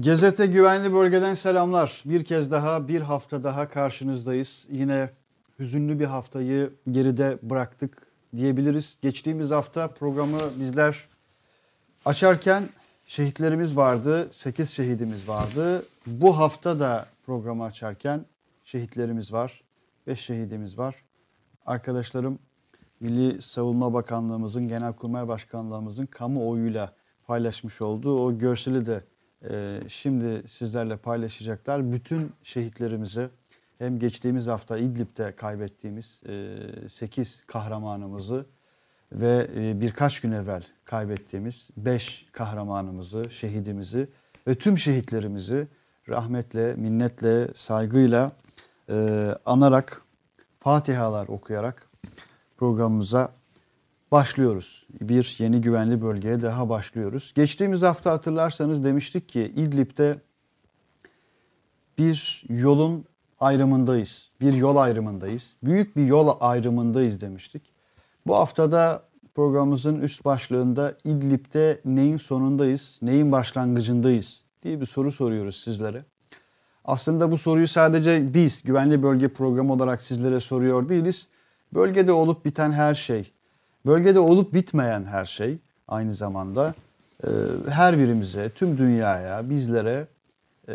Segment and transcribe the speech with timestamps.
[0.00, 2.02] Gezete Güvenli Bölgeden selamlar.
[2.04, 4.66] Bir kez daha bir hafta daha karşınızdayız.
[4.70, 5.10] Yine
[5.58, 8.06] hüzünlü bir haftayı geride bıraktık
[8.36, 8.98] diyebiliriz.
[9.02, 11.08] Geçtiğimiz hafta programı bizler
[12.04, 12.64] açarken
[13.06, 14.30] şehitlerimiz vardı.
[14.32, 15.84] 8 şehidimiz vardı.
[16.06, 18.24] Bu hafta da programı açarken
[18.64, 19.62] şehitlerimiz var.
[20.06, 20.94] 5 şehidimiz var.
[21.66, 22.38] Arkadaşlarım
[23.00, 26.92] Milli Savunma Bakanlığımızın, Genelkurmay Başkanlığımızın kamuoyuyla
[27.26, 29.04] paylaşmış olduğu o görseli de
[29.50, 31.92] e, şimdi sizlerle paylaşacaklar.
[31.92, 33.28] Bütün şehitlerimizi
[33.78, 38.46] hem geçtiğimiz hafta İdlib'de kaybettiğimiz e, 8 kahramanımızı
[39.12, 44.08] ve e, birkaç gün evvel kaybettiğimiz 5 kahramanımızı, şehidimizi
[44.46, 45.68] ve tüm şehitlerimizi
[46.08, 48.32] rahmetle, minnetle, saygıyla
[48.92, 50.02] e, anarak,
[50.60, 51.90] fatihalar okuyarak
[52.56, 53.32] programımıza
[54.12, 54.86] başlıyoruz.
[55.00, 57.32] Bir yeni güvenli bölgeye daha başlıyoruz.
[57.34, 60.18] Geçtiğimiz hafta hatırlarsanız demiştik ki İdlib'de
[61.98, 63.04] bir yolun
[63.40, 64.30] ayrımındayız.
[64.40, 65.56] Bir yol ayrımındayız.
[65.62, 67.62] Büyük bir yol ayrımındayız demiştik.
[68.26, 69.02] Bu haftada
[69.34, 76.04] programımızın üst başlığında İdlib'de neyin sonundayız, neyin başlangıcındayız diye bir soru soruyoruz sizlere.
[76.84, 81.26] Aslında bu soruyu sadece biz güvenli bölge programı olarak sizlere soruyor değiliz.
[81.74, 83.32] Bölgede olup biten her şey,
[83.86, 86.74] bölgede olup bitmeyen her şey aynı zamanda
[87.24, 87.28] e,
[87.68, 90.06] her birimize, tüm dünyaya, bizlere
[90.68, 90.74] e,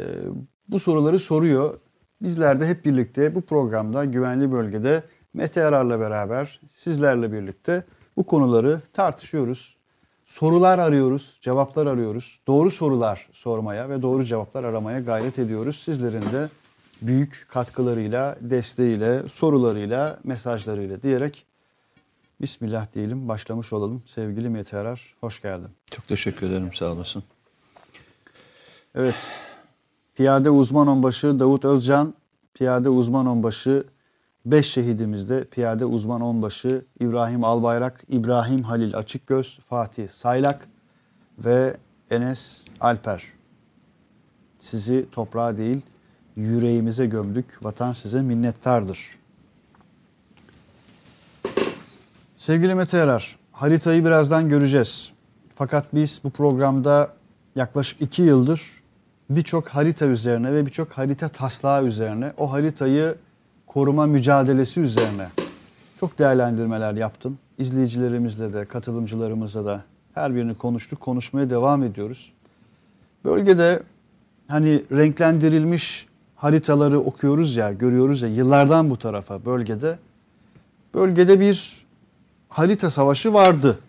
[0.68, 1.80] bu soruları soruyor.
[2.22, 5.03] Bizler de hep birlikte bu programda güvenli bölgede
[5.34, 7.84] Mete Yarar'la beraber sizlerle birlikte
[8.18, 9.78] bu konuları tartışıyoruz.
[10.25, 12.40] Sorular arıyoruz, cevaplar arıyoruz.
[12.48, 15.81] Doğru sorular sormaya ve doğru cevaplar aramaya gayret ediyoruz.
[15.86, 16.50] Sizlerin de
[17.02, 21.46] büyük katkılarıyla, desteğiyle, sorularıyla, mesajlarıyla diyerek
[22.42, 24.03] Bismillah diyelim, başlamış olalım.
[24.06, 25.70] Sevgili Mete Yarar, hoş geldin.
[25.92, 27.23] Çok teşekkür ederim, sağ olasın.
[28.95, 29.16] Evet,
[30.16, 32.14] Piyade Uzman Onbaşı Davut Özcan,
[32.53, 33.84] Piyade Uzman Onbaşı
[34.45, 40.68] 5 şehidimizde Piyade Uzman Onbaşı İbrahim Albayrak, İbrahim Halil Açıkgöz, Fatih Saylak
[41.40, 41.78] ve
[42.09, 43.23] Enes Alper.
[44.59, 45.81] Sizi toprağa değil
[46.35, 47.58] yüreğimize gömdük.
[47.62, 49.21] Vatan size minnettardır.
[52.41, 55.12] Sevgili Mete Yarar, haritayı birazdan göreceğiz.
[55.56, 57.13] Fakat biz bu programda
[57.56, 58.62] yaklaşık iki yıldır
[59.29, 63.16] birçok harita üzerine ve birçok harita taslağı üzerine o haritayı
[63.68, 65.28] koruma mücadelesi üzerine
[66.00, 67.38] çok değerlendirmeler yaptım.
[67.57, 71.00] İzleyicilerimizle de katılımcılarımızla da her birini konuştuk.
[71.00, 72.34] Konuşmaya devam ediyoruz.
[73.25, 73.84] Bölgede
[74.47, 80.00] hani renklendirilmiş haritaları okuyoruz ya, görüyoruz ya yıllardan bu tarafa bölgede.
[80.94, 81.81] Bölgede bir
[82.51, 83.79] harita savaşı vardı.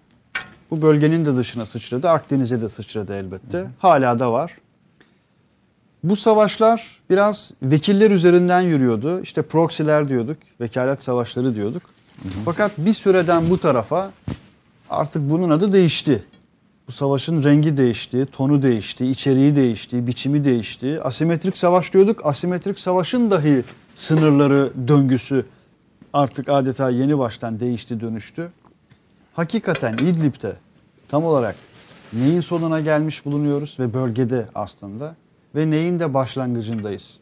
[0.71, 2.11] Bu bölgenin de dışına sıçradı.
[2.11, 3.59] Akdeniz'e de sıçradı elbette.
[3.59, 3.69] Hı hı.
[3.79, 4.57] Hala da var.
[6.05, 9.21] Bu savaşlar biraz vekiller üzerinden yürüyordu.
[9.21, 11.83] İşte proxy'ler diyorduk, vekalet savaşları diyorduk.
[12.23, 12.33] Hı hı.
[12.45, 14.13] Fakat bir süreden bu tarafa
[14.91, 16.25] artık bunun adı değişti.
[16.89, 21.03] Bu savaşın rengi değişti, tonu değişti, içeriği değişti, biçimi değişti.
[21.03, 22.27] Asimetrik savaş diyorduk.
[22.27, 23.63] Asimetrik savaşın dahi
[23.95, 25.47] sınırları, döngüsü
[26.13, 28.51] artık adeta yeni baştan değişti, dönüştü.
[29.35, 30.57] Hakikaten İdlib'de
[31.09, 31.57] tam olarak
[32.13, 35.17] neyin sonuna gelmiş bulunuyoruz ve bölgede aslında
[35.55, 37.17] ve neyin de başlangıcındayız?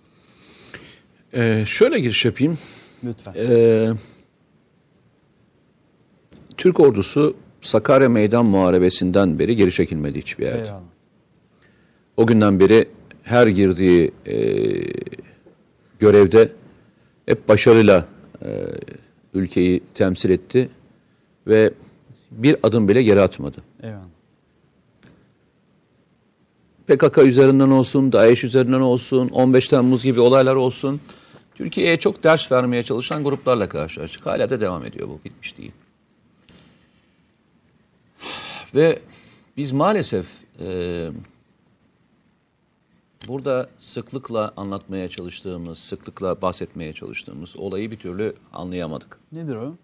[1.34, 2.58] Ee, şöyle giriş yapayım.
[3.04, 3.34] Lütfen.
[3.36, 3.90] Ee,
[6.56, 10.62] Türk ordusu Sakarya Meydan Muharebesi'nden beri geri çekilmedi hiçbir yerde.
[10.62, 10.80] Eyvallah.
[12.16, 12.88] O günden beri
[13.22, 14.36] her girdiği e,
[15.98, 16.52] görevde
[17.26, 18.06] hep başarıyla
[18.44, 18.66] e,
[19.34, 20.68] ülkeyi temsil etti
[21.46, 21.72] ve
[22.30, 23.56] bir adım bile geri atmadı.
[23.82, 24.20] Eyvallah.
[26.86, 31.00] PKK üzerinden olsun, DAEŞ üzerinden olsun, 15 Temmuz gibi olaylar olsun.
[31.54, 34.26] Türkiye'ye çok ders vermeye çalışan gruplarla karşılaştık.
[34.26, 35.72] Hala da devam ediyor bu, bitmiş değil.
[38.74, 38.98] Ve
[39.56, 40.26] biz maalesef
[40.60, 41.08] e,
[43.28, 49.18] burada sıklıkla anlatmaya çalıştığımız, sıklıkla bahsetmeye çalıştığımız olayı bir türlü anlayamadık.
[49.32, 49.76] Nedir o?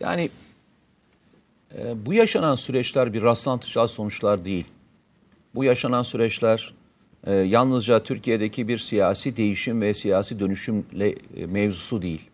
[0.00, 0.30] Yani
[1.78, 4.66] e, bu yaşanan süreçler bir rastlantısal sonuçlar değil.
[5.54, 6.74] Bu yaşanan süreçler
[7.24, 12.30] e, yalnızca Türkiye'deki bir siyasi değişim ve siyasi dönüşümle e, mevzusu değil.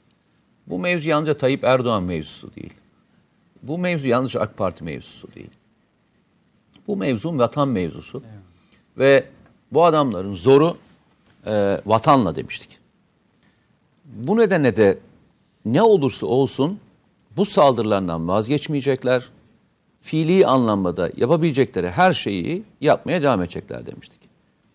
[0.67, 2.75] Bu mevzu yalnızca Tayyip Erdoğan mevzusu değil.
[3.63, 5.51] Bu mevzu yalnızca AK Parti mevzusu değil.
[6.87, 8.23] Bu mevzu vatan mevzusu.
[8.27, 8.43] Evet.
[8.99, 9.25] Ve
[9.73, 10.77] bu adamların zoru
[11.47, 12.79] e, vatanla demiştik.
[14.05, 14.99] Bu nedenle de
[15.65, 16.81] ne olursa olsun
[17.37, 19.29] bu saldırılardan vazgeçmeyecekler.
[20.01, 24.19] Fiili anlamda da yapabilecekleri her şeyi yapmaya devam edecekler demiştik.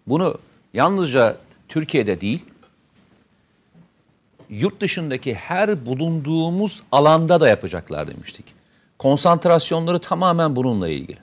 [0.07, 0.37] bunu
[0.73, 2.45] yalnızca Türkiye'de değil,
[4.49, 8.45] yurt dışındaki her bulunduğumuz alanda da yapacaklar demiştik.
[8.99, 11.17] Konsantrasyonları tamamen bununla ilgili.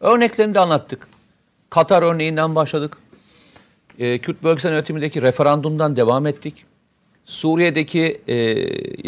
[0.00, 1.08] Örneklerini de anlattık.
[1.72, 2.96] Katar örneğinden başladık.
[3.98, 6.64] Ee, Kürt bölgesel yönetimindeki referandumdan devam ettik.
[7.24, 8.34] Suriye'deki e,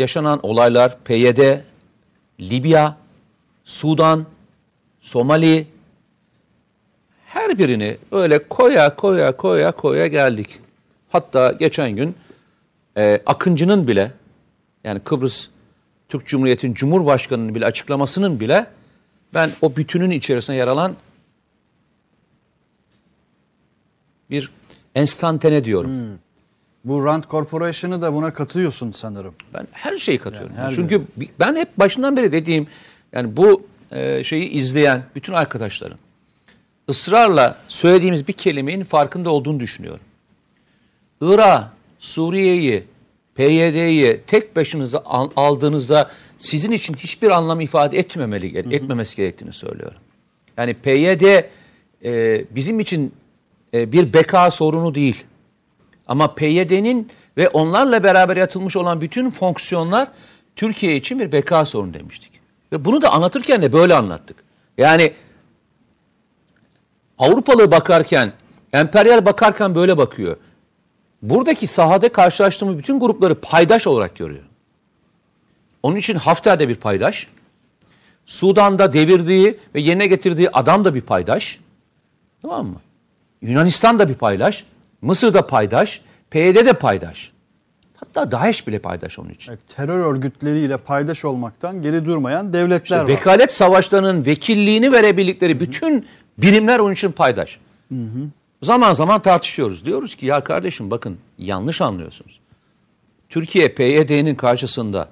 [0.01, 1.59] yaşanan olaylar, PYD,
[2.41, 2.97] Libya,
[3.65, 4.27] Sudan,
[5.01, 5.67] Somali,
[7.27, 10.59] her birini öyle koya koya koya koya geldik.
[11.09, 12.17] Hatta geçen gün
[12.97, 14.13] e, Akıncı'nın bile
[14.85, 15.49] yani Kıbrıs
[16.09, 18.67] Türk Cumhuriyeti'nin Cumhurbaşkanı'nın bile açıklamasının bile
[19.35, 20.97] ben o bütünün içerisine yer alan
[24.31, 24.51] bir
[24.95, 25.91] enstantane diyorum.
[26.85, 29.35] Bu Rand Corporation'ı da buna katıyorsun sanırım.
[29.55, 30.53] Ben her şeyi katıyorum.
[30.57, 32.67] Yani her Çünkü bi- ben hep başından beri dediğim
[33.13, 33.63] yani bu
[33.93, 35.99] e, şeyi izleyen bütün arkadaşlarım
[36.91, 40.01] ısrarla söylediğimiz bir kelimenin farkında olduğunu düşünüyorum.
[41.21, 41.65] Irak,
[41.99, 42.85] Suriye'yi,
[43.35, 49.99] PYD'yi tek başınıza al- aldığınızda sizin için hiçbir anlam ifade etmemeli, etmemesi gerektiğini söylüyorum.
[50.57, 51.23] Yani PYD
[52.05, 53.13] e, bizim için
[53.75, 55.25] bir beka sorunu değil.
[56.07, 60.09] Ama PYD'nin ve onlarla beraber yatılmış olan bütün fonksiyonlar
[60.57, 62.41] Türkiye için bir beka sorunu demiştik.
[62.73, 64.37] Ve bunu da anlatırken de böyle anlattık.
[64.79, 65.13] Yani
[67.19, 68.33] Avrupalı bakarken,
[68.73, 70.37] emperyal bakarken böyle bakıyor.
[71.23, 74.45] Buradaki sahada karşılaştığımız bütün grupları paydaş olarak görüyor.
[75.83, 77.29] Onun için Hafter de bir paydaş.
[78.27, 81.61] Sudan'da devirdiği ve yerine getirdiği adam da bir paydaş.
[82.43, 82.81] Tamam mı?
[83.43, 84.65] Yunanistan da bir paydaş.
[85.03, 86.01] Mısır da paydaş.
[86.31, 87.33] PYD de paydaş.
[87.97, 89.53] Hatta DAEŞ bile paydaş onun için.
[89.53, 93.09] Evet, terör örgütleriyle paydaş olmaktan geri durmayan devletler var.
[93.09, 96.07] Vekalet savaşlarının vekilliğini verebildikleri bütün
[96.39, 97.59] birimler onun için paydaş.
[98.63, 99.85] Zaman zaman tartışıyoruz.
[99.85, 102.41] Diyoruz ki ya kardeşim bakın yanlış anlıyorsunuz.
[103.29, 105.09] Türkiye PYD'nin karşısında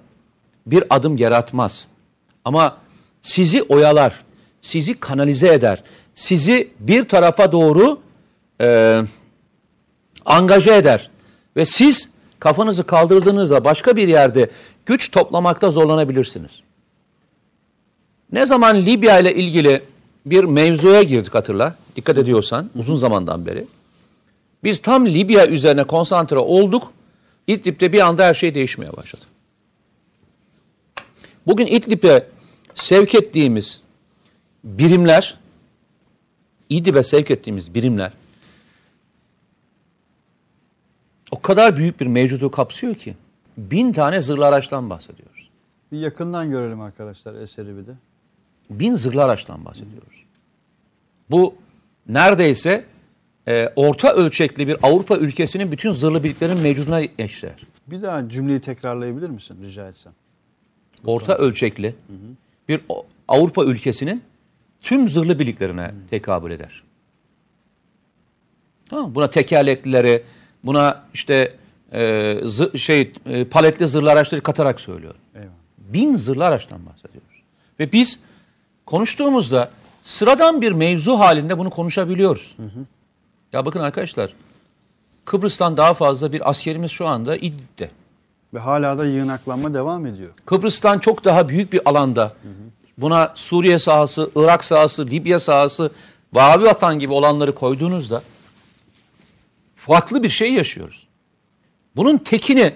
[0.66, 1.86] bir adım yaratmaz.
[2.44, 2.76] Ama
[3.22, 4.24] sizi oyalar,
[4.60, 5.82] sizi kanalize eder,
[6.14, 8.00] sizi bir tarafa doğru
[8.62, 9.02] e,
[10.24, 11.10] angaje eder.
[11.56, 14.50] Ve siz kafanızı kaldırdığınızda başka bir yerde
[14.86, 16.50] güç toplamakta zorlanabilirsiniz.
[18.32, 19.82] Ne zaman Libya ile ilgili
[20.26, 21.76] bir mevzuya girdik hatırla.
[21.96, 23.66] Dikkat ediyorsan uzun zamandan beri.
[24.64, 26.92] Biz tam Libya üzerine konsantre olduk.
[27.46, 29.24] İdlib'de bir anda her şey değişmeye başladı.
[31.46, 32.26] Bugün İdlib'e
[32.74, 33.80] sevk ettiğimiz
[34.64, 35.38] birimler,
[36.68, 38.12] İdlib'e sevk ettiğimiz birimler
[41.32, 43.16] o kadar büyük bir mevcudu kapsıyor ki
[43.56, 45.50] bin tane zırhlı araçtan bahsediyoruz.
[45.92, 47.92] Bir yakından görelim arkadaşlar eseri bir de.
[48.70, 50.24] bin zırhlı araçtan bahsediyoruz.
[51.30, 51.54] Bu
[52.08, 52.84] neredeyse
[53.48, 57.54] e, orta ölçekli bir Avrupa ülkesinin bütün zırhlı birliklerin mevcuduna eşler.
[57.86, 60.12] Bir daha cümleyi tekrarlayabilir misin rica etsem?
[61.04, 61.94] Orta ölçekli
[62.68, 64.22] bir o- Avrupa ülkesinin
[64.80, 66.82] tüm zırhlı birliklerine tekabül eder.
[68.90, 69.14] Tamam?
[69.14, 70.22] Buna tekerleklileri,
[70.64, 71.56] buna işte
[71.92, 72.00] e,
[72.42, 75.20] zı- şey e, paletli zırhlı araçları katarak söylüyorum.
[75.34, 75.50] Eyvallah.
[75.78, 77.42] bin zırhlı araçtan bahsediyoruz.
[77.80, 78.18] Ve biz
[78.86, 79.70] konuştuğumuzda
[80.02, 82.56] sıradan bir mevzu halinde bunu konuşabiliyoruz.
[83.52, 84.32] Ya bakın arkadaşlar
[85.24, 87.90] Kıbrıs'tan daha fazla bir askerimiz şu anda İdlib'de.
[88.54, 90.30] Ve hala da yığınaklanma devam ediyor.
[90.46, 92.32] Kıbrıs'tan çok daha büyük bir alanda
[92.98, 95.90] buna Suriye sahası, Irak sahası, Libya sahası,
[96.32, 98.22] Vavi Vatan gibi olanları koyduğunuzda
[99.86, 101.06] farklı bir şey yaşıyoruz.
[101.96, 102.74] Bunun tekini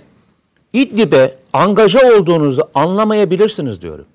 [0.72, 4.06] İdlib'e angaja olduğunuzu anlamayabilirsiniz diyorum.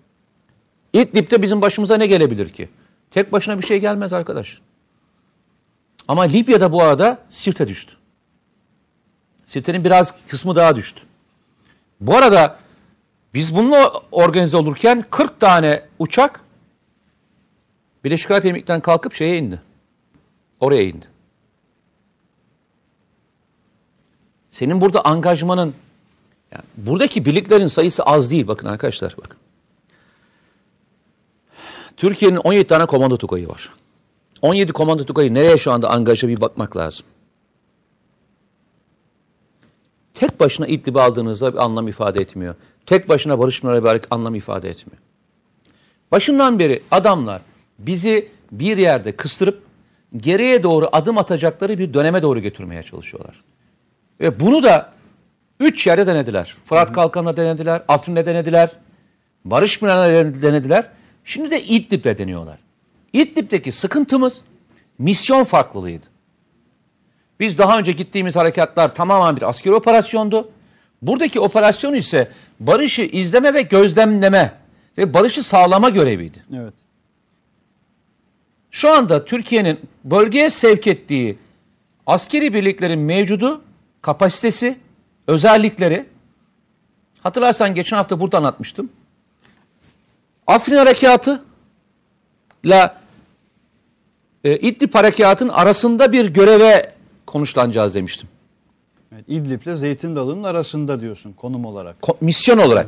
[0.94, 2.70] İdlib'de bizim başımıza ne gelebilir ki?
[3.12, 4.62] Tek başına bir şey gelmez arkadaş.
[6.08, 7.94] Ama Libya'da bu arada Sirte düştü.
[9.46, 11.02] Sirte'nin biraz kısmı daha düştü.
[12.02, 12.60] Bu arada
[13.34, 16.42] biz bununla organize olurken 40 tane uçak
[18.04, 19.62] Birleşik Arap Emirlikleri'nden kalkıp şeye indi.
[20.60, 21.11] Oraya indi.
[24.52, 25.74] Senin burada angajmanın
[26.52, 29.38] yani buradaki birliklerin sayısı az değil bakın arkadaşlar bakın.
[31.98, 33.70] Türkiye'nin 17 tane komando tugayı var.
[34.42, 37.06] 17 komando tugayı nereye şu anda angaja bir bakmak lazım.
[40.14, 42.56] Tek başına İdlib'i aldığınızda bir anlam ifade etmiyor.
[42.86, 45.02] Tek başına Barış bir anlam ifade etmiyor.
[46.12, 47.42] Başından beri adamlar
[47.80, 49.64] bizi bir yerde kıstırıp
[50.18, 53.44] geriye doğru adım atacakları bir döneme doğru götürmeye çalışıyorlar.
[54.22, 54.92] Ve bunu da
[55.60, 56.56] üç yerde denediler.
[56.66, 58.70] Fırat Kalkan'da denediler, Afrin'de denediler,
[59.46, 60.88] Barış Pınar'da denediler.
[61.26, 62.58] Şimdi de İdlib'de deniyorlar.
[63.14, 64.42] İdlib'deki sıkıntımız
[65.00, 66.06] misyon farklılığıydı.
[67.40, 70.52] Biz daha önce gittiğimiz harekatlar tamamen bir askeri operasyondu.
[71.02, 74.54] Buradaki operasyon ise barışı izleme ve gözlemleme
[74.98, 76.38] ve barışı sağlama göreviydi.
[76.56, 76.74] Evet.
[78.72, 81.38] Şu anda Türkiye'nin bölgeye sevk ettiği
[82.08, 83.62] askeri birliklerin mevcudu,
[84.02, 84.80] kapasitesi,
[85.28, 86.06] özellikleri
[87.24, 88.90] hatırlarsan geçen hafta burada anlatmıştım.
[90.48, 91.44] Afrin Harekatı
[92.64, 92.92] ile
[94.44, 96.92] e, İdlib Harekatı'nın arasında bir göreve
[97.26, 98.30] konuşlanacağız demiştim.
[99.14, 99.24] evet.
[99.28, 101.96] İdlib'le Zeytin Dalı'nın arasında diyorsun konum olarak.
[102.02, 102.88] Ko- misyon olarak.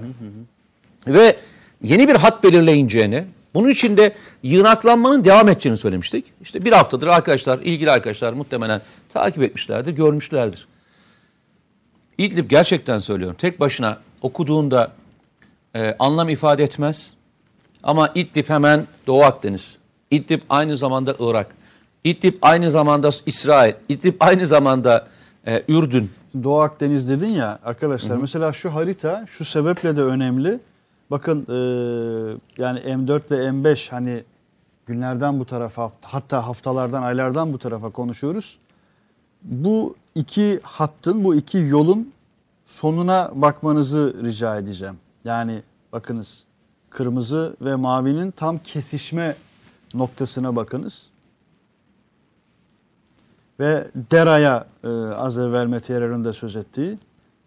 [1.07, 1.37] Ve
[1.81, 6.25] yeni bir hat belirleyeceğini, bunun için de yığınaklanmanın devam edeceğini söylemiştik.
[6.41, 8.81] İşte bir haftadır arkadaşlar, ilgili arkadaşlar muhtemelen
[9.13, 10.67] takip etmişlerdir, görmüşlerdir.
[12.17, 14.91] İdlib gerçekten söylüyorum, tek başına okuduğunda
[15.75, 17.13] e, anlam ifade etmez.
[17.83, 19.77] Ama İdlib hemen Doğu Akdeniz.
[20.11, 21.47] İdlib aynı zamanda Irak.
[22.03, 23.73] İdlib aynı zamanda İsrail.
[23.89, 25.07] İdlib aynı zamanda
[25.47, 26.11] e, Ürdün.
[26.43, 30.59] Doğu Akdeniz dedin ya arkadaşlar mesela şu harita şu sebeple de önemli.
[31.11, 31.53] Bakın e,
[32.57, 34.23] yani M4 ve M5 hani
[34.85, 38.57] günlerden bu tarafa hatta haftalardan aylardan bu tarafa konuşuyoruz.
[39.43, 42.11] Bu iki hattın bu iki yolun
[42.65, 44.95] sonuna bakmanızı rica edeceğim.
[45.25, 46.43] Yani bakınız
[46.89, 49.35] kırmızı ve mavinin tam kesişme
[49.93, 51.07] noktasına bakınız.
[53.59, 56.97] Ve Dera'ya e, az evvel Mete da söz ettiği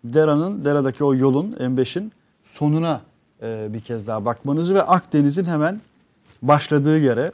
[0.05, 2.13] Dera'nın, Dera'daki o yolun M5'in
[2.45, 3.01] sonuna
[3.43, 5.81] e, bir kez daha bakmanızı ve Akdeniz'in hemen
[6.43, 7.33] başladığı yere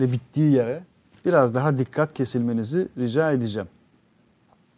[0.00, 0.82] ve bittiği yere
[1.24, 3.68] biraz daha dikkat kesilmenizi rica edeceğim.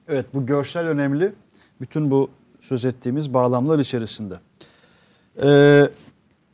[0.09, 1.33] Evet bu görsel önemli.
[1.81, 4.35] Bütün bu söz ettiğimiz bağlamlar içerisinde.
[5.43, 5.88] Ee,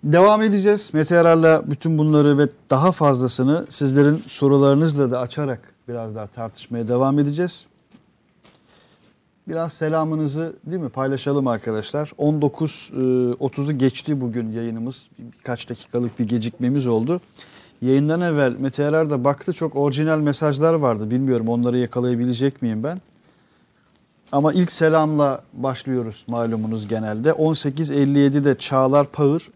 [0.05, 0.91] devam edeceğiz.
[0.93, 7.19] Mete Yarar'la bütün bunları ve daha fazlasını sizlerin sorularınızla da açarak biraz daha tartışmaya devam
[7.19, 7.67] edeceğiz.
[9.49, 12.13] Biraz selamınızı değil mi paylaşalım arkadaşlar.
[12.19, 15.09] 19.30'u geçti bugün yayınımız.
[15.19, 17.21] Birkaç dakikalık bir gecikmemiz oldu.
[17.83, 21.11] Yayından evvel Mete Yarar da baktı çok orijinal mesajlar vardı.
[21.11, 23.01] Bilmiyorum onları yakalayabilecek miyim ben?
[24.35, 27.31] Ama ilk selamla başlıyoruz malumunuz genelde.
[27.31, 29.49] 18.57'de Çağlar Pağır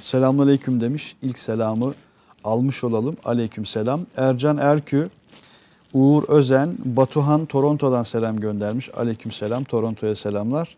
[0.00, 1.16] selamünaleyküm demiş.
[1.22, 1.92] İlk selamı
[2.44, 3.16] almış olalım.
[3.24, 4.00] Aleyküm selam.
[4.16, 5.08] Ercan Erkü,
[5.94, 8.90] Uğur Özen, Batuhan Toronto'dan selam göndermiş.
[8.96, 9.64] Aleyküm selam.
[9.64, 10.76] Toronto'ya selamlar.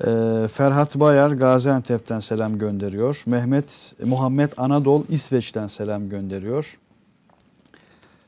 [0.00, 3.22] Ee, Ferhat Bayar Gaziantep'ten selam gönderiyor.
[3.26, 6.78] Mehmet Muhammed Anadol İsveç'ten selam gönderiyor.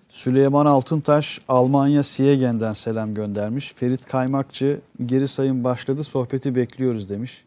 [0.08, 3.72] Süleyman Altıntaş Almanya Siegen'den selam göndermiş.
[3.76, 7.44] Ferit Kaymakçı geri sayım başladı sohbeti bekliyoruz demiş.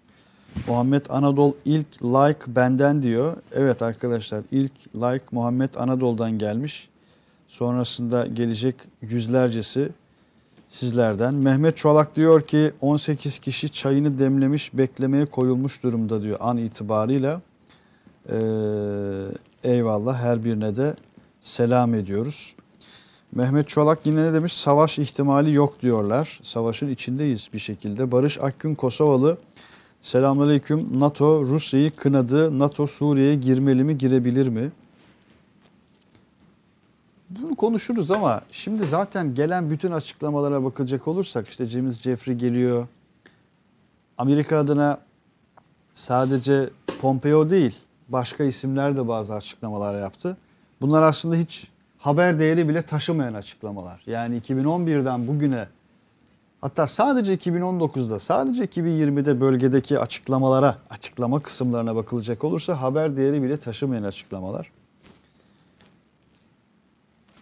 [0.67, 3.37] Muhammed Anadol ilk like benden diyor.
[3.51, 6.89] Evet arkadaşlar ilk like Muhammed Anadolu'dan gelmiş.
[7.47, 9.89] Sonrasında gelecek yüzlercesi
[10.69, 11.33] sizlerden.
[11.33, 17.41] Mehmet Çolak diyor ki 18 kişi çayını demlemiş beklemeye koyulmuş durumda diyor an itibarıyla.
[18.29, 18.35] Ee,
[19.63, 20.95] eyvallah her birine de
[21.41, 22.55] selam ediyoruz.
[23.35, 24.53] Mehmet Çolak yine ne demiş?
[24.53, 26.39] Savaş ihtimali yok diyorlar.
[26.43, 28.11] Savaşın içindeyiz bir şekilde.
[28.11, 29.37] Barış Akgün Kosovalı
[30.01, 30.99] Selamünaleyküm.
[30.99, 32.59] NATO Rusya'yı kınadı.
[32.59, 34.71] NATO Suriye'ye girmeli mi, girebilir mi?
[37.29, 42.87] Bunu konuşuruz ama şimdi zaten gelen bütün açıklamalara bakacak olursak işte James Jeffrey geliyor.
[44.17, 44.99] Amerika adına
[45.95, 46.69] sadece
[47.01, 47.75] Pompeo değil
[48.09, 50.37] başka isimler de bazı açıklamalar yaptı.
[50.81, 51.67] Bunlar aslında hiç
[51.99, 54.01] haber değeri bile taşımayan açıklamalar.
[54.07, 55.67] Yani 2011'den bugüne
[56.61, 64.03] hatta sadece 2019'da sadece 2020'de bölgedeki açıklamalara açıklama kısımlarına bakılacak olursa haber değeri bile taşımayan
[64.03, 64.71] açıklamalar.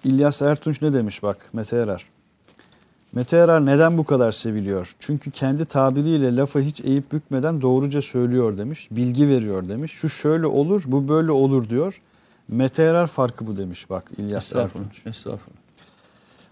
[0.04, 2.06] İlyas Ertunç ne demiş bak Mete Erer.
[3.14, 4.96] Mete Erer neden bu kadar seviliyor?
[5.00, 8.88] Çünkü kendi tabiriyle lafı hiç eğip bükmeden doğruca söylüyor demiş.
[8.92, 9.92] Bilgi veriyor demiş.
[9.92, 12.02] Şu şöyle olur, bu böyle olur diyor.
[12.52, 14.88] Mete Erer farkı bu demiş bak İlyas Estağfurullah.
[15.06, 15.60] Estağfurullah.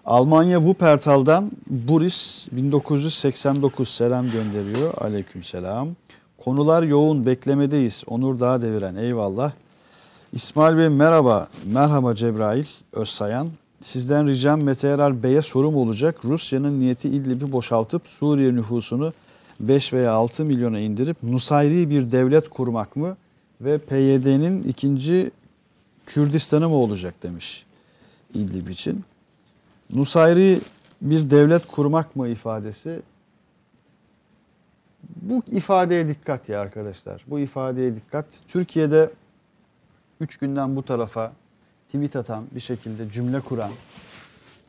[0.06, 4.94] Almanya Wuppertal'dan Buris 1989 selam gönderiyor.
[4.98, 5.90] Aleyküm selam.
[6.38, 8.04] Konular yoğun beklemedeyiz.
[8.08, 9.52] Onur Dağ deviren eyvallah.
[10.34, 11.48] İsmail Bey merhaba.
[11.74, 13.48] Merhaba Cebrail Özsayan.
[13.82, 16.16] Sizden ricam Mete Erer Bey'e sorum olacak.
[16.26, 19.14] Rusya'nın niyeti İdlib'i boşaltıp Suriye nüfusunu
[19.60, 23.18] 5 veya 6 milyona indirip Nusayri bir devlet kurmak mı
[23.62, 25.32] ve PYD'nin ikinci
[26.08, 27.66] Kürdistan'ı mı olacak demiş
[28.34, 29.04] İdlib için.
[29.94, 30.60] Nusayri
[31.02, 33.02] bir devlet kurmak mı ifadesi?
[35.22, 37.26] Bu ifadeye dikkat ya arkadaşlar.
[37.28, 38.26] Bu ifadeye dikkat.
[38.48, 39.12] Türkiye'de
[40.22, 41.34] 3 günden bu tarafa
[41.86, 43.72] tweet atan, bir şekilde cümle kuran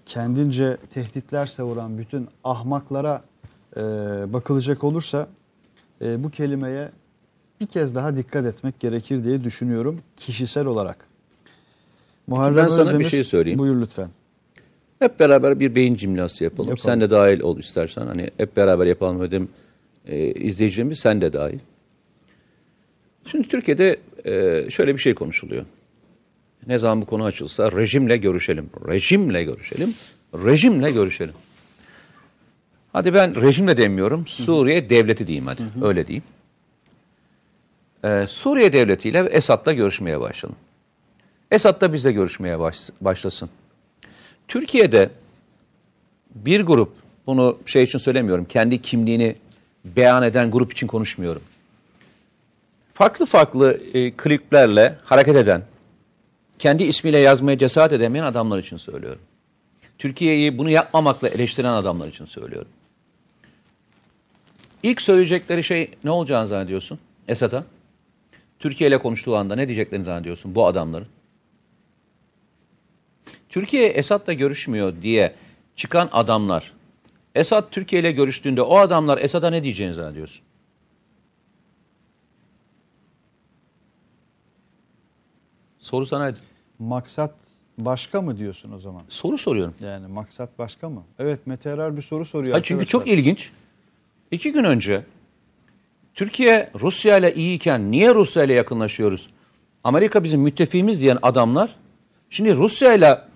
[0.06, 3.22] kendince tehditler savuran bütün ahmaklara
[3.76, 3.80] e,
[4.32, 5.28] bakılacak olursa
[6.02, 6.90] e, bu kelimeye
[7.60, 11.07] bir kez daha dikkat etmek gerekir diye düşünüyorum kişisel olarak.
[12.28, 13.58] Muharrem Ben sana bir Özdemir, şey söyleyeyim.
[13.58, 14.08] Buyur lütfen.
[14.98, 16.70] Hep beraber bir beyin jimnastiği yapalım.
[16.70, 16.84] Yapalım.
[16.84, 18.06] Sen de dahil ol istersen.
[18.06, 19.48] Hani hep beraber yapalım dedim.
[20.06, 21.58] E, izleyicilerimiz sen de dahil.
[23.26, 25.64] Şimdi Türkiye'de e, şöyle bir şey konuşuluyor.
[26.66, 28.70] Ne zaman bu konu açılsa rejimle görüşelim.
[28.88, 29.94] Rejimle görüşelim.
[30.34, 31.34] Rejimle görüşelim.
[32.92, 34.26] Hadi ben rejimle demiyorum.
[34.26, 35.62] Suriye devleti diyeyim hadi.
[35.82, 36.24] Öyle diyeyim.
[38.04, 40.58] Ee, Suriye devletiyle Esad'la görüşmeye başlayalım.
[41.50, 43.50] Esad da bizle görüşmeye baş- başlasın.
[44.48, 45.10] Türkiye'de
[46.34, 46.92] bir grup,
[47.26, 49.36] bunu şey için söylemiyorum, kendi kimliğini
[49.84, 51.42] beyan eden grup için konuşmuyorum.
[52.94, 55.62] Farklı farklı e, kliplerle hareket eden,
[56.58, 59.20] kendi ismiyle yazmaya cesaret edemeyen adamlar için söylüyorum.
[59.98, 62.68] Türkiye'yi bunu yapmamakla eleştiren adamlar için söylüyorum.
[64.82, 67.64] İlk söyleyecekleri şey ne olacağını zannediyorsun Esad'a?
[68.58, 71.06] Türkiye ile konuştuğu anda ne diyeceklerini zannediyorsun bu adamların?
[73.48, 75.34] Türkiye Esad'la görüşmüyor diye
[75.76, 76.72] çıkan adamlar,
[77.34, 80.42] Esad Türkiye ile görüştüğünde o adamlar Esad'a ne diyeceğini zannediyorsun?
[85.78, 86.38] Soru sanaydı.
[86.78, 87.34] Maksat
[87.78, 89.02] başka mı diyorsun o zaman?
[89.08, 89.74] Soru soruyorum.
[89.84, 91.04] Yani maksat başka mı?
[91.18, 92.56] Evet Mete Erer bir soru soruyor.
[92.56, 93.50] Ha, çünkü çok ilginç.
[94.30, 95.04] İki gün önce
[96.14, 99.30] Türkiye Rusya ile iyiyken niye Rusya ile yakınlaşıyoruz?
[99.84, 101.76] Amerika bizim müttefiğimiz diyen adamlar
[102.30, 103.27] şimdi Rusya ile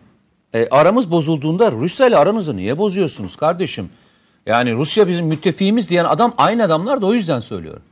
[0.54, 3.90] e, aramız bozulduğunda Rusya ile aranızı niye bozuyorsunuz kardeşim?
[4.46, 7.82] Yani Rusya bizim müttefiğimiz diyen adam aynı adamlar da o yüzden söylüyorum.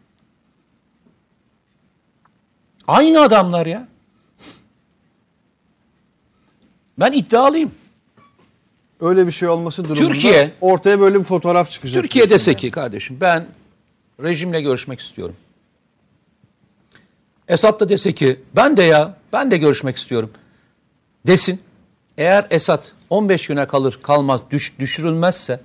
[2.89, 3.89] Aynı adamlar ya.
[6.99, 7.73] Ben iddialıyım.
[9.01, 12.03] Öyle bir şey olması durumunda Türkiye- ortaya böyle bir fotoğraf çıkacak.
[12.03, 12.61] Türkiye dese yani.
[12.61, 13.47] ki kardeşim ben
[14.23, 15.37] rejimle görüşmek istiyorum.
[17.49, 20.31] Esad da dese ki ben de ya ben de görüşmek istiyorum
[21.27, 21.61] desin.
[22.19, 25.61] Eğer Esad 15 güne kalır kalmaz düş, düşürülmezse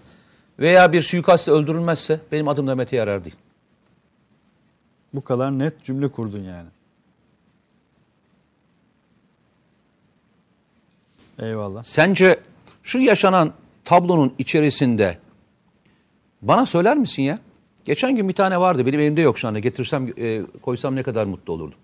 [0.59, 3.35] veya bir suikastle öldürülmezse benim adım da Mete Yarar değil.
[5.13, 6.69] Bu kadar net cümle kurdun yani.
[11.39, 11.83] Eyvallah.
[11.83, 12.39] Sence
[12.83, 13.53] şu yaşanan
[13.83, 15.17] tablonun içerisinde
[16.41, 17.39] bana söyler misin ya?
[17.85, 21.25] Geçen gün bir tane vardı benim elimde yok şu anda getirsem e, koysam ne kadar
[21.25, 21.79] mutlu olurdum.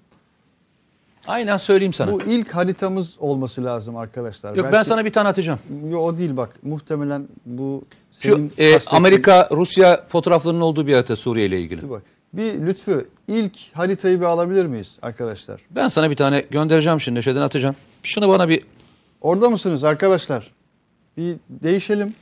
[1.28, 2.12] Aynen söyleyeyim sana.
[2.12, 4.56] Bu ilk haritamız olması lazım arkadaşlar.
[4.56, 5.60] Yok ben Belki- sana bir tane atacağım.
[5.92, 6.50] Yo, o değil bak.
[6.64, 11.84] Muhtemelen bu Şu senin e, kastettiğin- Amerika Rusya fotoğraflarının olduğu bir harita Suriye ile ilgili.
[11.84, 12.02] Bir bak.
[12.34, 15.62] Bir lütfü ilk haritayı bir alabilir miyiz arkadaşlar?
[15.72, 17.76] Ben sana bir tane göndereceğim şimdi şeyden atacağım.
[18.04, 18.64] Şunu bana bir
[19.22, 20.52] Orada mısınız arkadaşlar?
[21.18, 22.14] Bir değişelim.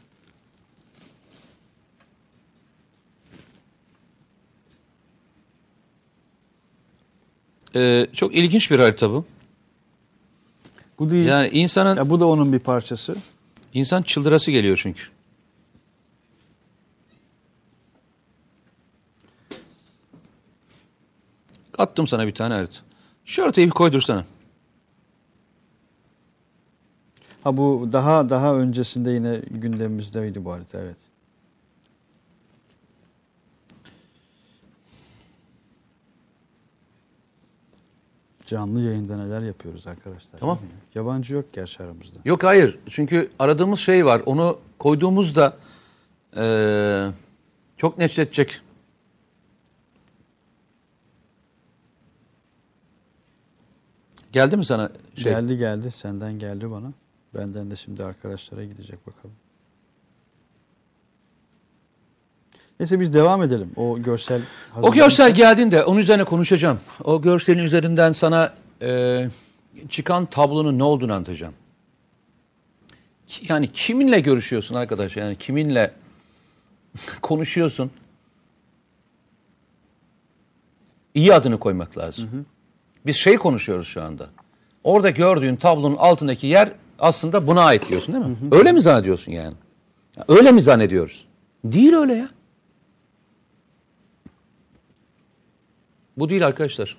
[7.75, 9.25] E, çok ilginç bir harita bu.
[10.99, 11.25] Bu değil.
[11.25, 13.15] Yani insanın Ya bu da onun bir parçası.
[13.73, 15.03] insan çıldırası geliyor çünkü.
[21.77, 22.77] Attım sana bir tane harita.
[23.25, 24.25] Şu haritayı bir koydursana.
[27.43, 30.97] Ha bu daha daha öncesinde yine gündemimizdeydi bu harita evet.
[38.49, 40.39] Canlı yayında neler yapıyoruz arkadaşlar.
[40.39, 40.59] Tamam.
[40.95, 42.19] Yabancı yok gerçi aramızda.
[42.25, 42.79] Yok hayır.
[42.89, 44.21] Çünkü aradığımız şey var.
[44.25, 45.57] Onu koyduğumuzda
[46.35, 47.09] eee
[47.77, 48.61] çok netleşecek.
[54.31, 55.31] Geldi mi sana şey?
[55.33, 56.93] Geldi geldi senden geldi bana.
[57.35, 59.35] Benden de şimdi arkadaşlara gidecek bakalım.
[62.55, 63.71] Neyse biz devam edelim.
[63.75, 64.41] O görsel
[64.81, 66.79] O görsel geldiğinde onun üzerine konuşacağım.
[67.03, 69.29] O görselin üzerinden sana eee,
[69.89, 71.53] çıkan tablonun ne olduğunu anlatacağım.
[73.49, 75.17] Yani kiminle görüşüyorsun arkadaş?
[75.17, 75.91] Yani kiminle
[77.21, 77.91] konuşuyorsun?
[81.13, 82.45] İyi adını koymak lazım.
[83.05, 84.27] Biz şey konuşuyoruz şu anda.
[84.83, 88.37] Orada gördüğün tablonun altındaki yer aslında buna ait diyorsun değil mi?
[88.51, 89.53] Öyle mi zannediyorsun yani?
[90.17, 91.25] Ya Öyle mi zannediyoruz?
[91.65, 92.29] Değil öyle ya.
[96.19, 96.97] Bu değil arkadaşlar.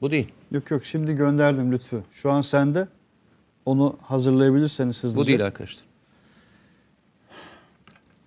[0.00, 0.32] Bu değil.
[0.50, 2.02] Yok yok şimdi gönderdim lütfü.
[2.12, 2.88] Şu an sende.
[3.66, 5.22] Onu hazırlayabilirseniz hızlıca.
[5.22, 5.84] Bu değil arkadaşlar.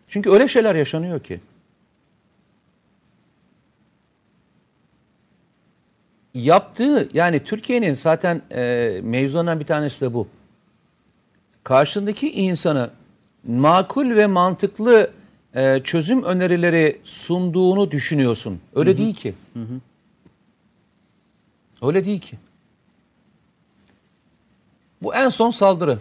[0.08, 1.40] Çünkü öyle şeyler yaşanıyor ki.
[6.34, 10.28] Yaptığı yani Türkiye'nin zaten e, mevzularından bir tanesi de bu.
[11.64, 12.90] karşındaki insana
[13.48, 15.12] makul ve mantıklı
[15.56, 18.60] e, çözüm önerileri sunduğunu düşünüyorsun.
[18.76, 19.34] Öyle değil ki.
[21.82, 22.38] Öyle değil ki.
[25.02, 26.00] Bu en son saldırı.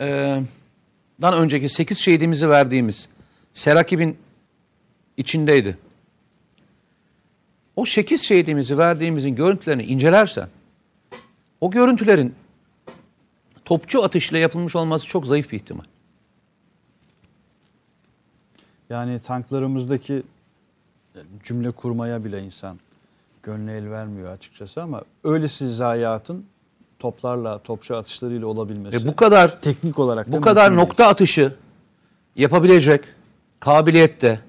[0.00, 0.42] Ee,
[1.22, 3.08] dan önceki 8 şehidimizi verdiğimiz
[3.52, 4.18] Serakib'in
[5.16, 5.78] içindeydi.
[7.76, 10.48] O 8 şehidimizi verdiğimizin görüntülerini incelersen
[11.60, 12.34] o görüntülerin
[13.64, 15.84] topçu atışıyla yapılmış olması çok zayıf bir ihtimal.
[18.90, 20.22] Yani tanklarımızdaki
[21.44, 22.78] cümle kurmaya bile insan
[23.42, 26.46] gönlü el vermiyor açıkçası ama öylesi zayiatın
[26.98, 29.04] toplarla, topçu atışlarıyla olabilmesi.
[29.04, 30.88] Ve bu kadar teknik olarak bu kadar mümkün değil.
[30.88, 31.54] nokta atışı
[32.36, 33.04] yapabilecek
[33.60, 34.40] kabiliyette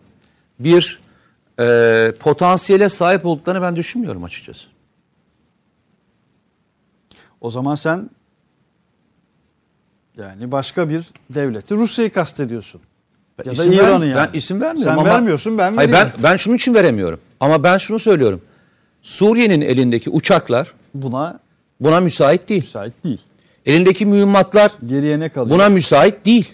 [0.59, 0.99] bir
[1.59, 4.67] e, potansiyele sahip olduklarını ben düşünmüyorum açıkçası.
[7.41, 8.09] O zaman sen
[10.17, 12.81] yani başka bir devleti Rusya'yı kastediyorsun.
[13.45, 14.15] Ya da İran'ı yani.
[14.33, 16.11] Ben isim vermiyorum Sen ama vermiyorsun ben Hayır, veriyorum.
[16.17, 17.19] ben ben şunun için veremiyorum.
[17.39, 18.41] Ama ben şunu söylüyorum.
[19.01, 21.39] Suriye'nin elindeki uçaklar Buna
[21.79, 22.61] buna müsait değil.
[22.61, 23.21] müsait değil.
[23.65, 25.55] Elindeki mühimmatlar Geriye ne kalıyor?
[25.59, 26.53] buna müsait değil.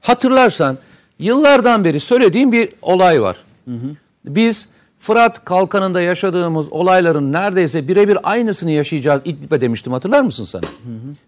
[0.00, 0.78] Hatırlarsan
[1.18, 3.36] yıllardan beri söylediğim bir olay var.
[4.24, 4.68] Biz
[5.00, 10.60] Fırat Kalkanı'nda yaşadığımız olayların neredeyse birebir aynısını yaşayacağız İdlib'e demiştim hatırlar mısın sen?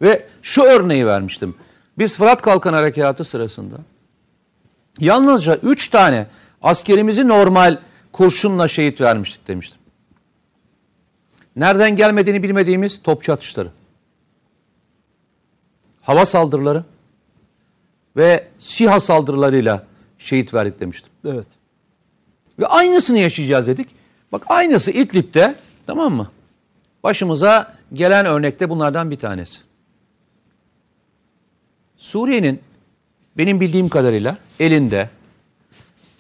[0.03, 1.55] Ve şu örneği vermiştim.
[1.98, 3.74] Biz Fırat Kalkanı Harekatı sırasında
[4.98, 6.26] yalnızca 3 tane
[6.62, 7.78] askerimizi normal
[8.12, 9.80] kurşunla şehit vermiştik demiştim.
[11.57, 13.68] Nereden gelmediğini bilmediğimiz topçu atışları.
[16.02, 16.85] Hava saldırıları
[18.16, 19.87] ve SİHA saldırılarıyla
[20.18, 21.12] şehit verdik demiştim.
[21.26, 21.46] Evet.
[22.59, 23.88] Ve aynısını yaşayacağız dedik.
[24.33, 25.54] Bak aynısı İdlib'de
[25.87, 26.30] tamam mı?
[27.02, 29.61] Başımıza gelen örnekte bunlardan bir tanesi.
[31.96, 32.61] Suriye'nin
[33.38, 35.11] benim bildiğim kadarıyla elinde,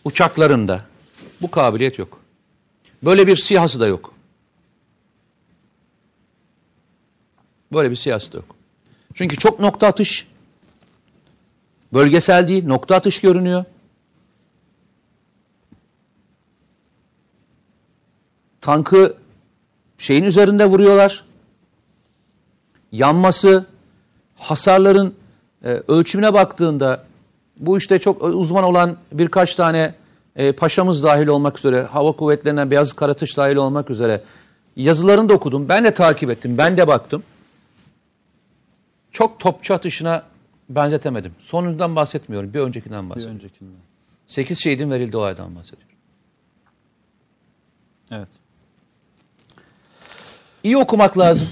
[0.04, 0.84] uçaklarında
[1.40, 2.20] bu kabiliyet yok.
[3.02, 4.14] Böyle bir siyasi da yok.
[7.72, 8.56] Böyle bir siyasi da yok.
[9.14, 10.28] Çünkü çok nokta atış,
[11.92, 13.64] bölgesel değil, nokta atış görünüyor.
[18.64, 19.16] tankı
[19.98, 21.24] şeyin üzerinde vuruyorlar.
[22.92, 23.66] Yanması,
[24.36, 25.14] hasarların
[25.64, 27.04] e, ölçümüne baktığında
[27.56, 29.94] bu işte çok uzman olan birkaç tane
[30.36, 34.22] e, paşamız dahil olmak üzere, hava kuvvetlerinden Beyaz Karatış dahil olmak üzere
[34.76, 35.68] yazılarını da okudum.
[35.68, 37.22] Ben de takip ettim, ben de baktım.
[39.12, 40.22] Çok topçu atışına
[40.68, 41.32] benzetemedim.
[41.38, 43.36] Sonundan bahsetmiyorum, bir öncekinden Bir bahsediyorum.
[43.36, 43.74] öncekinden.
[44.26, 45.88] 8 şehidin verildiği olaydan bahsediyorum.
[48.10, 48.28] Evet.
[50.62, 51.48] iyi okumak lazım.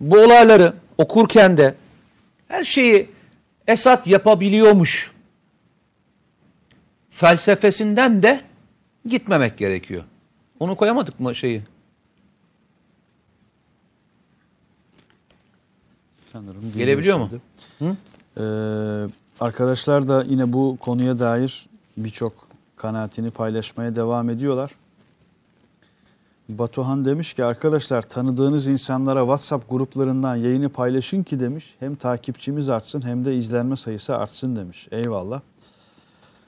[0.00, 1.74] Bu olayları okurken de
[2.48, 3.15] her şeyi
[3.66, 5.12] Esat yapabiliyormuş
[7.10, 8.40] felsefesinden de
[9.06, 10.04] gitmemek gerekiyor.
[10.60, 11.62] Onu koyamadık mı şeyi?
[16.32, 17.30] Sanırım Gelebiliyor mu?
[17.78, 17.96] şimdi.
[18.38, 18.42] Ee,
[19.40, 24.70] arkadaşlar da yine bu konuya dair birçok kanaatini paylaşmaya devam ediyorlar.
[26.48, 31.74] Batuhan demiş ki arkadaşlar tanıdığınız insanlara WhatsApp gruplarından yayını paylaşın ki demiş.
[31.80, 34.88] Hem takipçimiz artsın hem de izlenme sayısı artsın demiş.
[34.90, 35.40] Eyvallah.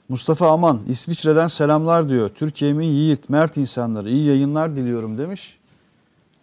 [0.09, 2.29] Mustafa Aman İsviçre'den selamlar diyor.
[2.29, 5.57] Türkiye'min yiğit, mert insanları iyi yayınlar diliyorum demiş.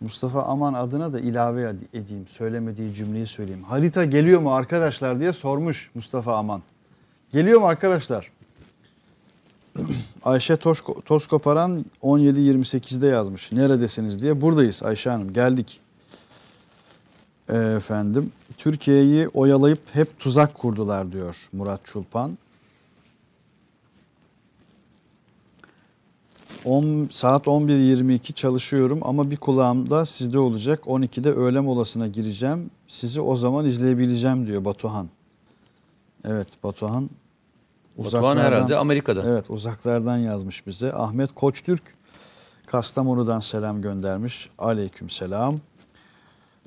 [0.00, 2.26] Mustafa Aman adına da ilave edeyim.
[2.28, 3.64] Söylemediği cümleyi söyleyeyim.
[3.64, 6.62] Harita geliyor mu arkadaşlar diye sormuş Mustafa Aman.
[7.32, 8.30] Geliyor mu arkadaşlar?
[10.24, 13.52] Ayşe Toşko, Toskoparan 17.28'de yazmış.
[13.52, 14.40] Neredesiniz diye.
[14.40, 15.32] Buradayız Ayşe Hanım.
[15.32, 15.80] Geldik.
[17.48, 18.32] Ee, efendim.
[18.58, 22.38] Türkiye'yi oyalayıp hep tuzak kurdular diyor Murat Çulpan.
[26.64, 30.84] 10, saat 11.22 çalışıyorum ama bir kulağımda sizde olacak.
[30.86, 32.70] 12'de öğle molasına gireceğim.
[32.88, 35.08] Sizi o zaman izleyebileceğim diyor Batuhan.
[36.24, 37.10] Evet Batuhan.
[37.98, 39.22] Batuhan herhalde Amerika'da.
[39.26, 40.92] Evet uzaklardan yazmış bize.
[40.92, 41.82] Ahmet Koçtürk
[42.66, 44.48] Kastamonu'dan selam göndermiş.
[44.58, 45.54] Aleyküm selam.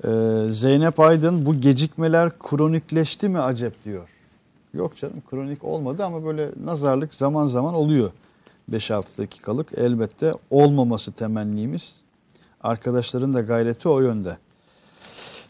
[0.04, 0.08] Ee,
[0.50, 4.08] Zeynep Aydın bu gecikmeler kronikleşti mi acep diyor.
[4.74, 8.10] Yok canım kronik olmadı ama böyle nazarlık zaman zaman oluyor.
[8.72, 11.96] 5-6 dakikalık elbette olmaması temennimiz.
[12.62, 14.36] Arkadaşların da gayreti o yönde.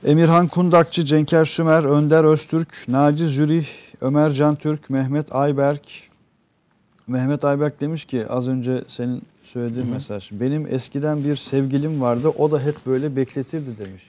[0.05, 3.67] Emirhan Kundakçı, Cenker Sümer, Önder Öztürk, Naci Zürih,
[4.01, 5.83] Ömer Can Türk, Mehmet Ayberk.
[7.07, 10.31] Mehmet Ayberk demiş ki az önce senin söylediğin mesaj.
[10.33, 14.03] Benim eskiden bir sevgilim vardı o da hep böyle bekletirdi demiş.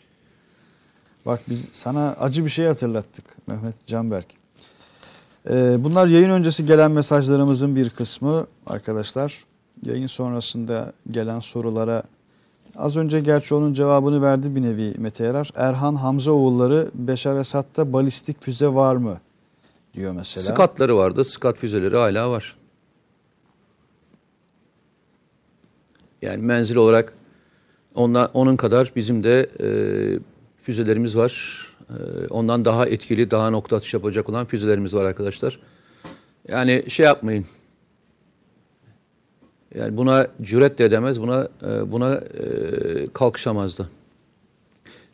[1.25, 4.27] Bak biz sana acı bir şey hatırlattık Mehmet Canberk.
[5.49, 9.45] Ee, bunlar yayın öncesi gelen mesajlarımızın bir kısmı arkadaşlar.
[9.85, 12.03] Yayın sonrasında gelen sorulara
[12.75, 15.51] az önce gerçi onun cevabını verdi bir nevi Mete Yarar.
[15.55, 19.17] Erhan Hamza oğulları Beşar Esad'da balistik füze var mı?
[19.93, 20.53] Diyor mesela.
[20.53, 21.23] Skatları vardı.
[21.23, 22.55] Skat füzeleri hala var.
[26.21, 27.13] Yani menzil olarak
[27.95, 29.67] ondan, onun kadar bizim de e,
[30.63, 31.65] füzelerimiz var.
[31.89, 35.59] E, ondan daha etkili, daha nokta atış yapacak olan füzelerimiz var arkadaşlar.
[36.47, 37.45] Yani şey yapmayın.
[39.75, 42.43] Yani buna cüret de edemez, buna e, buna e,
[43.13, 43.87] kalkışamaz da.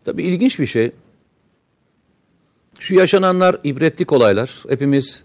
[0.05, 0.91] Tabii ilginç bir şey.
[2.79, 4.63] Şu yaşananlar ibretlik olaylar.
[4.69, 5.23] Hepimiz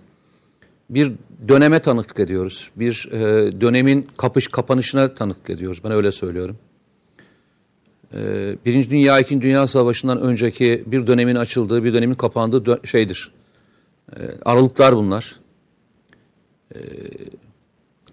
[0.90, 1.12] bir
[1.48, 2.70] döneme tanıklık ediyoruz.
[2.76, 3.20] Bir e,
[3.60, 5.80] dönemin kapış kapanışına tanıklık ediyoruz.
[5.84, 6.58] Ben öyle söylüyorum.
[8.14, 8.18] E,
[8.66, 13.32] Birinci Dünya, İkinci Dünya Savaşı'ndan önceki bir dönemin açıldığı, bir dönemin kapandığı dö- şeydir.
[14.16, 15.36] E, aralıklar bunlar.
[16.74, 16.78] E,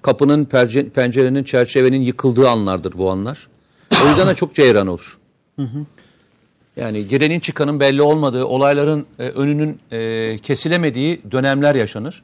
[0.02, 3.48] kapının, perce- pencerenin, çerçevenin yıkıldığı anlardır bu anlar.
[4.06, 5.18] O yüzden de çok ceyran olur.
[6.80, 12.24] Yani girenin çıkanın belli olmadığı, olayların e, önünün e, kesilemediği dönemler yaşanır.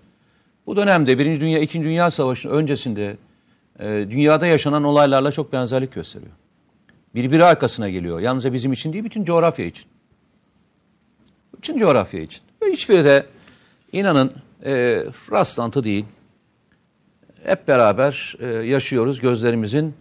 [0.65, 3.17] Bu dönemde Birinci Dünya, İkinci Dünya Savaşı'nın öncesinde
[3.79, 6.31] e, dünyada yaşanan olaylarla çok benzerlik gösteriyor.
[7.15, 8.19] Birbiri arkasına geliyor.
[8.19, 9.85] Yalnızca bizim için değil, bütün coğrafya için.
[11.57, 12.41] Bütün coğrafya için.
[12.61, 13.25] Ve hiçbiri de
[13.91, 14.33] inanın
[14.65, 16.05] e, rastlantı değil.
[17.43, 19.93] Hep beraber e, yaşıyoruz gözlerimizin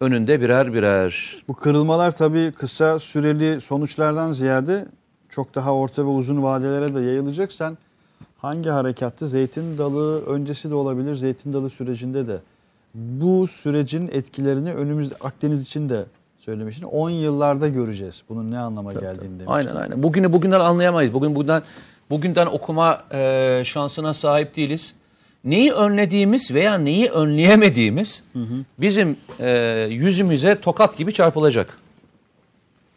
[0.00, 1.42] önünde birer birer.
[1.48, 4.86] Bu kırılmalar tabii kısa süreli sonuçlardan ziyade
[5.30, 7.52] çok daha orta ve uzun vadelere de yayılacak.
[7.52, 7.78] Sen
[8.38, 9.28] hangi harekattı?
[9.28, 12.38] Zeytin dalı öncesi de olabilir, zeytin dalı sürecinde de.
[12.94, 16.04] Bu sürecin etkilerini önümüzde Akdeniz için de
[16.38, 16.84] söylemiştin.
[16.84, 19.46] 10 yıllarda göreceğiz bunun ne anlama geldiğini demiştin.
[19.46, 20.02] Aynen aynen.
[20.02, 21.14] Bugünü bugünden anlayamayız.
[21.14, 21.62] Bugün bugünden
[22.10, 24.94] bugünden okuma e, şansına sahip değiliz.
[25.46, 28.22] Neyi önlediğimiz veya neyi önleyemediğimiz
[28.78, 31.78] bizim e, yüzümüze tokat gibi çarpılacak.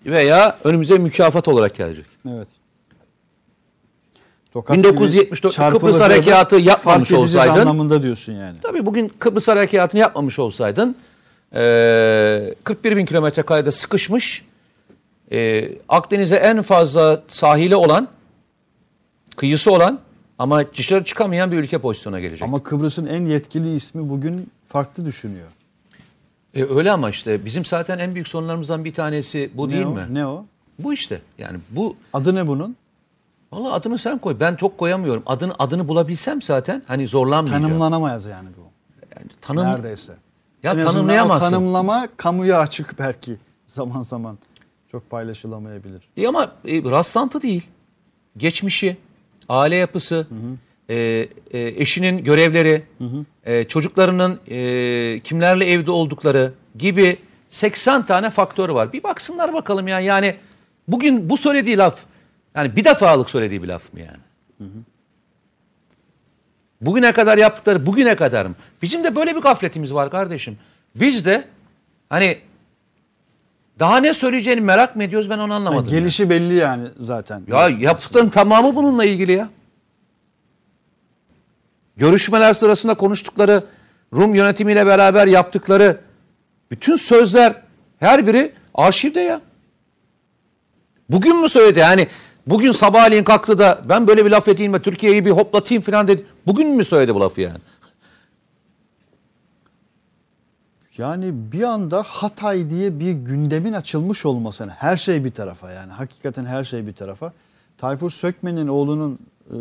[0.06, 2.06] Veya önümüze mükafat olarak gelecek.
[2.30, 2.48] Evet.
[4.54, 8.58] Tokat 1974 gibi çarpılacağını Kıbrıs harekatı yapmamış olsaydın- anlamında diyorsun yani.
[8.62, 10.96] Tabii bugün Kıbrıs harekatını yapmamış olsaydın
[11.56, 14.46] e, 41 bin kilometre karede sıkışmış
[15.32, 18.08] e, Akdeniz'e en fazla sahili olan
[19.36, 20.00] kıyısı olan
[20.40, 22.42] ama dışarı çıkamayan bir ülke pozisyona gelecek.
[22.48, 25.48] Ama Kıbrıs'ın en yetkili ismi bugün farklı düşünüyor.
[26.56, 29.90] E, öyle ama işte bizim zaten en büyük sorunlarımızdan bir tanesi bu ne değil o?
[29.90, 30.02] mi?
[30.12, 30.46] Ne o?
[30.80, 32.76] Bu işte yani bu Adı ne bunun?
[33.52, 34.38] Valla adını sen koy.
[34.40, 35.24] Ben çok koyamıyorum.
[35.26, 37.64] Adını adını bulabilsem zaten hani zorlanmayacağım.
[37.64, 38.62] Tanımlanamaz yani bu.
[39.16, 40.14] Yani tanım, Neredeyse.
[40.64, 41.50] Ya En tanımlayamazsın.
[41.50, 44.38] tanımlama kamuya açık belki zaman zaman.
[44.92, 46.02] Çok paylaşılamayabilir.
[46.18, 47.70] E ama e, rastlantı değil.
[48.38, 48.98] Geçmişi,
[49.50, 50.28] aile yapısı,
[50.90, 52.84] e, e, eşinin görevleri,
[53.44, 57.18] e, çocuklarının e, kimlerle evde oldukları gibi
[57.50, 58.94] 80 tane faktör var.
[58.94, 60.00] Bir baksınlar bakalım ya.
[60.00, 60.36] Yani
[60.88, 62.00] bugün bu söylediği laf
[62.56, 64.20] yani bir defalık söylediği bir laf mı yani?
[66.82, 68.56] Bugüne kadar yaptıkları bugüne kadar mı?
[68.82, 70.58] Bizim de böyle bir gafletimiz var kardeşim.
[70.96, 71.44] Biz de
[72.10, 72.38] hani
[73.80, 75.86] daha ne söyleyeceğini merak mı ediyoruz ben onu anlamadım.
[75.86, 77.44] Yani gelişi belli yani zaten.
[77.48, 79.50] Ya yaptıkların tamamı bununla ilgili ya.
[81.98, 83.64] Görüşmeler sırasında konuştukları,
[84.14, 85.98] Rum yönetimiyle beraber yaptıkları
[86.72, 87.56] bütün sözler
[88.00, 89.42] her biri arşivde ya.
[91.10, 91.80] Bugün mü söyledi?
[91.80, 92.08] Yani
[92.48, 96.26] bugün sabahleyin kalktı da ben böyle bir laf edeyim ve Türkiye'yi bir hoplatayım falan dedi.
[96.48, 97.60] Bugün mü söyledi bu lafı yani?
[101.00, 106.46] Yani bir anda Hatay diye bir gündemin açılmış olmasına her şey bir tarafa yani hakikaten
[106.46, 107.34] her şey bir tarafa.
[107.78, 109.58] Tayfur Sökmen'in oğlunun e,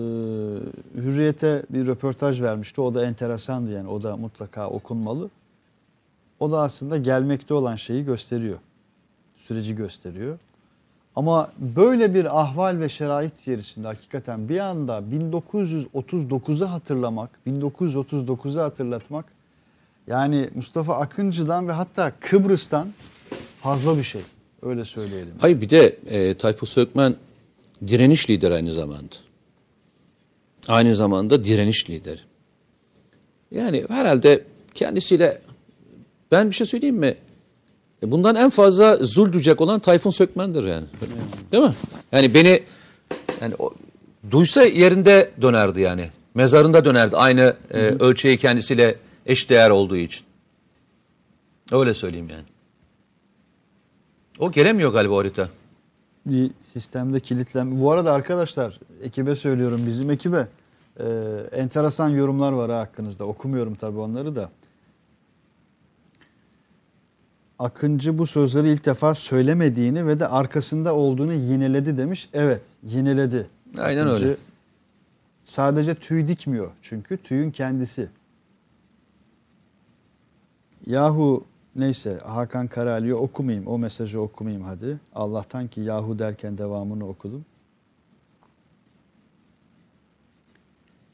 [0.94, 2.80] Hürriyet'e bir röportaj vermişti.
[2.80, 5.30] O da enteresandı yani o da mutlaka okunmalı.
[6.40, 8.58] O da aslında gelmekte olan şeyi gösteriyor.
[9.36, 10.38] Süreci gösteriyor.
[11.16, 19.37] Ama böyle bir ahval ve şerait içerisinde hakikaten bir anda 1939'u hatırlamak, 1939'u hatırlatmak
[20.08, 22.88] yani Mustafa Akıncı'dan ve hatta Kıbrıs'tan
[23.62, 24.20] fazla bir şey.
[24.62, 25.32] Öyle söyleyelim.
[25.40, 27.14] Hayır bir de e, Tayfur Sökmen
[27.88, 29.14] direniş lideri aynı zamanda.
[30.68, 32.20] Aynı zamanda direniş lideri.
[33.50, 34.44] Yani herhalde
[34.74, 35.40] kendisiyle
[36.32, 37.16] ben bir şey söyleyeyim mi?
[38.02, 40.86] E, Bundan en fazla zul olan Tayfun Sökmen'dir yani.
[41.52, 41.74] Değil mi?
[42.12, 42.62] Yani beni
[43.40, 43.74] yani o,
[44.30, 46.10] duysa yerinde dönerdi yani.
[46.34, 48.94] Mezarında dönerdi aynı e, ölçeği kendisiyle
[49.28, 50.26] eş değer olduğu için.
[51.72, 52.44] Öyle söyleyeyim yani.
[54.38, 55.48] O gelemiyor galiba harita.
[56.26, 57.80] bir sistemde kilitlen.
[57.80, 60.48] Bu arada arkadaşlar ekibe söylüyorum bizim ekibe
[61.00, 61.06] e,
[61.52, 63.24] enteresan yorumlar var ha hakkınızda.
[63.24, 64.50] Okumuyorum tabii onları da.
[67.58, 72.28] Akıncı bu sözleri ilk defa söylemediğini ve de arkasında olduğunu yineledi demiş.
[72.32, 73.46] Evet, yineledi.
[73.78, 74.36] Aynen Akıncı öyle.
[75.44, 78.08] Sadece tüy dikmiyor çünkü tüyün kendisi.
[80.88, 81.44] Yahu
[81.76, 83.66] neyse Hakan Karali'yi okumayayım.
[83.66, 84.98] O mesajı okumayayım hadi.
[85.14, 87.44] Allah'tan ki Yahu derken devamını okudum.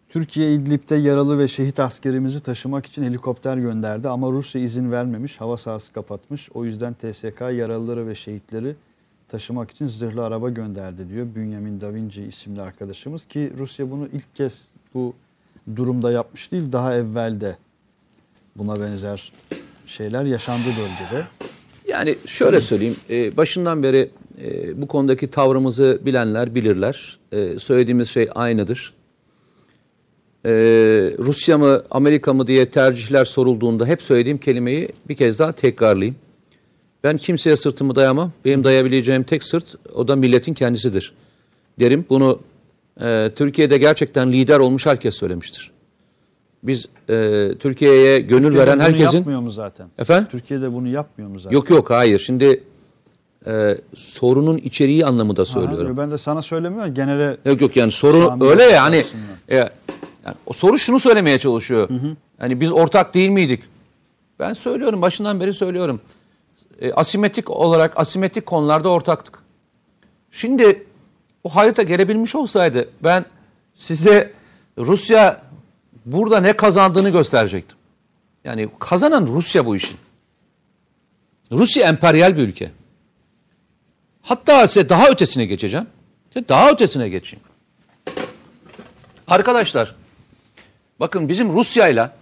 [0.08, 5.56] Türkiye İdlib'de yaralı ve şehit askerimizi taşımak için helikopter gönderdi ama Rusya izin vermemiş, hava
[5.56, 6.50] sahası kapatmış.
[6.54, 8.76] O yüzden TSK yaralıları ve şehitleri
[9.28, 14.68] taşımak için zırhlı araba gönderdi diyor Bünyamin Davinci isimli arkadaşımız ki Rusya bunu ilk kez
[14.94, 15.14] bu
[15.76, 17.56] durumda yapmış değil daha evvel de
[18.56, 19.32] buna benzer
[19.86, 21.26] şeyler yaşandı bölgede.
[21.88, 24.10] Yani şöyle söyleyeyim, e, başından beri
[24.42, 27.18] e, bu konudaki tavrımızı bilenler bilirler.
[27.32, 28.94] E, söylediğimiz şey aynıdır.
[30.46, 30.50] E,
[31.18, 36.16] Rusya mı, Amerika mı diye tercihler sorulduğunda hep söylediğim kelimeyi bir kez daha tekrarlayayım.
[37.04, 38.32] Ben kimseye sırtımı dayamam.
[38.44, 41.14] Benim dayabileceğim tek sırt o da milletin kendisidir.
[41.80, 42.40] Derim bunu
[43.36, 45.73] Türkiye'de gerçekten lider olmuş herkes söylemiştir.
[46.64, 49.18] Biz e, Türkiye'ye gönül Türkiye'de veren bunu herkesin...
[49.18, 49.86] yapmıyor mu zaten?
[49.98, 50.28] Efendim?
[50.30, 51.56] Türkiye'de bunu yapmıyor mu zaten?
[51.56, 52.18] Yok yok hayır.
[52.18, 52.62] Şimdi
[53.46, 55.86] e, sorunun içeriği anlamında söylüyorum.
[55.86, 59.04] Aha, ben de sana söylemiyorum genele Yok yok yani soru öyle ya hani
[59.48, 61.88] e, yani o soru şunu söylemeye çalışıyor.
[62.38, 63.62] Hani biz ortak değil miydik?
[64.38, 66.00] Ben söylüyorum başından beri söylüyorum.
[66.80, 69.38] E, asimetrik olarak asimetrik konularda ortaktık.
[70.30, 70.86] Şimdi
[71.44, 73.24] o harita gelebilmiş olsaydı ben
[73.74, 74.32] size
[74.78, 75.42] Rusya
[76.06, 77.78] burada ne kazandığını gösterecektim.
[78.44, 79.96] Yani kazanan Rusya bu işin.
[81.52, 82.72] Rusya emperyal bir ülke.
[84.22, 85.86] Hatta size daha ötesine geçeceğim.
[86.48, 87.44] Daha ötesine geçeyim.
[89.26, 89.94] Arkadaşlar,
[91.00, 92.16] bakın bizim Rusya'yla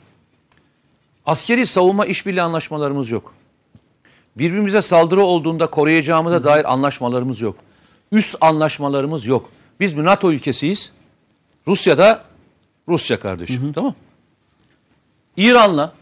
[1.26, 3.34] askeri savunma işbirliği anlaşmalarımız yok.
[4.36, 7.56] Birbirimize saldırı olduğunda koruyacağımıza dair anlaşmalarımız yok.
[8.12, 9.50] Üst anlaşmalarımız yok.
[9.80, 10.92] Biz bir NATO ülkesiyiz.
[11.66, 12.24] Rusya'da
[12.88, 13.72] Rusya kardeşim.
[13.72, 13.94] Tamam
[15.36, 15.92] İran'la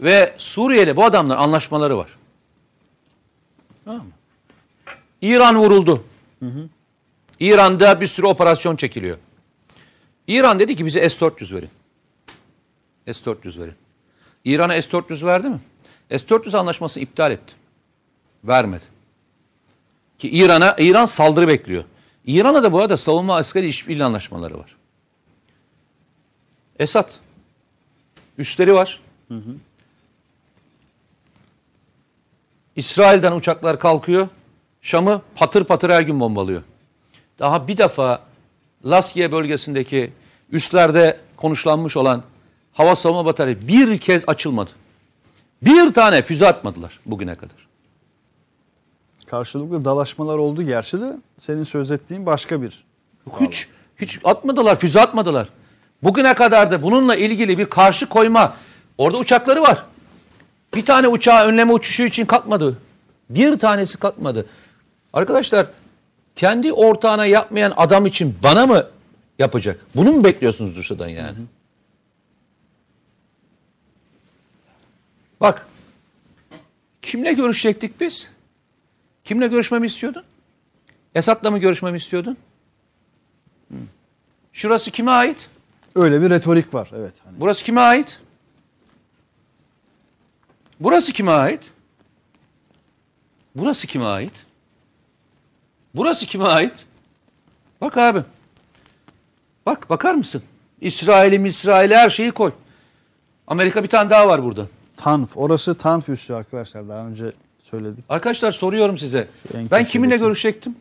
[0.00, 2.16] ve Suriye'yle bu adamlar anlaşmaları var.
[3.84, 4.12] Tamam mı?
[5.22, 6.04] İran vuruldu.
[7.40, 9.18] İran'da bir sürü operasyon çekiliyor.
[10.26, 11.70] İran dedi ki bize S-400 verin.
[13.06, 13.74] S-400 verin.
[14.44, 15.60] İran'a S-400 verdi mi?
[16.10, 17.54] S-400 anlaşmasını iptal etti.
[18.44, 18.84] Vermedi.
[20.18, 21.84] Ki İran'a İran saldırı bekliyor.
[22.26, 24.75] İran'a da bu arada savunma askeri işbirliği anlaşmaları var.
[26.78, 27.10] Esad
[28.38, 29.00] üsleri var.
[32.76, 34.28] İsrail'den uçaklar kalkıyor.
[34.82, 36.62] Şam'ı patır patır her gün bombalıyor.
[37.38, 38.22] Daha bir defa
[38.84, 40.12] Laskiye bölgesindeki
[40.52, 42.22] üslerde konuşlanmış olan
[42.72, 44.70] hava savunma batarya bir kez açılmadı.
[45.62, 47.66] Bir tane füze atmadılar bugüne kadar.
[49.26, 52.84] karşılıklı dalaşmalar oldu gerçi de senin söz ettiğin başka bir.
[53.40, 53.68] Hiç
[54.00, 55.48] hiç atmadılar, füze atmadılar.
[56.02, 58.56] Bugüne kadar da bununla ilgili bir karşı koyma.
[58.98, 59.84] Orada uçakları var.
[60.74, 62.78] Bir tane uçağı önleme uçuşu için kalkmadı.
[63.30, 64.46] Bir tanesi kalkmadı.
[65.12, 65.66] Arkadaşlar
[66.36, 68.86] kendi ortağına yapmayan adam için bana mı
[69.38, 69.80] yapacak?
[69.96, 71.38] Bunu mu bekliyorsunuz Rusya'dan yani?
[75.40, 75.66] Bak
[77.02, 78.30] kimle görüşecektik biz?
[79.24, 80.24] Kimle görüşmemi istiyordun?
[81.14, 82.36] Esad'la mı görüşmemi istiyordun?
[83.70, 83.76] Hı.
[84.52, 85.48] Şurası kime ait?
[85.96, 87.12] Öyle bir retorik var evet.
[87.24, 88.18] Hani Burası kime ait?
[90.80, 91.60] Burası kime ait?
[93.54, 94.32] Burası kime ait?
[95.94, 96.72] Burası kime ait?
[97.80, 98.22] Bak abi.
[99.66, 100.42] Bak bakar mısın?
[100.80, 102.52] İsrail'im İsrail'e her şeyi koy.
[103.46, 104.66] Amerika bir tane daha var burada.
[104.96, 105.36] Tanf.
[105.36, 106.88] Orası Tanf üssü arkadaşlar.
[106.88, 108.04] Daha önce söyledik.
[108.08, 109.28] Arkadaşlar soruyorum size.
[109.70, 110.76] Ben kiminle görüşecektim?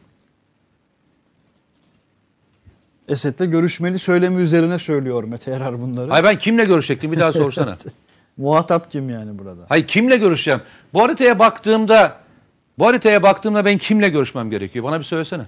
[3.08, 6.12] Esed'le görüşmeli söylemi üzerine söylüyor Mete Yarar bunları.
[6.12, 7.12] Hayır ben kimle görüşecektim?
[7.12, 7.78] Bir daha sorsana.
[8.38, 9.62] Muhatap kim yani burada?
[9.70, 10.62] Hayır kimle görüşeceğim?
[10.94, 12.18] Bu haritaya baktığımda
[12.80, 14.86] bu haritaya baktığımda ben kimle görüşmem gerekiyor?
[14.86, 15.46] Bana bir söylesene.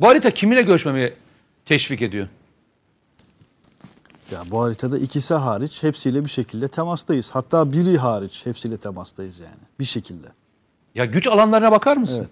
[0.00, 1.12] Bu harita kiminle görüşmemi
[1.64, 2.28] teşvik ediyor?
[4.32, 7.30] Ya bu haritada ikisi hariç hepsiyle bir şekilde temastayız.
[7.30, 9.56] Hatta biri hariç hepsiyle temastayız yani.
[9.80, 10.26] Bir şekilde.
[10.94, 12.18] Ya güç alanlarına bakar mısın?
[12.20, 12.30] Evet.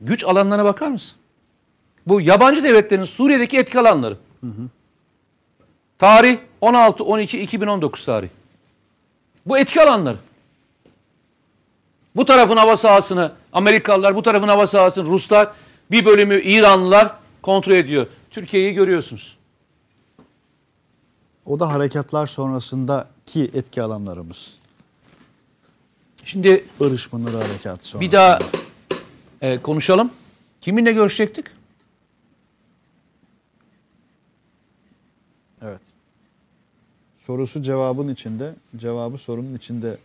[0.00, 1.16] Güç alanlarına bakar mısın?
[2.10, 4.16] Bu yabancı devletlerin Suriye'deki etki alanları.
[5.98, 8.28] Tarih 16 12 2019 tarih.
[9.46, 10.16] Bu etki alanları.
[12.16, 15.52] Bu tarafın hava sahasını Amerikalılar, bu tarafın hava sahasını Ruslar,
[15.90, 18.06] bir bölümü İranlılar kontrol ediyor.
[18.30, 19.36] Türkiye'yi görüyorsunuz.
[21.46, 24.54] O da harekatlar sonrasındaki etki alanlarımız.
[26.24, 28.00] Şimdi Barış Pınarı Harekatı sonrasında.
[28.00, 28.38] bir daha
[29.40, 30.10] e, konuşalım.
[30.60, 31.46] Kiminle görüşecektik?
[35.62, 35.80] Evet.
[37.30, 39.96] Sorusu cevabın içinde, cevabı sorunun içinde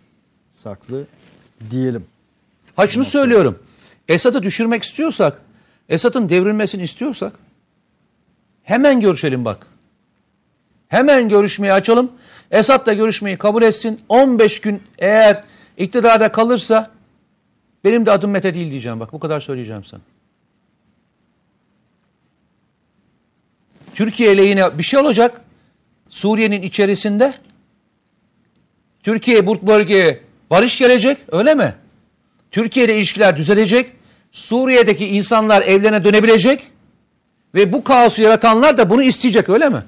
[0.54, 1.06] saklı
[1.72, 2.06] diyelim.
[2.76, 3.60] Ha şunu söylüyorum.
[4.08, 5.42] Esad'ı düşürmek istiyorsak,
[5.90, 7.34] Esad'ın devrilmesini istiyorsak
[8.64, 9.68] hemen görüşelim bak.
[10.88, 12.12] Hemen görüşmeyi açalım.
[12.52, 14.02] Esad da görüşmeyi kabul etsin.
[14.10, 15.44] 15 gün eğer
[15.78, 16.92] iktidarda kalırsa
[17.84, 19.14] benim de adım Mete değil diyeceğim bak.
[19.14, 20.02] Bu kadar söyleyeceğim sana.
[23.96, 25.45] Türkiye ile yine bir şey olacak.
[26.10, 27.34] Suriye'nin içerisinde
[29.04, 31.76] Türkiye bu bölgeye barış gelecek öyle mi?
[32.52, 33.92] Türkiye ile ilişkiler düzelecek.
[34.32, 36.72] Suriye'deki insanlar evlerine dönebilecek.
[37.56, 39.84] Ve bu kaosu yaratanlar da bunu isteyecek öyle mi?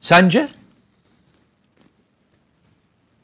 [0.00, 0.48] Sence?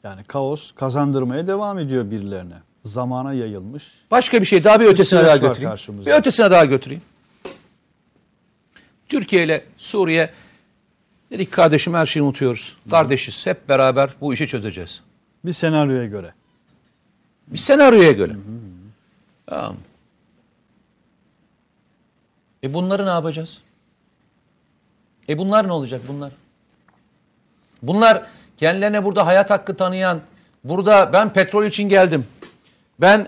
[0.03, 2.55] Yani kaos kazandırmaya devam ediyor birilerine.
[2.85, 3.83] Zamana yayılmış.
[4.11, 6.05] Başka bir şey daha bir ötesine daha götüreyim.
[6.05, 7.01] Bir ötesine daha götüreyim.
[9.09, 10.29] Türkiye ile Suriye
[11.31, 12.77] dedik kardeşim her şeyi unutuyoruz.
[12.89, 13.45] Kardeşiz.
[13.45, 15.01] Hep beraber bu işi çözeceğiz.
[15.45, 16.33] Bir senaryoya göre.
[17.47, 18.31] Bir senaryoya göre.
[19.45, 19.75] Tamam.
[22.63, 23.57] E bunları ne yapacağız?
[25.29, 26.31] E bunlar ne olacak bunlar?
[27.81, 28.23] Bunlar
[28.57, 30.21] kendilerine burada hayat hakkı tanıyan,
[30.63, 32.25] burada ben petrol için geldim.
[33.01, 33.27] Ben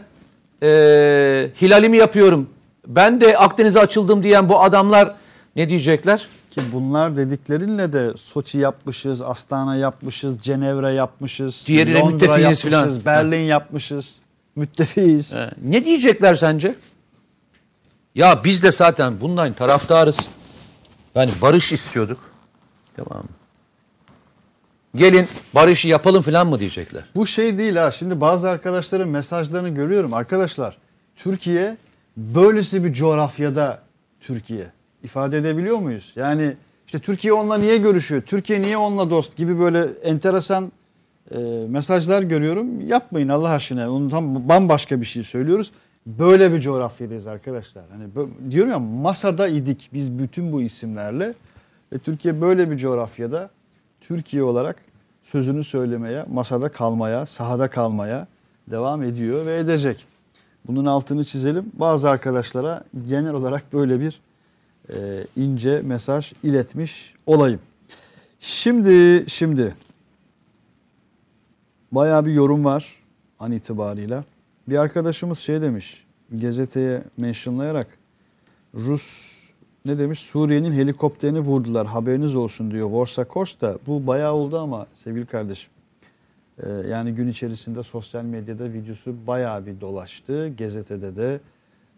[0.62, 2.50] eee hilalimi yapıyorum.
[2.88, 5.16] Ben de Akdeniz'e açıldım diyen bu adamlar
[5.56, 6.28] ne diyecekler?
[6.58, 13.05] Ki bunlar dediklerinle de Soçi yapmışız, Astana yapmışız, Cenevre yapmışız, Diğeriyle Londra yapmışız, filan.
[13.05, 14.16] Berlin yapmışız.
[14.55, 15.34] Müttefiyiz.
[15.34, 16.76] He, Ne diyecekler sence?
[18.16, 20.18] Ya biz de zaten bundan taraftarız.
[21.16, 22.20] Yani barış istiyorduk.
[22.95, 23.30] Tamam mı?
[24.95, 27.03] Gelin barışı yapalım falan mı diyecekler?
[27.16, 27.91] Bu şey değil ha.
[27.91, 30.14] Şimdi bazı arkadaşların mesajlarını görüyorum.
[30.14, 30.78] Arkadaşlar
[31.16, 31.78] Türkiye
[32.18, 33.82] böylesi bir coğrafyada
[34.22, 34.77] Türkiye.
[35.04, 36.14] İfade edebiliyor muyuz?
[36.16, 36.54] Yani
[36.86, 38.22] işte Türkiye onunla niye görüşüyor?
[38.22, 40.72] Türkiye niye onunla dost gibi böyle enteresan
[41.32, 41.38] e,
[41.70, 42.88] mesajlar görüyorum.
[42.88, 43.91] Yapmayın Allah aşkına.
[43.91, 45.72] Onu tam bambaşka bir şey söylüyoruz.
[46.06, 47.84] Böyle bir coğrafyadayız arkadaşlar.
[47.89, 51.34] Hani diyorum ya masada idik biz bütün bu isimlerle
[51.93, 53.50] ve Türkiye böyle bir coğrafyada
[54.02, 54.76] Türkiye olarak
[55.24, 58.28] sözünü söylemeye, masada kalmaya, sahada kalmaya
[58.72, 60.06] devam ediyor ve edecek.
[60.68, 61.72] Bunun altını çizelim.
[61.74, 64.20] Bazı arkadaşlara genel olarak böyle bir
[64.90, 67.60] e, ince mesaj iletmiş olayım.
[68.40, 69.76] Şimdi şimdi
[71.92, 72.96] bayağı bir yorum var
[73.40, 74.24] an itibarıyla.
[74.70, 77.88] Bir arkadaşımız şey demiş gazeteye mentionlayarak
[78.76, 79.38] Rus
[79.86, 85.26] ne demiş Suriye'nin helikopterini vurdular haberiniz olsun diyor Vorsakors da bu bayağı oldu ama sevgili
[85.26, 85.70] kardeşim.
[86.64, 90.54] Ee, yani gün içerisinde sosyal medyada videosu bayağı bir dolaştı.
[90.58, 91.40] Gazetede de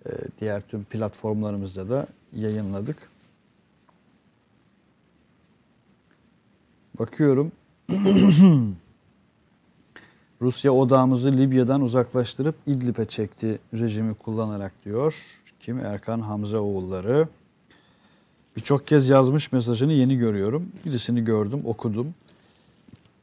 [0.05, 0.09] e,
[0.41, 2.97] diğer tüm platformlarımızda da yayınladık.
[6.99, 7.51] Bakıyorum.
[10.41, 15.15] Rusya odağımızı Libya'dan uzaklaştırıp İdlib'e çekti rejimi kullanarak diyor.
[15.59, 15.79] Kim?
[15.85, 17.27] Erkan Hamza oğulları.
[18.55, 20.71] Birçok kez yazmış mesajını yeni görüyorum.
[20.85, 22.13] Birisini gördüm, okudum.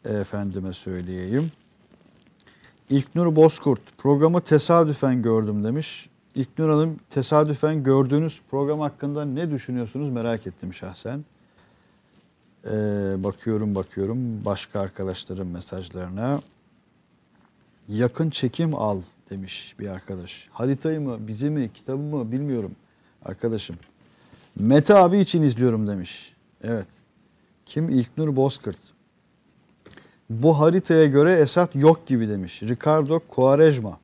[0.05, 1.53] Efendime söyleyeyim.
[2.91, 6.09] İlknur Bozkurt programı tesadüfen gördüm demiş.
[6.37, 11.24] İlknur Hanım tesadüfen gördüğünüz program hakkında ne düşünüyorsunuz merak ettim şahsen.
[12.64, 12.70] Ee,
[13.18, 16.41] bakıyorum bakıyorum başka arkadaşların mesajlarına.
[17.89, 20.49] Yakın çekim al demiş bir arkadaş.
[20.53, 22.72] Haritayı mı, bizi mi, kitabı mı bilmiyorum
[23.24, 23.76] arkadaşım.
[24.57, 26.34] Mete abi için izliyorum demiş.
[26.62, 26.89] Evet.
[27.66, 27.89] Kim?
[27.89, 28.78] İlknur Bozkurt.
[30.30, 32.62] Bu haritaya göre Esat yok gibi demiş.
[32.62, 33.99] Ricardo Quaresma.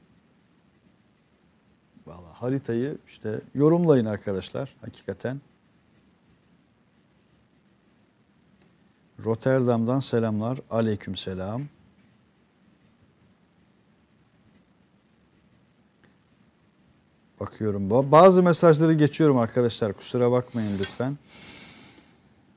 [2.43, 5.40] Haritayı işte yorumlayın arkadaşlar hakikaten.
[9.24, 10.59] Rotterdam'dan selamlar.
[10.70, 11.62] Aleyküm selam.
[17.40, 17.90] Bakıyorum.
[17.90, 19.93] Ba- Bazı mesajları geçiyorum arkadaşlar.
[19.93, 21.18] Kusura bakmayın lütfen.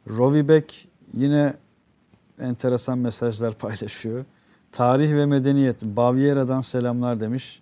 [0.10, 1.54] Rovibek yine
[2.40, 4.26] enteresan mesajlar paylaşıyor.
[4.72, 7.62] Tarih ve medeniyet Baviera'dan selamlar demiş.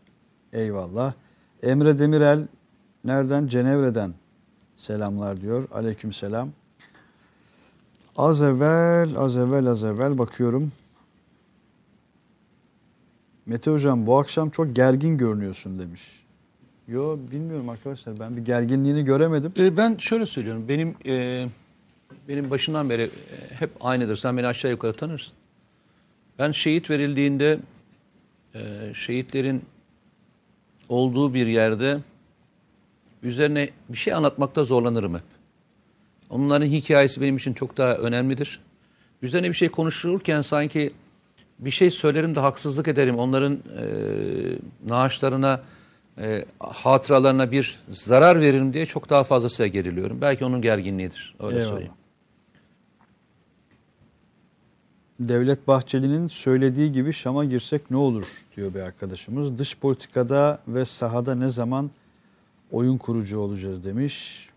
[0.53, 1.13] Eyvallah.
[1.63, 2.47] Emre Demirel
[3.03, 3.47] nereden?
[3.47, 4.13] Cenevre'den
[4.75, 5.67] selamlar diyor.
[5.71, 6.49] Aleyküm selam.
[8.17, 10.71] Az evvel, az evvel, az evvel bakıyorum.
[13.45, 16.23] Mete Hocam bu akşam çok gergin görünüyorsun demiş.
[16.87, 19.53] Yo bilmiyorum arkadaşlar ben bir gerginliğini göremedim.
[19.57, 20.65] E, ben şöyle söylüyorum.
[20.69, 21.45] Benim e,
[22.27, 23.09] benim başından beri e,
[23.59, 24.15] hep aynıdır.
[24.15, 25.33] Sen beni aşağı yukarı tanırsın.
[26.39, 27.59] Ben şehit verildiğinde
[28.55, 29.61] e, şehitlerin
[30.89, 31.97] olduğu bir yerde
[33.23, 35.23] üzerine bir şey anlatmakta zorlanırım hep.
[36.29, 38.59] Onların hikayesi benim için çok daha önemlidir.
[39.21, 40.93] Üzerine bir şey konuşulurken sanki
[41.59, 43.19] bir şey söylerim de haksızlık ederim.
[43.19, 43.85] Onların e,
[44.89, 45.61] naaşlarına,
[46.17, 50.21] e, hatıralarına bir zarar veririm diye çok daha fazlasıyla geriliyorum.
[50.21, 51.35] Belki onun gerginliğidir.
[51.39, 51.69] Öyle Eyvallah.
[51.69, 51.93] söyleyeyim.
[55.29, 59.59] Devlet Bahçeli'nin söylediği gibi Şam'a girsek ne olur diyor bir arkadaşımız.
[59.59, 61.91] Dış politikada ve sahada ne zaman
[62.71, 64.49] oyun kurucu olacağız demiş.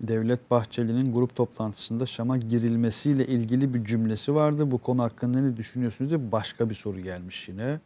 [0.00, 4.70] Devlet Bahçeli'nin grup toplantısında Şam'a girilmesiyle ilgili bir cümlesi vardı.
[4.70, 7.80] Bu konu hakkında ne düşünüyorsunuz diye başka bir soru gelmiş yine.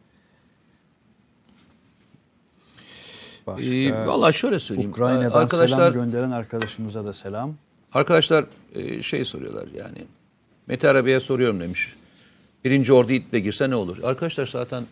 [3.47, 4.89] Başka, Ee, Vallahi şöyle söyleyeyim.
[4.91, 7.55] Ukrayna'dan arkadaşlar selam gönderen arkadaşımıza da selam.
[7.93, 10.05] arkadaşlar e, şey soruyorlar yani.
[10.67, 11.93] Mete Arabi'ye soruyorum demiş.
[12.65, 14.03] Birinci ordu İdlib'e girse ne olur?
[14.03, 14.83] Arkadaşlar zaten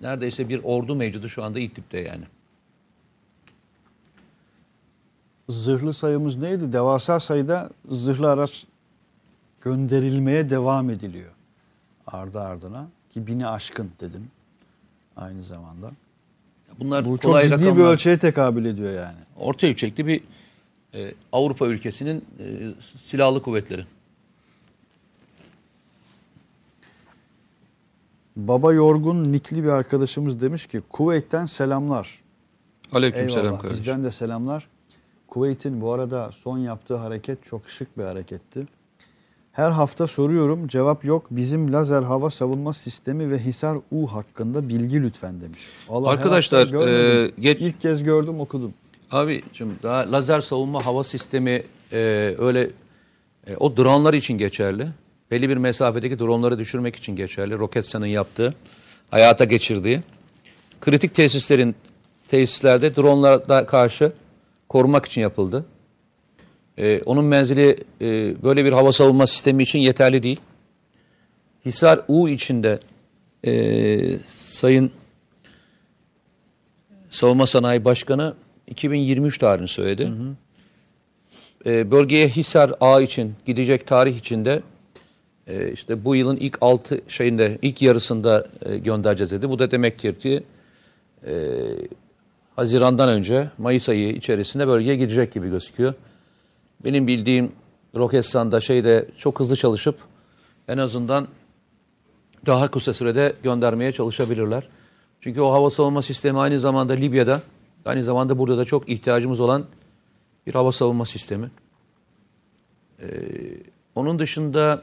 [0.00, 2.24] neredeyse bir ordu mevcudu şu anda İdlib'de yani.
[5.48, 6.72] Zırhlı sayımız neydi?
[6.72, 8.64] Devasa sayıda zırhlı araç
[9.60, 11.30] gönderilmeye devam ediliyor.
[12.06, 12.88] Ardı ardına.
[13.10, 14.30] Ki bini aşkın dedim
[15.16, 15.90] aynı zamanda.
[16.80, 19.18] Bunlar Bu çok ciddi bir ölçüye tekabül ediyor yani.
[19.36, 20.20] Orta ölçekli bir
[20.94, 22.44] e, Avrupa ülkesinin e,
[23.04, 23.86] silahlı kuvvetleri.
[28.36, 32.22] Baba Yorgun Nikli bir arkadaşımız demiş ki Kuveyt'ten selamlar.
[32.92, 33.60] Aleykümselam Eyvallah.
[33.62, 33.80] kardeşim.
[33.84, 34.68] Bizden de selamlar.
[35.28, 38.66] Kuveyt'in bu arada son yaptığı hareket çok şık bir hareketti.
[39.52, 41.26] Her hafta soruyorum cevap yok.
[41.30, 45.58] Bizim lazer hava savunma sistemi ve Hisar U hakkında bilgi lütfen demiş.
[45.88, 46.86] Vallahi her Arkadaşlar,
[47.26, 48.74] e, geç- İlk kez gördüm okudum.
[49.10, 51.62] Abicim daha lazer savunma hava sistemi
[51.92, 51.98] e,
[52.38, 52.70] öyle
[53.46, 54.88] e, o dronlar için geçerli.
[55.32, 57.58] Belli bir mesafedeki dronları düşürmek için geçerli.
[57.58, 58.54] Roketsan'ın yaptığı,
[59.10, 60.00] hayata geçirdiği.
[60.80, 61.74] Kritik tesislerin
[62.28, 64.12] tesislerde dronlara karşı
[64.68, 65.64] korumak için yapıldı.
[66.78, 68.06] E, onun menzili e,
[68.42, 70.40] böyle bir hava savunma sistemi için yeterli değil.
[71.66, 72.78] Hisar U içinde
[73.46, 73.52] e,
[74.26, 74.90] Sayın
[77.10, 78.34] Savunma Sanayi Başkanı
[78.66, 80.12] 2023 tarihini söyledi.
[81.66, 84.62] Ee, bölgeye Hisar A için gidecek tarih içinde
[85.46, 89.48] e, işte bu yılın ilk altı şeyinde ilk yarısında e, göndereceğiz dedi.
[89.48, 90.42] Bu da demek ki
[91.26, 91.34] e,
[92.56, 95.94] Haziran'dan önce Mayıs ayı içerisinde bölgeye gidecek gibi gözüküyor.
[96.84, 97.52] Benim bildiğim
[97.96, 99.96] Roketsan'da şeyde çok hızlı çalışıp
[100.68, 101.28] en azından
[102.46, 104.68] daha kısa sürede göndermeye çalışabilirler.
[105.20, 107.42] Çünkü o hava savunma sistemi aynı zamanda Libya'da,
[107.84, 109.64] aynı zamanda burada da çok ihtiyacımız olan
[110.46, 111.50] bir hava savunma sistemi.
[113.00, 113.06] Ee,
[113.94, 114.82] onun dışında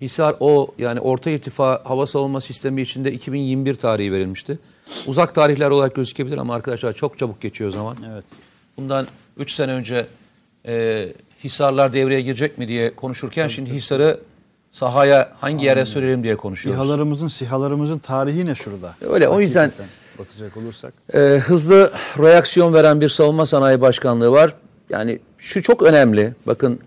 [0.00, 4.58] Hisar O yani Orta İrtifa Hava Savunma Sistemi içinde 2021 tarihi verilmişti.
[5.06, 7.96] Uzak tarihler olarak gözükebilir ama arkadaşlar çok çabuk geçiyor zaman.
[8.12, 8.24] Evet.
[8.76, 10.06] Bundan 3 sene önce
[10.66, 11.08] e,
[11.44, 14.20] Hisarlar devreye girecek mi diye konuşurken şimdi Hisar'ı
[14.70, 16.82] sahaya hangi yere sürelim diye konuşuyoruz.
[16.82, 18.94] İHA'larımızın, SİHA'larımızın tarihi ne şurada?
[19.00, 19.72] Öyle, o yüzden-
[20.18, 20.94] bakacak olursak.
[21.14, 24.54] Ee, hızlı reaksiyon veren bir savunma sanayi başkanlığı var.
[24.90, 26.34] Yani şu çok önemli.
[26.46, 26.80] Bakın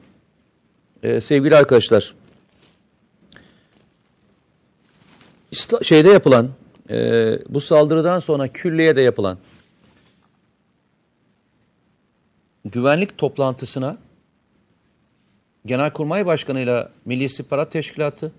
[1.03, 2.13] e, sevgili arkadaşlar.
[5.83, 6.49] Şeyde yapılan
[6.89, 9.37] e, bu saldırıdan sonra külliyede yapılan
[12.65, 13.97] güvenlik toplantısına
[15.65, 18.31] Genelkurmay Başkanı ile Milli İstihbarat Teşkilatı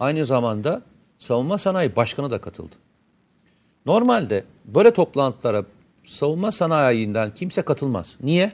[0.00, 0.82] aynı zamanda
[1.18, 2.74] Savunma Sanayi Başkanı da katıldı.
[3.86, 5.64] Normalde böyle toplantılara
[6.04, 8.16] savunma sanayinden kimse katılmaz.
[8.22, 8.52] Niye?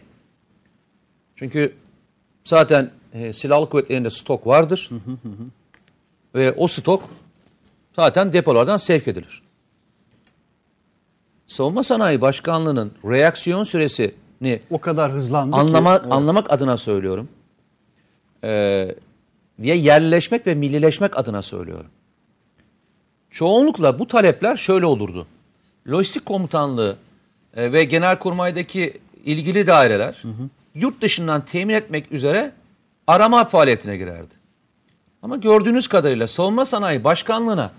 [1.37, 1.75] Çünkü
[2.45, 4.91] zaten e, silahlı kuvvetlerinde stok vardır.
[6.35, 7.09] Ve o stok
[7.99, 9.42] zaten depolardan sevk edilir.
[11.46, 16.01] Savunma Sanayi Başkanlığı'nın reaksiyon süresini O kadar hızlandı anlama, ki.
[16.03, 16.12] Evet.
[16.12, 17.28] anlamak adına söylüyorum.
[18.44, 18.94] Ee,
[19.59, 21.90] ve yerleşmek ve millileşmek adına söylüyorum.
[23.30, 25.26] Çoğunlukla bu talepler şöyle olurdu.
[25.90, 26.96] Lojistik komutanlığı
[27.57, 30.22] e, ve genelkurmaydaki ilgili daireler
[30.74, 32.53] yurt dışından temin etmek üzere
[33.07, 34.38] arama faaliyetine girerdi.
[35.23, 37.73] Ama gördüğünüz kadarıyla savunma sanayi başkanlığına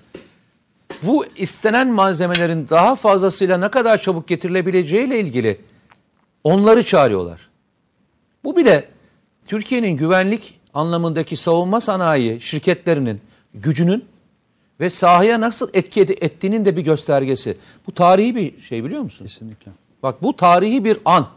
[1.04, 5.62] bu istenen malzemelerin daha fazlasıyla ne kadar çabuk getirilebileceğiyle ilgili
[6.44, 7.50] onları çağırıyorlar.
[8.44, 8.90] Bu bile
[9.46, 13.22] Türkiye'nin güvenlik anlamındaki savunma sanayi şirketlerinin
[13.54, 14.06] gücünün
[14.80, 17.58] ve sahaya nasıl etki ettiğinin de bir göstergesi.
[17.88, 19.26] Bu tarihi bir şey biliyor musun?
[19.26, 19.72] Kesinlikle.
[20.04, 21.28] Bak bu tarihi bir an.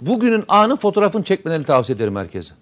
[0.00, 2.54] Bugünün anın fotoğrafını çekmelerini tavsiye ederim herkese.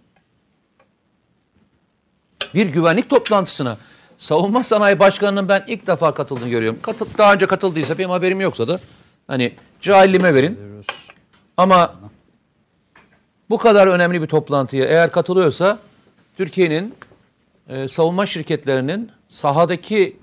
[2.54, 3.78] Bir güvenlik toplantısına
[4.18, 6.78] Savunma Sanayi Başkanı'nın ben ilk defa katıldığını görüyorum.
[6.82, 8.80] Katıl, daha önce katıldıysa benim haberim yoksa da
[9.26, 10.58] hani cahilliğime verin.
[11.56, 11.94] Ama
[13.50, 15.78] bu kadar önemli bir toplantıya eğer katılıyorsa
[16.36, 16.94] Türkiye'nin
[17.68, 20.16] e, savunma şirketlerinin sahadaki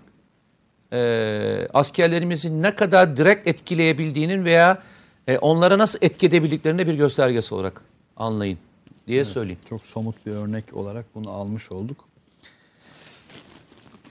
[0.94, 4.84] e, askerlerimizi ne kadar direkt etkileyebildiğinin veya
[5.28, 7.82] e, onlara nasıl etki edebildiklerinin de bir göstergesi olarak
[8.18, 8.58] anlayın
[9.08, 9.60] diye söyleyeyim.
[9.70, 11.98] Çok somut bir örnek olarak bunu almış olduk.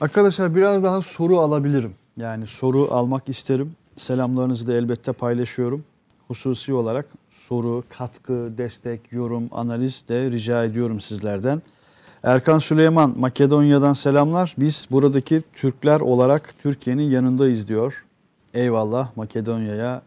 [0.01, 1.95] Arkadaşlar biraz daha soru alabilirim.
[2.17, 3.75] Yani soru almak isterim.
[3.95, 5.83] Selamlarınızı da elbette paylaşıyorum.
[6.27, 11.61] Hususi olarak soru, katkı, destek, yorum, analiz de rica ediyorum sizlerden.
[12.23, 14.55] Erkan Süleyman Makedonya'dan selamlar.
[14.57, 18.05] Biz buradaki Türkler olarak Türkiye'nin yanındayız diyor.
[18.53, 20.01] Eyvallah Makedonya'ya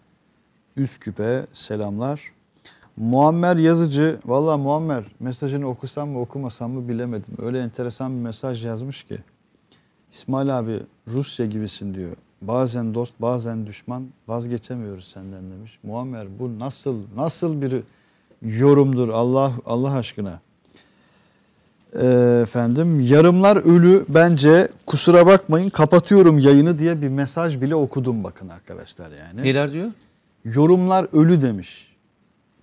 [0.77, 2.21] Üsküp'e selamlar.
[2.97, 7.35] Muammer Yazıcı, valla Muammer mesajını okusam mı okumasam mı bilemedim.
[7.39, 9.19] Öyle enteresan bir mesaj yazmış ki.
[10.13, 12.17] İsmail abi Rusya gibisin diyor.
[12.43, 15.79] Bazen dost bazen düşman vazgeçemiyoruz senden demiş.
[15.83, 17.83] Muammer bu nasıl nasıl bir
[18.43, 20.41] yorumdur Allah Allah aşkına.
[21.95, 28.49] Ee, efendim yarımlar ölü bence kusura bakmayın kapatıyorum yayını diye bir mesaj bile okudum bakın
[28.49, 29.43] arkadaşlar yani.
[29.43, 29.89] Neler diyor?
[30.45, 31.90] Yorumlar ölü demiş.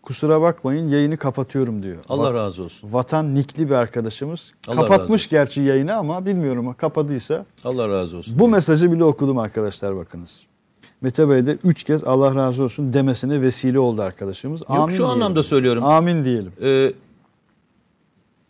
[0.08, 1.98] Kusura bakmayın yayını kapatıyorum diyor.
[2.10, 2.94] Allah razı olsun.
[2.94, 4.52] Vatan nikli bir arkadaşımız.
[4.68, 7.46] Allah Kapatmış gerçi yayını ama bilmiyorum kapadıysa.
[7.64, 8.40] Allah razı olsun.
[8.40, 10.42] Bu mesajı bile okudum arkadaşlar bakınız.
[11.02, 14.62] Mete Bey de üç kez Allah razı olsun demesine vesile oldu arkadaşımız.
[14.70, 15.06] Yok şu diyelim.
[15.06, 15.84] anlamda söylüyorum.
[15.84, 16.52] Amin diyelim.
[16.62, 16.94] Ee,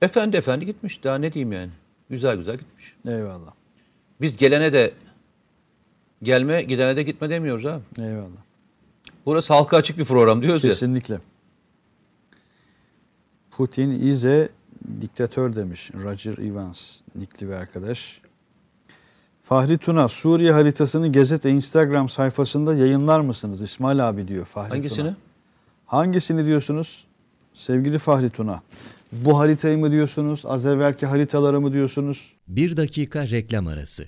[0.02, 1.04] efendi efendi gitmiş.
[1.04, 1.72] Daha ne diyeyim yani.
[2.10, 2.94] Güzel güzel gitmiş.
[3.08, 3.52] Eyvallah.
[4.22, 4.92] Biz gelene de
[6.24, 7.82] gelme, gidene de gitme demiyoruz abi.
[8.00, 8.42] Eyvallah.
[9.26, 10.70] Burası halka açık bir program diyoruz ya.
[10.70, 11.20] Kesinlikle.
[13.58, 14.50] Putin ize
[15.02, 18.22] diktatör demiş Roger Evans, nikli bir arkadaş.
[19.44, 23.62] Fahri Tuna, Suriye haritasını Gazete Instagram sayfasında yayınlar mısınız?
[23.62, 25.06] İsmail abi diyor Fahri Hangisini?
[25.06, 25.16] Tuna.
[25.86, 27.08] Hangisini diyorsunuz?
[27.54, 28.62] Sevgili Fahri Tuna.
[29.12, 30.42] Bu haritayı mı diyorsunuz?
[30.46, 32.34] Az evvelki haritaları mı diyorsunuz?
[32.48, 34.08] Bir dakika reklam arası.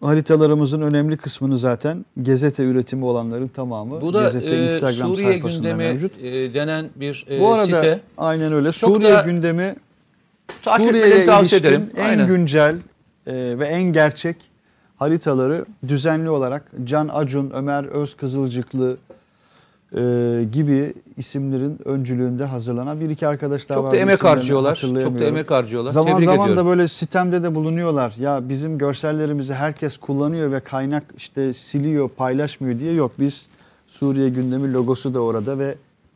[0.00, 5.68] Haritalarımızın önemli kısmını zaten gazete üretimi olanların tamamı Bu da gazete e, Instagram Suriye sayfasında
[5.68, 6.12] gündemi mevcut.
[6.22, 8.00] e, denen bir e, Bu arada site.
[8.16, 8.72] aynen öyle.
[8.72, 9.76] Çok Suriye gündemi
[10.62, 11.90] Suriye'ye tavsiye ederim.
[11.96, 12.26] en Aynen.
[12.26, 12.76] güncel
[13.26, 14.36] e, ve en gerçek
[14.96, 18.96] haritaları düzenli olarak Can Acun, Ömer Özkızılcıklı
[19.96, 20.00] e,
[20.52, 23.92] gibi isimlerin öncülüğünde hazırlanan bir iki arkadaş daha Çok var.
[23.92, 24.74] da emek harcıyorlar.
[24.76, 25.90] Çok da emek harcıyorlar.
[25.90, 26.66] Zaman Tebrik zaman ediyorum.
[26.66, 28.14] da böyle sistemde de bulunuyorlar.
[28.20, 33.12] Ya bizim görsellerimizi herkes kullanıyor ve kaynak işte siliyor, paylaşmıyor diye yok.
[33.20, 33.46] Biz
[33.88, 35.74] Suriye gündemi logosu da orada ve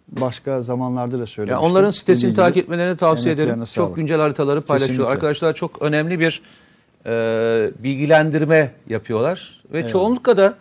[0.09, 1.71] başka zamanlarda da söylemiştim.
[1.71, 3.49] onların sitesini takip etmelerini tavsiye ederim.
[3.49, 3.97] emeklerine Çok sağlık.
[3.97, 4.89] güncel haritaları paylaşıyor.
[4.89, 5.13] Kesinlikle.
[5.13, 6.43] Arkadaşlar çok önemli bir
[7.07, 10.55] e, bilgilendirme yapıyorlar ve çoğunlukla da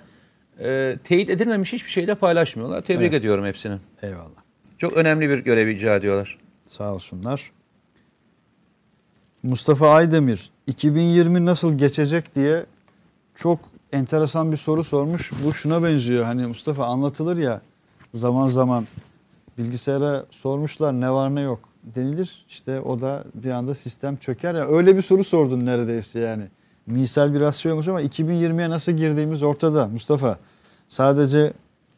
[0.63, 2.81] e, teyit edilmemiş hiçbir şeyle paylaşmıyorlar.
[2.81, 3.13] Tebrik Evet.
[3.13, 3.77] ediyorum hepsini.
[4.01, 4.41] Eyvallah.
[4.77, 6.37] Çok önemli bir görev icra ediyorlar.
[6.65, 7.51] Sağ olsunlar.
[9.43, 12.65] Mustafa Aydemir 2020 nasıl geçecek diye
[13.35, 13.59] çok
[13.91, 15.31] enteresan bir soru sormuş.
[15.45, 16.23] Bu şuna benziyor.
[16.25, 17.61] Hani Mustafa anlatılır ya
[18.13, 18.87] zaman zaman
[19.57, 22.45] bilgisayara sormuşlar ne var ne yok denilir.
[22.49, 24.67] İşte o da bir anda sistem çöker ya.
[24.67, 26.43] Öyle bir soru sordun neredeyse yani.
[26.87, 30.37] Misal biraz şey olmuş ama 2020'ye nasıl girdiğimiz ortada Mustafa.
[30.91, 31.53] Sadece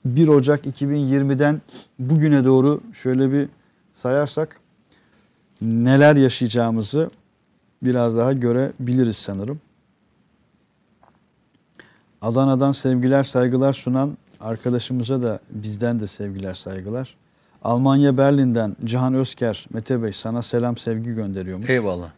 [0.06, 1.62] 1 Ocak 2020'den
[2.00, 3.50] bugüne doğru şöyle bir
[3.94, 4.60] sayarsak
[5.62, 7.12] neler yaşayacağımızı
[7.84, 9.62] biraz daha görebiliriz sanırım.
[12.22, 17.16] Adana'dan sevgiler saygılar sunan arkadaşımıza da bizden de sevgiler saygılar.
[17.64, 21.70] Almanya Berlin'den Cihan Özker, Mete Bey sana selam sevgi gönderiyormuş.
[21.70, 22.10] Eyvallah.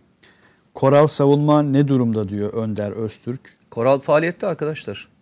[0.73, 3.57] Koral savunma ne durumda diyor Önder Öztürk.
[3.71, 5.14] Koral faaliyette arkadaşlar.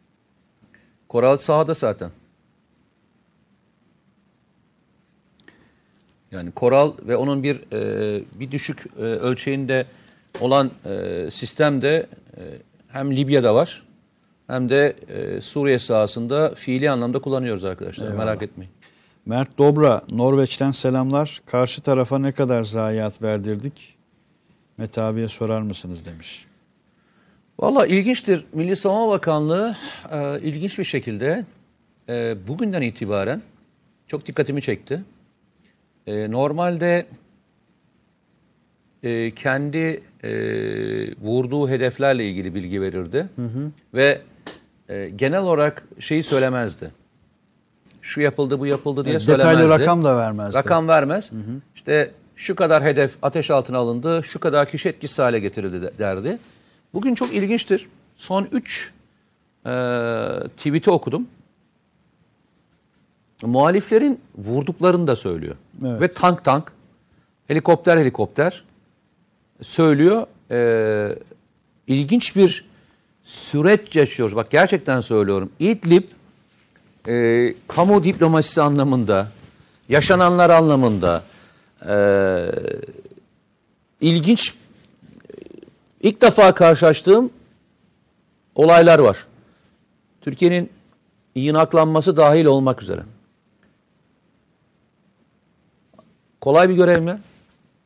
[1.14, 2.12] Koral sahada zaten.
[6.32, 9.86] Yani koral ve onun bir e, bir düşük e, ölçeğinde
[10.42, 12.08] olan e, sistemde
[12.38, 12.42] e,
[12.88, 13.84] hem Libya'da var
[14.48, 18.12] hem de e, Suriye sahasında fiili anlamda kullanıyoruz arkadaşlar.
[18.12, 18.74] Merak etmeyin.
[19.26, 21.42] Mert Dobra Norveç'ten selamlar.
[21.46, 23.96] Karşı tarafa ne kadar zayiat verdirdik?
[24.78, 26.46] Mete abiye sorar mısınız demiş.
[27.64, 28.46] Valla ilginçtir.
[28.54, 29.76] Milli Savunma Bakanlığı
[30.12, 31.46] e, ilginç bir şekilde
[32.10, 33.42] e, bugünden itibaren
[34.08, 35.04] çok dikkatimi çekti.
[36.08, 37.06] E, normalde
[39.04, 40.32] e, kendi e,
[41.22, 43.28] vurduğu hedeflerle ilgili bilgi verirdi
[43.94, 44.22] ve
[44.90, 46.92] e, genel olarak şeyi söylemezdi.
[48.02, 49.60] Şu yapıldı, bu yapıldı diye Evet, söylemezdi.
[49.60, 50.54] detaylı rakam da vermezdi.
[50.58, 51.32] Rakam vermez.
[51.76, 56.38] İşte şu kadar hedef ateş altına alındı, şu kadar kişi etkisiz hale getirildi de- derdi.
[56.94, 57.88] Bugün çok ilginçtir.
[58.18, 58.94] Son 3
[60.58, 61.28] tweet'i okudum.
[63.42, 65.56] Muhaliflerin vurduklarını da söylüyor.
[65.86, 66.02] Evet.
[66.02, 66.72] Ve tank tank,
[67.48, 68.64] helikopter helikopter
[69.62, 70.28] söylüyor.
[70.52, 71.16] Ee,
[71.88, 72.66] ilginç bir
[73.24, 74.36] süreç yaşıyoruz.
[74.36, 75.52] Bak gerçekten söylüyorum.
[75.60, 76.04] İdlib
[77.08, 79.28] e, kamu diplomasisi anlamında,
[79.90, 81.24] yaşananlar anlamında
[81.88, 81.96] e,
[84.02, 84.56] ilginç
[86.04, 87.32] ilk defa karşılaştığım
[88.56, 89.28] olaylar var.
[90.22, 90.70] Türkiye'nin
[91.36, 93.04] yığınaklanması dahil olmak üzere.
[96.42, 97.20] Kolay bir görev mi?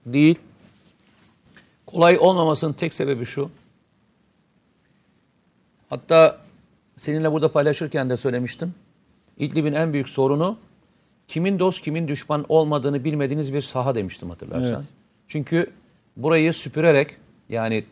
[0.06, 0.40] Değil.
[1.86, 3.50] Kolay olmamasının tek sebebi şu.
[5.90, 6.38] Hatta
[6.98, 8.74] seninle burada paylaşırken de söylemiştim.
[9.38, 10.58] İdlib'in en büyük sorunu
[11.28, 14.74] kimin dost kimin düşman olmadığını bilmediğiniz bir saha demiştim hatırlarsan.
[14.74, 14.90] Evet.
[15.28, 15.72] Çünkü
[16.18, 17.16] burayı süpürerek
[17.50, 17.86] yani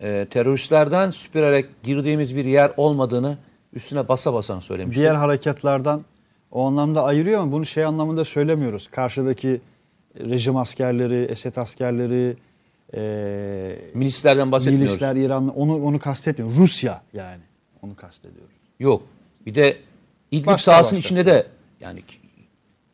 [0.00, 3.38] e, teröristlerden süpürerek girdiğimiz bir yer olmadığını
[3.72, 5.02] üstüne basa basan söylemiştim.
[5.02, 6.04] Diğer harekatlardan
[6.50, 8.88] o anlamda ayırıyor ama bunu şey anlamında söylemiyoruz.
[8.88, 9.60] Karşıdaki
[10.18, 12.36] rejim askerleri, Esed askerleri,
[12.94, 14.88] e, Milislerden bahsetmiyoruz.
[14.90, 16.56] milisler İran onu onu kastetmiyor.
[16.56, 17.40] Rusya yani
[17.82, 18.54] onu kastediyoruz.
[18.80, 19.02] Yok.
[19.46, 19.76] Bir de
[20.30, 21.06] İdlib Başka sahasının başka.
[21.08, 21.46] içinde de
[21.80, 22.02] yani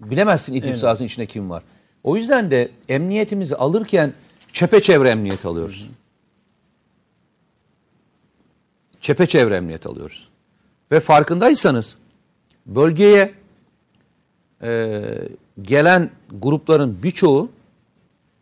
[0.01, 0.79] bilemezsin İdlib Evet.
[0.79, 1.63] sahasının içinde kim var.
[2.05, 4.13] O yüzden de emniyetimizi alırken
[4.53, 5.91] çepeçevre emniyet alıyoruz.
[9.07, 10.29] Çepeçevre emniyet alıyoruz.
[10.93, 11.97] Ve farkındaysanız
[12.67, 13.35] bölgeye
[14.63, 15.03] e,
[15.63, 17.51] gelen grupların birçoğu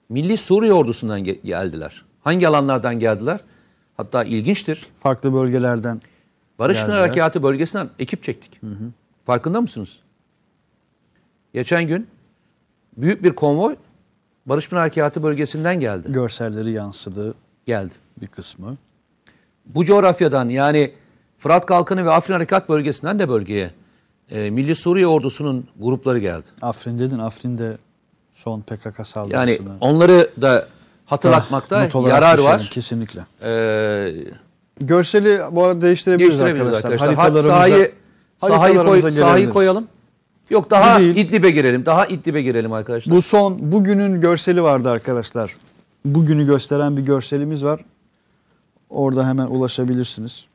[0.09, 2.05] Milli Suriye ordusundan ge- geldiler.
[2.23, 3.41] Hangi alanlardan geldiler?
[3.97, 4.87] Hatta ilginçtir.
[5.03, 6.03] Farklı bölgelerden
[6.59, 6.99] Barış Pınar.
[7.01, 8.61] Harekatı bölgesinden ekip çektik.
[9.27, 9.99] Farkında mısınız?
[11.55, 12.07] Geçen gün
[12.97, 13.77] büyük bir konvoy
[14.47, 16.13] Barış Pınar Harekatı bölgesinden geldi.
[16.13, 17.35] görselleri yansıdığı
[17.67, 17.95] Geldi.
[18.21, 18.77] bir kısmı.
[19.67, 20.91] Bu coğrafyadan yani
[21.39, 23.71] Fırat Kalkanı ve Afrin Harekat bölgesinden de bölgeye
[24.31, 26.45] e, Milli Suriye ordusunun grupları geldi.
[26.63, 27.19] Afrin dedin.
[27.19, 27.77] Afrin'de
[28.35, 29.51] son PKK saldırısını.
[29.51, 30.67] Yani onları da
[31.07, 32.71] hatırlatmakta Ah, yarar düşelim, var.
[32.73, 33.21] Kesinlikle.
[33.43, 34.13] Ee,
[34.81, 37.09] Görseli bu arada değiştirebiliriz, değiştirebiliriz arkadaşlar.
[37.09, 37.43] arkadaşlar.
[37.51, 37.93] Sahayı,
[38.41, 39.87] sahayı, koy, sahayı koyalım.
[40.51, 41.17] Yok daha değil.
[41.17, 41.87] İdlib'e girelim.
[41.87, 43.15] Daha İdlib'e girelim arkadaşlar.
[43.17, 45.57] Bu son bugünün görseli vardı arkadaşlar.
[46.05, 47.81] Bugünü gösteren bir görselimiz var.
[48.95, 50.47] Orada hemen ulaşabilirsiniz.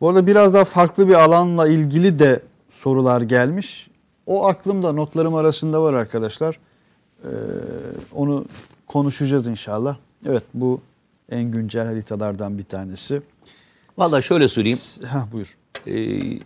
[0.00, 3.88] Bu arada biraz daha farklı bir alanla ilgili de sorular gelmiş.
[4.26, 6.58] O aklımda notlarım arasında var arkadaşlar.
[7.24, 7.28] Ee,
[8.14, 8.44] onu
[8.86, 9.96] konuşacağız inşallah.
[10.26, 10.80] Evet bu
[11.30, 13.22] en güncel haritalardan bir tanesi.
[13.98, 14.78] Vallahi şöyle söyleyeyim.
[15.06, 15.56] Ha buyur.
[15.86, 16.38] Ee,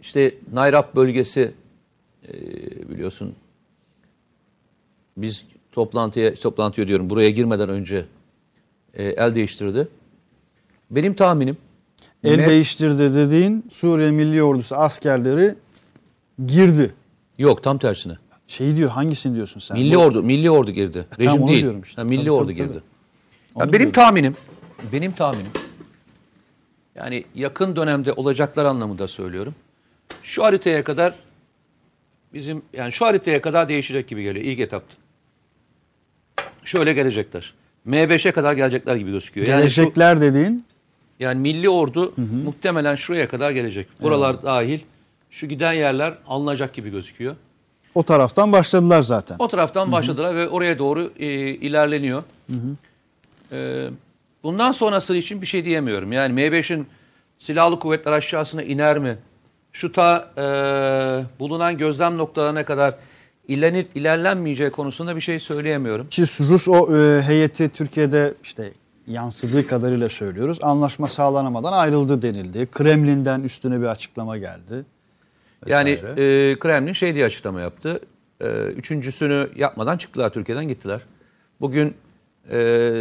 [0.00, 1.54] işte Nayrap bölgesi
[2.28, 2.34] e,
[2.90, 3.34] biliyorsun
[5.16, 8.04] biz toplantıya toplantıya diyorum buraya girmeden önce
[8.94, 9.88] e, el değiştirdi.
[10.90, 11.56] Benim tahminim
[12.24, 15.54] El Me- değiştirdi dediğin Suriye Milli Ordusu askerleri
[16.46, 16.94] girdi.
[17.38, 18.12] yok tam tersine.
[18.46, 19.76] Şey diyor hangisini diyorsun sen?
[19.78, 21.06] Milli Bu- ordu, milli ordu girdi.
[21.18, 21.66] Rejim onu değil.
[21.84, 22.02] işte.
[22.02, 22.68] Ha, milli Tabii, ordu tabii, girdi.
[22.68, 23.60] tabii.
[23.60, 23.92] Ya benim diyorum.
[23.92, 24.34] tahminim,
[24.92, 25.50] benim tahminim.
[26.94, 29.54] Yani yakın dönemde olacaklar anlamında söylüyorum.
[30.22, 31.14] Şu haritaya kadar
[32.34, 34.94] bizim yani şu haritaya kadar değişecek gibi geliyor ilk etapta.
[36.64, 37.54] Şöyle gelecekler.
[37.88, 39.46] M5'e kadar gelecekler gibi gözüküyor.
[39.46, 40.64] Yani şu- Gelecekler dediğin
[41.20, 42.14] yani milli ordu
[42.44, 43.86] muhtemelen şuraya kadar gelecek.
[44.02, 44.80] Buralar dahil
[45.30, 47.36] şu giden yerler alınacak gibi gözüküyor.
[47.94, 49.36] o taraftan başladılar zaten.
[49.38, 52.22] O taraftan başladılar ve oraya doğru e, ilerleniyor.
[53.52, 53.86] E,
[54.42, 56.12] bundan sonrası için bir şey diyemiyorum.
[56.12, 56.86] Yani M5'in
[57.38, 59.16] silahlı kuvvetler aşağısına iner mi?
[59.72, 60.42] Şu ta e,
[61.40, 62.94] bulunan gözlem noktalarına kadar
[63.50, 66.08] ilerlenip ilerlenmeyeceği konusunda bir şey söyleyemiyorum.
[66.08, 68.72] Ki Rus o e, heyeti Türkiye'de işte
[69.06, 70.58] yansıdığı kadarıyla söylüyoruz.
[70.62, 72.66] Anlaşma sağlanamadan ayrıldı denildi.
[72.66, 74.84] Kremlin'den üstüne bir açıklama geldi.
[75.66, 76.50] Yani Vesaire.
[76.50, 78.00] e, Kremlin şey diye açıklama yaptı.
[78.40, 81.00] E, üçüncüsünü yapmadan çıktılar Türkiye'den gittiler.
[81.60, 81.94] Bugün
[82.50, 82.58] e,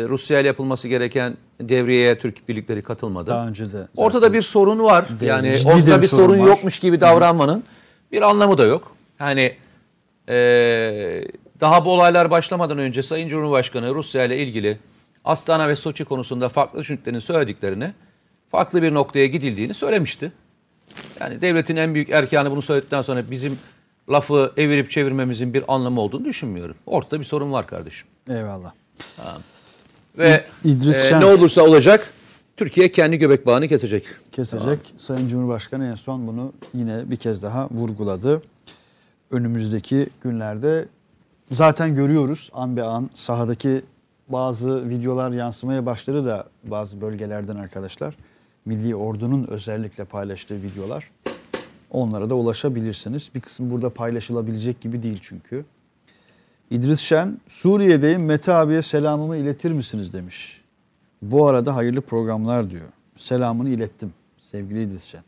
[0.10, 3.30] Rusya ile yapılması gereken devriyeye Türk birlikleri katılmadı.
[3.32, 5.06] Daha önce de Ortada bir sorun var.
[5.22, 6.48] Yani ciddi de ortada bir bir sorun sorun var.
[6.48, 7.64] yokmuş gibi davranmanın
[8.12, 8.96] bir anlamı da yok.
[9.18, 9.56] Hani
[10.30, 11.28] e,
[11.60, 14.78] daha bu olaylar başlamadan önce Sayın Cumhurbaşkanı Rusya ile ilgili
[15.26, 17.92] Astana ve Soçi konusunda farklı düşündüklerini söylediklerini,
[18.52, 20.32] farklı bir noktaya gidildiğini söylemişti.
[21.20, 23.58] Yani devletin en büyük erkanı bunu söyledikten sonra bizim
[24.10, 26.76] lafı evirip çevirmemizin bir anlamı olduğunu düşünmüyorum.
[26.86, 28.08] Ortada bir sorun var kardeşim.
[28.30, 28.72] Eyvallah.
[30.18, 32.14] Ve İdris e, Şen- ne olursa olacak
[32.58, 34.06] Türkiye kendi göbek bağını kesecek.
[34.32, 34.80] kesecek.
[34.98, 38.42] Sayın Cumhurbaşkanı en son bunu yine bir kez daha vurguladı.
[39.32, 40.88] Önümüzdeki günlerde
[41.52, 43.82] zaten görüyoruz an be an sahadaki
[44.30, 48.16] bazı videolar yansımaya başladı da bazı bölgelerden arkadaşlar.
[48.66, 51.12] Milli Ordu'nun özellikle paylaştığı videolar.
[51.92, 53.30] Onlara da ulaşabilirsiniz.
[53.36, 55.66] Bir kısım burada paylaşılabilecek gibi değil çünkü.
[56.70, 60.62] İdris Şen, Suriye'deyim Mete abiye selamımı iletir misiniz demiş.
[61.22, 62.88] Bu arada hayırlı programlar diyor.
[63.18, 65.24] Selamını ilettim sevgili İdris Şen.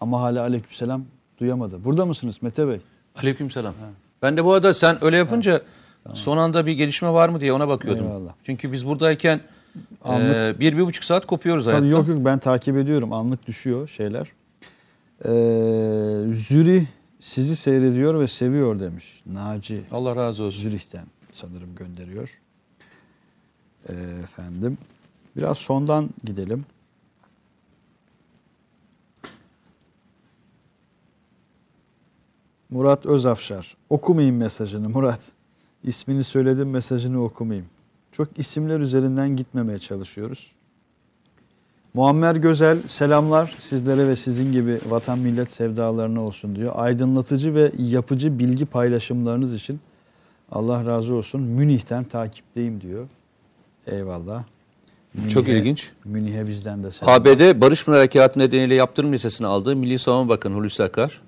[0.00, 1.04] Ama hala aleykümselam
[1.38, 1.84] duyamadı.
[1.84, 2.80] Burada mısınız Mete Bey?
[3.22, 3.74] Aleykümselam.
[4.22, 5.62] Ben de bu arada sen öyle yapınca
[6.14, 8.06] son anda bir gelişme var mı diye ona bakıyordum.
[8.06, 8.32] Eyvallah.
[8.44, 9.40] Çünkü biz buradayken
[10.04, 11.88] Anlık- e, bir, bir buçuk saat kopuyoruz Tabii hayatta.
[11.98, 13.12] yok yok ben takip ediyorum.
[13.12, 14.32] Anlık düşüyor şeyler.
[15.24, 15.28] Ee,
[16.34, 16.86] Zürih
[17.20, 19.22] sizi seyrediyor ve seviyor demiş.
[19.26, 20.62] Naci Allah razı olsun.
[20.62, 22.38] Zürih'ten sanırım gönderiyor.
[23.88, 23.92] Ee,
[24.22, 24.78] efendim.
[25.36, 26.64] Biraz sondan gidelim.
[32.70, 33.76] Murat Özafşar.
[33.90, 35.20] Okumayayım mesajını Murat.
[35.84, 37.66] İsmini söyledim mesajını okumayayım.
[38.12, 40.52] Çok isimler üzerinden gitmemeye çalışıyoruz.
[41.94, 46.72] Muammer Gözel selamlar sizlere ve sizin gibi vatan millet sevdalarına olsun diyor.
[46.74, 49.80] Aydınlatıcı ve yapıcı bilgi paylaşımlarınız için
[50.52, 51.40] Allah razı olsun.
[51.40, 53.08] Münih'ten takipteyim diyor.
[53.86, 54.44] Eyvallah.
[55.28, 55.92] Çok Münih'e- ilginç.
[56.04, 57.14] Münih'e bizden de selam.
[57.14, 61.20] ABD Barış Harekatı nedeniyle yaptırım listesine aldığı Milli Savunma Bakanı Hulusi Akar,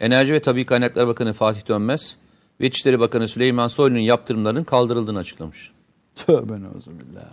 [0.00, 2.16] Enerji ve Tabii Kaynaklar Bakanı Fatih Dönmez
[2.60, 5.72] ve İçişleri Bakanı Süleyman Soylu'nun yaptırımlarının kaldırıldığını açıklamış.
[6.14, 7.32] Tövbe neuzubillah.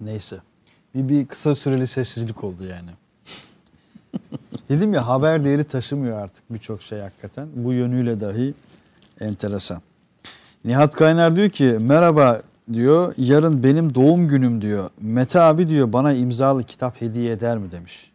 [0.00, 0.38] Neyse.
[0.94, 2.90] Bir, bir kısa süreli sessizlik oldu yani.
[4.68, 7.48] Dedim ya haber değeri taşımıyor artık birçok şey hakikaten.
[7.54, 8.54] Bu yönüyle dahi
[9.20, 9.82] enteresan.
[10.64, 14.90] Nihat Kaynar diyor ki merhaba diyor yarın benim doğum günüm diyor.
[15.00, 18.10] Mete abi diyor bana imzalı kitap hediye eder mi demiş.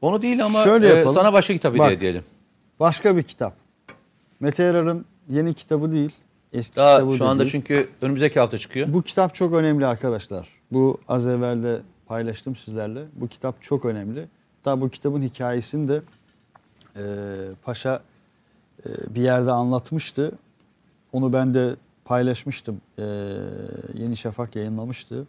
[0.00, 1.14] Onu değil ama Şöyle e, yapalım.
[1.14, 1.92] sana başka kitap hediye Bak.
[1.92, 2.24] edelim.
[2.80, 3.54] Başka bir kitap.
[4.40, 6.10] Mete Yarar'ın yeni kitabı değil.
[6.52, 7.52] Eski Daha kitabı şu da anda değil.
[7.52, 8.92] çünkü önümüzdeki hafta çıkıyor.
[8.92, 10.48] Bu kitap çok önemli arkadaşlar.
[10.72, 13.02] Bu az evvel de paylaştım sizlerle.
[13.14, 14.26] Bu kitap çok önemli.
[14.64, 16.00] Hatta bu kitabın hikayesini de
[16.96, 17.02] e,
[17.64, 18.02] Paşa
[18.86, 20.32] e, bir yerde anlatmıştı.
[21.12, 21.76] Onu ben de
[22.06, 22.80] paylaşmıştım.
[22.98, 23.02] E,
[23.94, 25.26] Yeni Şafak yayınlamıştı.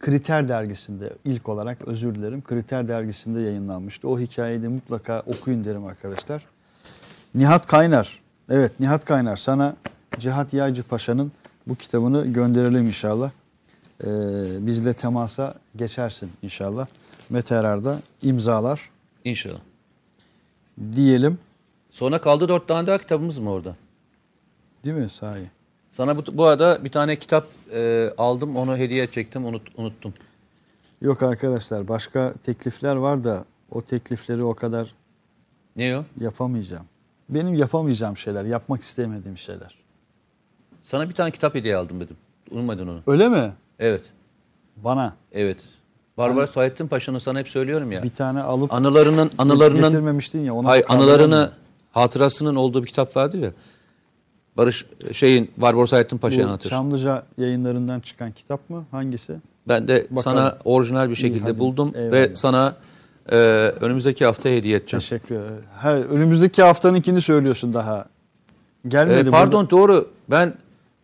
[0.00, 2.42] Kriter dergisinde ilk olarak özür dilerim.
[2.42, 4.08] Kriter dergisinde yayınlanmıştı.
[4.08, 6.42] O hikayeyi de mutlaka okuyun derim arkadaşlar.
[7.34, 8.20] Nihat Kaynar.
[8.50, 9.76] Evet Nihat Kaynar sana
[10.18, 11.32] Cihat Yaycı Paşa'nın
[11.66, 13.30] bu kitabını gönderelim inşallah.
[14.04, 14.06] Ee,
[14.66, 16.86] bizle temasa geçersin inşallah.
[17.30, 18.90] Mete Erer da imzalar
[19.24, 19.60] İnşallah.
[20.96, 21.38] diyelim.
[21.90, 23.76] Sonra kaldı dört tane daha kitabımız mı orada?
[24.84, 25.50] Değil mi sahi?
[25.96, 30.14] Sana bu, bu arada bir tane kitap e, aldım onu hediye edecektim unut, unuttum.
[31.02, 34.94] Yok arkadaşlar başka teklifler var da o teklifleri o kadar
[35.76, 36.04] Ne o?
[36.20, 36.84] yapamayacağım.
[37.28, 39.74] Benim yapamayacağım şeyler, yapmak istemediğim şeyler.
[40.84, 42.16] Sana bir tane kitap hediye aldım dedim.
[42.50, 43.00] Unutmadın onu.
[43.06, 43.52] Öyle mi?
[43.78, 44.02] Evet.
[44.76, 45.58] Bana Evet.
[46.18, 48.02] Barbaros Saadettin Paşa'nın sana hep söylüyorum ya.
[48.02, 50.54] bir tane alıp Anılarının anılarının getirmemiştin ya.
[50.54, 51.52] Onu Hayır, anılarını
[51.92, 53.50] hatırasının olduğu bir kitap vardır ya.
[54.56, 56.70] Barış şeyin Barbaros Saadettin Paşa'yı Bu anlatır.
[56.70, 58.84] Çamlıca yayınlarından çıkan kitap mı?
[58.90, 59.36] Hangisi?
[59.68, 60.22] Ben de Bakalım.
[60.22, 61.58] sana orijinal bir şekilde hadi.
[61.58, 62.12] buldum Eyvallah.
[62.12, 62.74] ve sana
[63.32, 63.36] e,
[63.80, 65.00] önümüzdeki hafta hediye edeceğim.
[65.00, 65.62] Teşekkür ederim.
[65.76, 68.06] Ha, önümüzdeki haftanınkini söylüyorsun daha.
[68.88, 69.28] Gelmedi.
[69.28, 70.08] E, pardon doğru.
[70.30, 70.54] Ben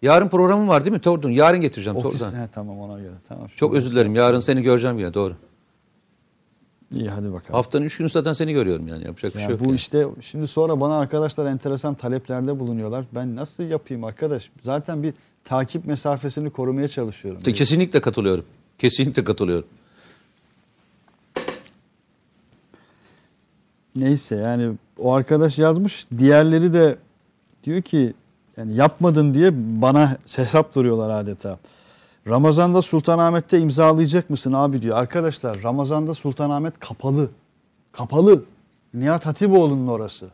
[0.03, 1.01] yarın programım var değil mi?
[1.01, 1.97] Pardon yarın getireceğim.
[1.97, 2.09] Burada.
[2.09, 3.15] Ofis, he, tamam ona göre.
[3.29, 3.49] Tamam.
[3.57, 4.15] Çok özür dilerim.
[4.15, 5.35] Yarın seni göreceğim yine doğru.
[6.97, 7.55] İyi hadi bakalım.
[7.55, 9.61] Haftanın üç günü zaten seni görüyorum yani yapacak bir şey yok.
[9.61, 9.77] bu yani.
[9.77, 13.05] işte şimdi sonra bana arkadaşlar enteresan taleplerde bulunuyorlar.
[13.15, 14.51] Ben nasıl yapayım arkadaş?
[14.65, 15.15] Zaten bir
[15.45, 17.41] takip mesafesini korumaya çalışıyorum.
[17.41, 18.45] Te- Kesinlikle katılıyorum.
[18.79, 19.69] Kesinlikle katılıyorum.
[23.97, 26.07] Neyse yani o arkadaş yazmış.
[26.19, 26.97] Diğerleri de
[27.65, 28.13] diyor ki
[28.57, 31.59] yani yapmadın diye bana hesap duruyorlar adeta.
[32.29, 34.97] Ramazan'da Sultanahmet'te imzalayacak mısın abi diyor.
[34.97, 37.29] Arkadaşlar Ramazan'da Sultanahmet kapalı.
[37.93, 38.45] Kapalı.
[38.95, 40.27] Nihat Hatipoğlu'nun orası.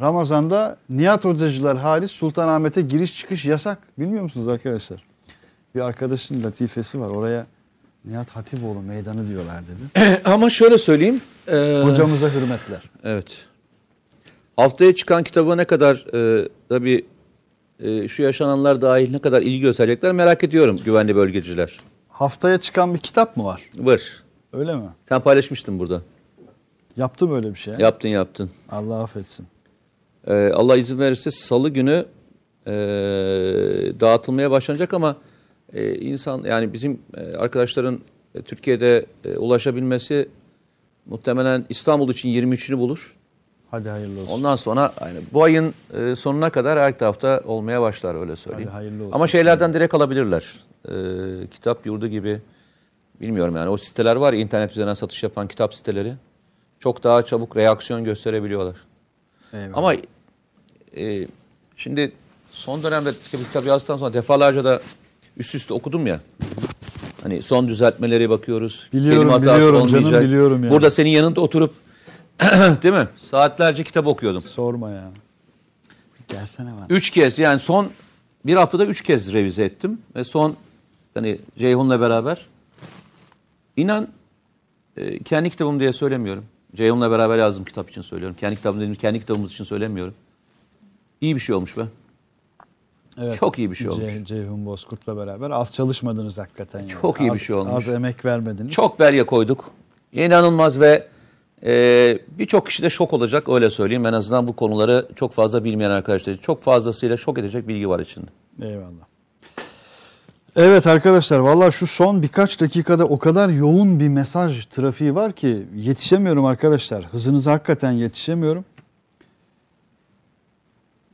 [0.00, 3.78] Ramazan'da Nihat Hocacılar hariç Sultanahmet'e giriş çıkış yasak.
[3.98, 5.04] Bilmiyor musunuz arkadaşlar?
[5.74, 7.08] Bir arkadaşın latifesi var.
[7.08, 7.46] Oraya
[8.04, 10.20] Nihat Hatipoğlu meydanı diyorlar dedi.
[10.24, 11.20] Ama şöyle söyleyeyim.
[11.48, 12.82] e, Hocamıza hürmetler.
[13.04, 13.46] Evet.
[14.56, 17.06] Haftaya çıkan kitaba ne kadar e, tabii
[17.80, 21.76] e, şu yaşananlar dahil ne kadar ilgi gösterecekler merak ediyorum güvenli bölgeciler.
[22.08, 23.62] Haftaya çıkan bir kitap mı var?
[23.78, 24.02] Var.
[24.52, 24.88] Öyle mi?
[25.08, 26.02] Sen paylaşmıştın burada.
[26.96, 27.74] Yaptı böyle bir şey.
[27.78, 28.50] Yaptın yaptın.
[28.70, 29.46] Allah affetsin.
[30.26, 32.06] Ee, Allah izin verirse salı günü
[32.66, 32.72] e,
[34.00, 35.16] dağıtılmaya başlanacak ama
[35.72, 38.00] e, insan yani bizim e, arkadaşların
[38.34, 40.28] e, Türkiye'de e, ulaşabilmesi
[41.06, 43.15] muhtemelen İstanbul için 23'ünü bulur.
[43.70, 44.32] Hadi hayırlı olsun.
[44.32, 48.68] Ondan sonra yani bu ayın e, sonuna kadar her tarafta olmaya başlar öyle söyleyeyim.
[48.72, 49.12] Hadi hayırlı olsun.
[49.12, 50.44] Ama şeylerden direkt alabilirler.
[50.88, 50.92] E,
[51.46, 52.40] kitap yurdu gibi
[53.20, 56.14] bilmiyorum yani o siteler var ya internet üzerinden satış yapan kitap siteleri.
[56.80, 58.76] Çok daha çabuk reaksiyon gösterebiliyorlar.
[59.52, 59.78] Eyvallah.
[59.78, 59.94] Ama
[60.96, 61.26] e,
[61.76, 62.12] şimdi
[62.52, 64.80] son dönemde kitap yazdıktan sonra defalarca da
[65.36, 66.20] üst üste okudum ya.
[67.22, 68.88] Hani son düzeltmeleri bakıyoruz.
[68.92, 70.22] Biliyorum, kelime hatası biliyorum canım, olmayacak.
[70.22, 70.70] biliyorum yani.
[70.70, 71.74] Burada senin yanında oturup
[72.82, 73.08] değil mi?
[73.18, 74.42] Saatlerce kitap okuyordum.
[74.42, 75.10] Sorma ya.
[76.28, 76.86] Gelsene bana.
[76.88, 77.90] Üç kez yani son
[78.46, 79.98] bir haftada üç kez revize ettim.
[80.16, 80.56] Ve son
[81.14, 82.46] hani Ceyhun'la beraber
[83.76, 84.08] inan
[84.96, 86.44] e, kendi kitabım diye söylemiyorum.
[86.74, 88.36] Ceyhun'la beraber yazdım kitap için söylüyorum.
[88.40, 90.14] Kendi kitabım dedim kendi kitabımız için söylemiyorum.
[91.20, 91.82] İyi bir şey olmuş be.
[93.20, 93.36] Evet.
[93.36, 94.12] Çok iyi bir şey olmuş.
[94.12, 96.78] Ce- Ceyhun Bozkurt'la beraber az çalışmadınız hakikaten.
[96.78, 96.88] yani.
[97.02, 97.74] Çok iyi bir şey olmuş.
[97.88, 98.72] Az emek vermediniz.
[98.74, 99.70] Çok belge koyduk.
[100.12, 101.08] İnanılmaz ve
[101.64, 104.06] e, birçok kişi de şok olacak öyle söyleyeyim.
[104.06, 106.42] En azından bu konuları çok fazla bilmeyen arkadaşlar için.
[106.42, 108.26] Çok fazlasıyla şok edecek bilgi var içinde.
[108.62, 109.06] Eyvallah.
[110.56, 115.66] Evet arkadaşlar valla şu son birkaç dakikada o kadar yoğun bir mesaj trafiği var ki
[115.76, 117.04] yetişemiyorum arkadaşlar.
[117.04, 118.64] Hızınıza hakikaten yetişemiyorum.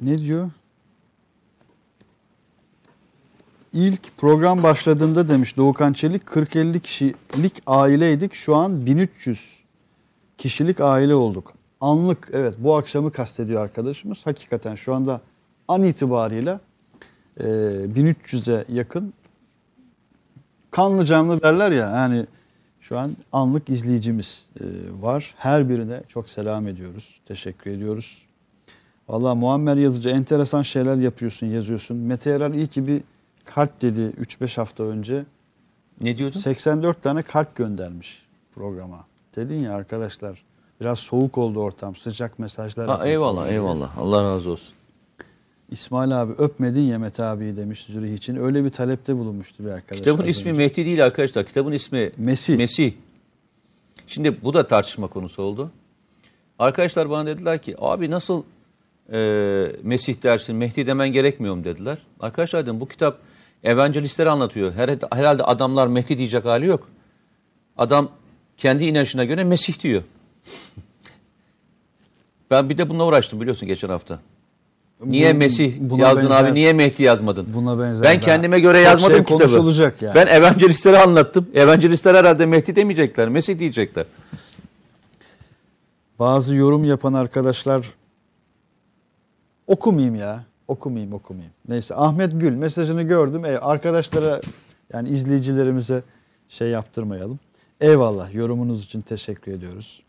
[0.01, 0.51] Ne diyor?
[3.73, 8.35] İlk program başladığında demiş Doğukan Çelik 40-50 kişilik aileydik.
[8.35, 9.62] Şu an 1300
[10.43, 11.53] kişilik aile olduk.
[11.81, 14.27] Anlık evet bu akşamı kastediyor arkadaşımız.
[14.27, 15.21] Hakikaten şu anda
[15.69, 16.59] an itibariyle
[17.41, 19.13] e, 1300'e yakın
[20.71, 22.27] kanlı canlı derler ya yani
[22.81, 24.65] şu an anlık izleyicimiz e,
[25.01, 25.35] var.
[25.39, 27.21] Her birine çok selam ediyoruz.
[27.27, 28.23] Teşekkür ediyoruz.
[29.09, 31.97] Valla Muammer Yazıcı enteresan şeyler yapıyorsun, yazıyorsun.
[31.97, 33.03] Mete Erer iyi ki bir
[33.45, 35.25] kalp dedi 3-5 hafta önce.
[36.01, 36.41] Ne diyordun?
[36.41, 38.23] 84 tane kalp göndermiş
[38.55, 39.12] programa.
[39.37, 40.45] Dedin ya arkadaşlar
[40.81, 41.97] biraz soğuk oldu ortam.
[41.97, 42.89] Sıcak mesajlar.
[42.89, 43.99] Ha, eyvallah eyvallah.
[43.99, 44.75] Allah razı olsun.
[45.71, 48.37] İsmail abi öpmedin ya Mete abi demiş Zürih için.
[48.37, 49.99] Öyle bir talepte bulunmuştu bir arkadaş.
[49.99, 50.59] Kitabın ismi önce.
[50.59, 51.45] Mehdi değil arkadaşlar.
[51.45, 52.57] Kitabın ismi Mesih.
[52.57, 52.93] Mesih.
[54.07, 55.71] Şimdi bu da tartışma konusu oldu.
[56.59, 58.43] Arkadaşlar bana dediler ki abi nasıl
[59.13, 61.99] e, Mesih dersin Mehdi demen gerekmiyor mu dediler.
[62.21, 63.19] Arkadaşlar dedim bu kitap
[63.65, 64.73] evangelistleri anlatıyor.
[64.73, 66.89] Her, herhalde adamlar Mehdi diyecek hali yok.
[67.77, 68.09] Adam
[68.63, 70.03] kendi inanışına göre Mesih diyor.
[72.51, 74.19] ben bir de bununla uğraştım biliyorsun geçen hafta.
[75.05, 77.47] Niye Bu- Mesih buna yazdın benzer- abi niye Mehdi yazmadın?
[77.55, 79.43] Buna benzer Ben kendime göre yazmadım şey kitabı.
[79.43, 80.15] konuşulacak yani.
[80.15, 81.49] Ben evangelistlere anlattım.
[81.55, 83.29] Evangelistler herhalde Mehdi demeyecekler.
[83.29, 84.05] Mesih diyecekler.
[86.19, 87.95] Bazı yorum yapan arkadaşlar
[89.67, 90.45] okumayayım ya.
[90.69, 91.53] Okumayayım okumayayım.
[91.69, 93.45] Neyse Ahmet Gül mesajını gördüm.
[93.45, 94.41] E, arkadaşlara
[94.93, 96.03] yani izleyicilerimize
[96.49, 97.39] şey yaptırmayalım.
[97.83, 100.03] Eyvallah yorumunuz için teşekkür ediyoruz.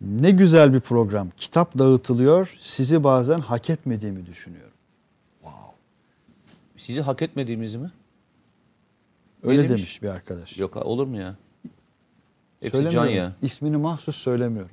[0.00, 1.30] Ne güzel bir program.
[1.36, 2.56] Kitap dağıtılıyor.
[2.60, 4.72] Sizi bazen hak etmediğimi düşünüyorum.
[6.76, 7.90] Sizi hak etmediğimizi mi?
[9.42, 9.80] Öyle Ne demiş?
[9.80, 10.58] demiş bir arkadaş.
[10.58, 11.34] Yok olur mu ya?
[12.60, 13.32] Hepsi can ya.
[13.42, 14.70] İsmini mahsus söylemiyorum.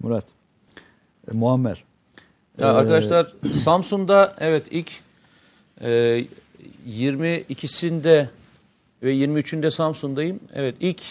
[0.00, 0.26] Murat.
[1.32, 1.84] E, Muammer.
[2.58, 3.32] Ya Ee, arkadaşlar
[3.62, 4.92] Samsun'da evet ilk
[5.80, 6.24] e,
[6.88, 8.26] 22'sinde
[9.04, 10.40] ve 23'ünde Samsun'dayım.
[10.54, 11.02] Evet ilk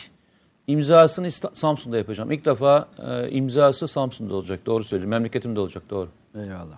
[0.68, 2.32] imzasını Samsun'da yapacağım.
[2.32, 4.66] İlk defa e, imzası Samsun'da olacak.
[4.66, 5.10] Doğru söylüyorum.
[5.10, 5.84] Memleketimde olacak.
[5.90, 6.10] Doğru.
[6.36, 6.78] Eyvallah.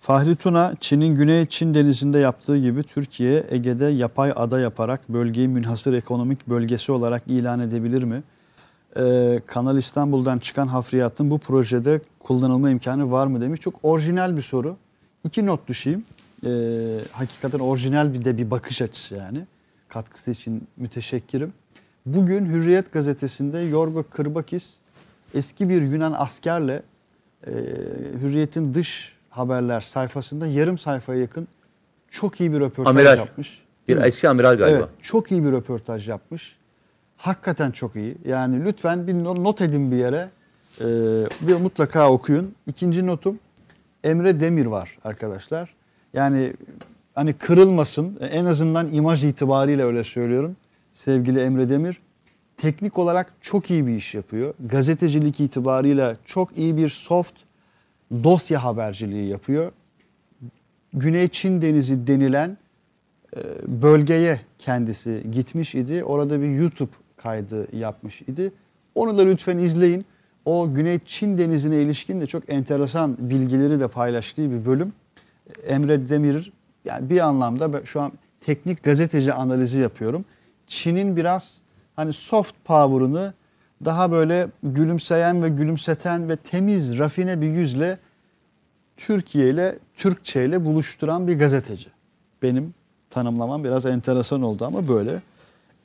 [0.00, 5.92] Fahri Tuna, Çin'in Güney Çin denizinde yaptığı gibi Türkiye, Ege'de yapay ada yaparak bölgeyi münhasır
[5.92, 8.22] ekonomik bölgesi olarak ilan edebilir mi?
[8.98, 13.60] Ee, Kanal İstanbul'dan çıkan hafriyatın bu projede kullanılma imkanı var mı demiş.
[13.60, 14.76] Çok orijinal bir soru.
[15.24, 16.04] İki not düşeyim.
[16.46, 16.50] Ee,
[17.12, 19.44] hakikaten orijinal bir de bir bakış açısı yani.
[19.88, 21.52] Katkısı için müteşekkirim.
[22.06, 24.74] Bugün Hürriyet gazetesinde Yorgo Kırbakis
[25.34, 26.82] eski bir Yunan askerle
[27.46, 27.50] e,
[28.22, 31.48] Hürriyet'in dış haberler sayfasında yarım sayfaya yakın
[32.10, 33.18] çok iyi bir röportaj Amiral.
[33.18, 33.62] yapmış.
[33.88, 34.78] Bir eski amiral galiba.
[34.78, 36.56] Evet, çok iyi bir röportaj yapmış.
[37.16, 38.16] Hakikaten çok iyi.
[38.24, 40.28] Yani lütfen bir no- not edin bir yere.
[40.80, 40.84] Ee,
[41.40, 42.54] bir mutlaka okuyun.
[42.66, 43.38] İkinci notum
[44.04, 45.74] Emre Demir var arkadaşlar.
[46.14, 46.52] Yani
[47.18, 48.18] hani kırılmasın.
[48.30, 50.56] En azından imaj itibariyle öyle söylüyorum.
[50.92, 52.00] Sevgili Emre Demir
[52.56, 54.54] teknik olarak çok iyi bir iş yapıyor.
[54.66, 57.34] Gazetecilik itibarıyla çok iyi bir soft
[58.24, 59.72] dosya haberciliği yapıyor.
[60.94, 62.56] Güney Çin Denizi denilen
[63.36, 63.40] e,
[63.82, 66.04] bölgeye kendisi gitmiş idi.
[66.04, 68.52] Orada bir YouTube kaydı yapmış idi.
[68.94, 70.04] Onu da lütfen izleyin.
[70.44, 74.92] O Güney Çin Denizi'ne ilişkin de çok enteresan bilgileri de paylaştığı bir bölüm.
[75.66, 76.52] Emre Demir
[76.88, 80.24] yani bir anlamda şu an teknik gazeteci analizi yapıyorum.
[80.66, 81.56] Çin'in biraz
[81.96, 83.34] hani soft power'ını
[83.84, 87.98] daha böyle gülümseyen ve gülümseten ve temiz, rafine bir yüzle
[88.96, 91.88] Türkiye ile Türkçe ile buluşturan bir gazeteci.
[92.42, 92.74] Benim
[93.10, 95.22] tanımlamam biraz enteresan oldu ama böyle.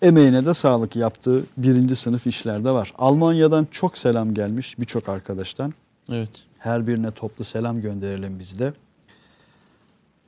[0.02, 2.94] Emeğine de sağlık yaptığı birinci sınıf işlerde var.
[2.98, 5.74] Almanya'dan çok selam gelmiş birçok arkadaştan.
[6.10, 6.30] Evet.
[6.60, 8.74] Her birine toplu selam gönderelim biz de.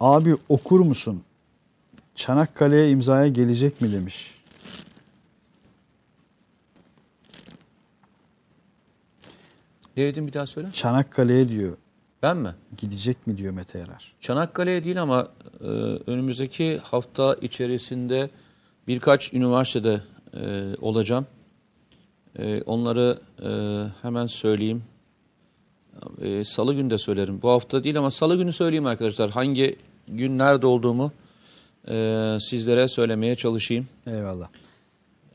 [0.06, 1.24] Abi okur musun?
[2.16, 4.36] Çanakkale'ye imzaya gelecek mi demiş.
[9.98, 10.72] Ne dedin bir daha söyle.
[10.74, 11.78] Çanakkale'ye diyor.
[12.24, 12.56] Ben mi?
[12.78, 14.14] Gidecek mi diyor Mete Yarar.
[14.20, 15.28] Çanakkale'ye değil ama
[15.62, 15.66] e,
[16.08, 18.30] önümüzdeki hafta içerisinde
[18.88, 20.02] birkaç üniversitede
[20.34, 21.26] e, olacağım.
[22.40, 23.50] E, onları e,
[24.02, 24.84] hemen söyleyeyim.
[26.22, 27.42] E, Salı günü de söylerim.
[27.42, 29.30] Bu hafta değil ama Salı günü söyleyeyim arkadaşlar.
[29.30, 29.76] Hangi
[30.08, 31.12] gün nerede olduğumu
[31.88, 33.88] e, sizlere söylemeye çalışayım.
[34.08, 34.48] Eyvallah.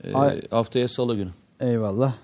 [0.05, 1.31] E, Ay- haftaya Salı günü.
[1.61, 2.15] Eyvallah.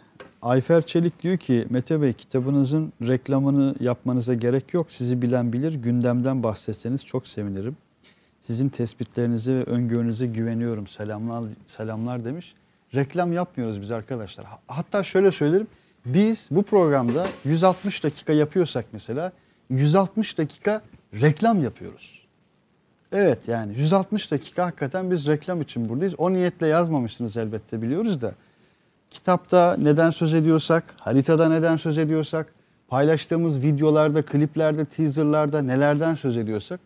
[0.43, 4.87] Ayfer Çelik diyor ki Mete Bey kitabınızın reklamını yapmanıza gerek yok.
[4.91, 5.73] Sizi bilen bilir.
[5.73, 7.77] Gündemden bahsetseniz çok sevinirim.
[8.41, 10.87] Sizin tespitlerinize ve öngörünüze güveniyorum.
[10.87, 12.55] Selamlar selamlar demiş.
[12.95, 14.47] Reklam yapmıyoruz biz arkadaşlar.
[14.47, 15.67] Ha- Hatta şöyle söylerim.
[16.07, 19.33] Biz bu programda 160 dakika yapıyorsak mesela
[19.71, 20.83] 160 dakika
[21.21, 22.26] reklam yapıyoruz.
[23.19, 26.15] Evet yani 160 dakika hakikaten biz reklam için buradayız.
[26.19, 28.33] O niyetle yazmamışsınız elbette biliyoruz da.
[29.11, 32.53] Kitapta neden söz ediyorsak, haritada neden söz ediyorsak,
[32.89, 36.81] paylaştığımız videolarda, kliplerde, teaserlarda nelerden söz ediyorsak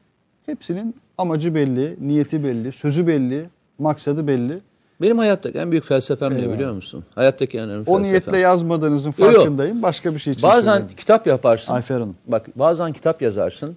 [0.47, 4.59] hepsinin amacı belli, niyeti belli, sözü belli, maksadı belli.
[5.01, 6.55] Benim hayattaki en büyük felsefem ne Eyvallah.
[6.55, 7.05] biliyor musun?
[7.14, 8.03] Hayattaki en önemli O felsefem.
[8.03, 9.35] niyetle yazmadığınızın Yok, yok.
[9.35, 9.83] farkındayım.
[9.83, 10.97] Başka bir şey için Bazen söyledim.
[10.97, 11.72] kitap yaparsın.
[11.72, 12.16] Ayfer Hanım.
[12.26, 13.76] Bak bazen kitap yazarsın.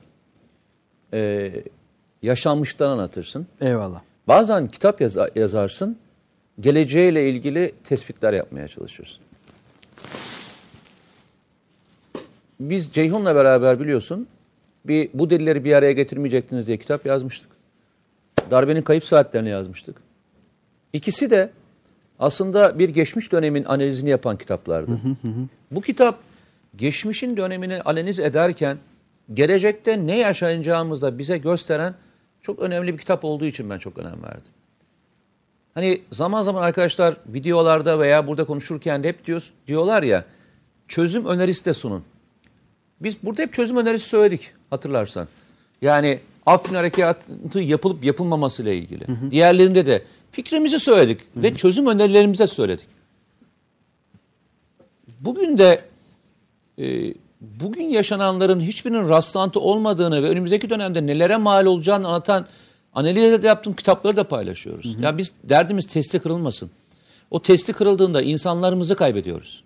[1.14, 1.52] E,
[2.24, 3.48] yaşanmıştan anlatırsın.
[3.62, 4.02] Eyvallah.
[4.28, 5.98] Bazen kitap yaza- yazarsın.
[6.60, 9.24] Geleceğiyle ilgili tespitler yapmaya çalışırsın.
[12.60, 14.28] Biz Ceyhun'la beraber biliyorsun
[14.86, 17.50] bir bu delilleri bir araya getirmeyecektiniz diye kitap yazmıştık.
[18.52, 19.96] Darbenin kayıp saatlerini yazmıştık.
[20.94, 21.50] İkisi de
[22.20, 24.92] aslında bir geçmiş dönemin analizini yapan kitaplardı.
[25.72, 26.20] Bu kitap
[26.76, 28.78] geçmişin dönemini analiz ederken
[29.34, 31.94] gelecekte ne yaşayacağımızı da bize gösteren
[32.44, 34.52] çok önemli bir kitap olduğu için ben çok önem verdim.
[35.74, 40.26] Hani zaman zaman arkadaşlar videolarda veya burada konuşurken de hep diyor, diyorlar ya
[40.88, 42.04] çözüm önerisi de sunun.
[43.02, 45.28] Biz burada hep çözüm önerisi söyledik hatırlarsan.
[45.82, 49.06] Yani Afrin Harekatı yapılıp yapılmaması ile ilgili.
[49.32, 52.86] Diğerlerinde de fikrimizi söyledik ve çözüm önerilerimizi de söyledik.
[55.20, 55.82] Bugün de
[56.78, 57.14] e,
[57.44, 62.46] bugün yaşananların hiçbirinin rastlantı olmadığını ve önümüzdeki dönemde nelere mal olacağını anlatan
[62.94, 64.96] analiz yaptığım kitapları da paylaşıyoruz.
[65.00, 66.72] Ya biz derdimiz testi kırılmasın.
[67.32, 69.64] O testi kırıldığında insanlarımızı kaybediyoruz.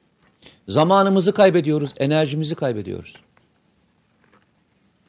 [0.67, 3.13] Zamanımızı kaybediyoruz, enerjimizi kaybediyoruz.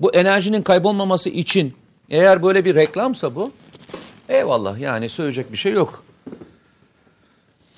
[0.01, 1.75] Bu enerjinin kaybolmaması için
[2.11, 3.53] eğer böyle bir reklamsa bu
[4.29, 6.05] eyvallah yani söyleyecek bir şey yok.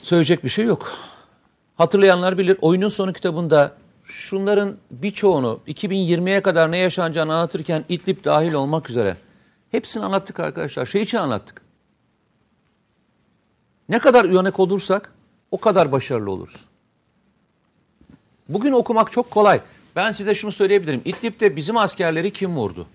[0.02, 0.92] Söyleyecek bir şey yok.
[1.76, 3.79] Hatırlayanlar bilir oyunun sonu kitabında
[4.10, 9.16] şunların birçoğunu 2020'ye kadar ne yaşanacağını anlatırken İdlib dahil olmak üzere
[9.70, 10.86] hepsini anlattık arkadaşlar.
[10.86, 11.62] Şey için anlattık.
[13.88, 15.12] Ne kadar uyanık olursak
[15.50, 16.64] o kadar başarılı oluruz.
[18.48, 19.60] Bugün okumak çok kolay.
[19.96, 21.02] Ben size şunu söyleyebilirim.
[21.04, 22.86] İdlib'de bizim askerleri kim vurdu?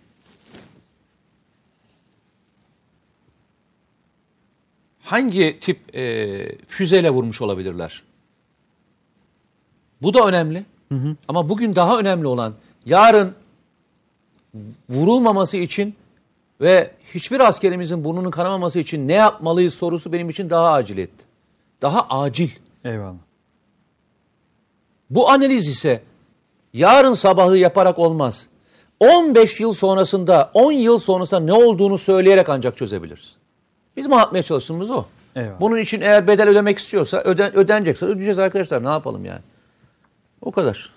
[5.03, 8.03] Hangi tip e, füzeyle vurmuş olabilirler?
[10.01, 10.65] Bu da önemli.
[11.27, 12.53] Ama bugün daha önemli olan
[12.85, 13.33] yarın
[14.89, 15.95] vurulmaması için
[16.61, 21.25] ve hiçbir askerimizin burnunun kanamaması için ne yapmalıyız sorusu benim için daha acil etti.
[21.81, 22.49] Daha acil.
[22.85, 23.15] Eyvallah.
[25.09, 26.01] Bu analiz ise
[26.73, 28.47] yarın sabahı yaparak olmaz.
[28.99, 33.35] 15 yıl sonrasında, 10 yıl sonrasında ne olduğunu söyleyerek ancak çözebiliriz.
[33.97, 35.05] Bizim anlatmaya çalıştığımız o.
[35.35, 35.61] Eyvallah.
[35.61, 38.83] Bunun için eğer bedel ödemek istiyorsa, öden, ödenecekse ödeyeceğiz arkadaşlar.
[38.83, 39.41] Ne yapalım yani?
[40.45, 40.89] O kadar.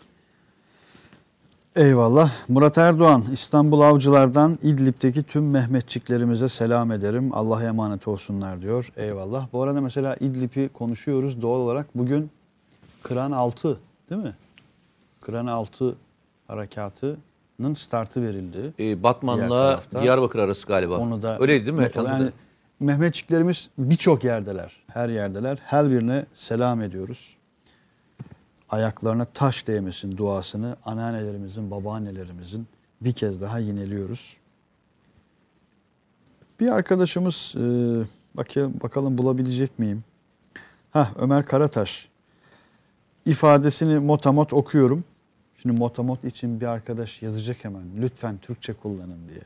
[1.77, 2.33] Eyvallah.
[2.49, 7.31] Murat Erdoğan, İstanbul Avcılar'dan İdlib'deki tüm Mehmetçiklerimize selam ederim.
[7.33, 8.93] Allah'a emanet olsunlar diyor.
[8.97, 9.47] Eyvallah.
[9.53, 11.87] Bu arada mesela İdlib'i konuşuyoruz doğal olarak.
[11.95, 12.31] Bugün
[13.03, 13.79] Kıran 6
[14.11, 14.35] değil mi?
[15.20, 15.95] Kıran 6
[16.49, 18.73] harekatının startı verildi.
[18.79, 20.99] Ee, Batman'la Diyarbakır arası galiba.
[20.99, 21.91] Onu da Öyleydi değil mi?
[21.95, 22.31] Yani.
[22.81, 24.77] Mehmetçiklerimiz birçok yerdeler.
[24.87, 25.59] Her yerdeler.
[25.65, 27.38] Her birine selam ediyoruz.
[28.70, 32.66] Ayaklarına taş değmesin duasını anneannelerimizin, babaannelerimizin
[33.01, 34.36] bir kez daha yineliyoruz.
[36.61, 37.62] Bir arkadaşımız e,
[38.82, 40.05] bakalım bulabilecek miyim?
[40.90, 42.09] Hah Ömer Karataş
[43.27, 45.05] ifadesini motamot okuyorum.
[45.62, 47.82] Şimdi motamot için bir arkadaş yazacak hemen.
[48.01, 49.40] Lütfen Türkçe kullanın diye.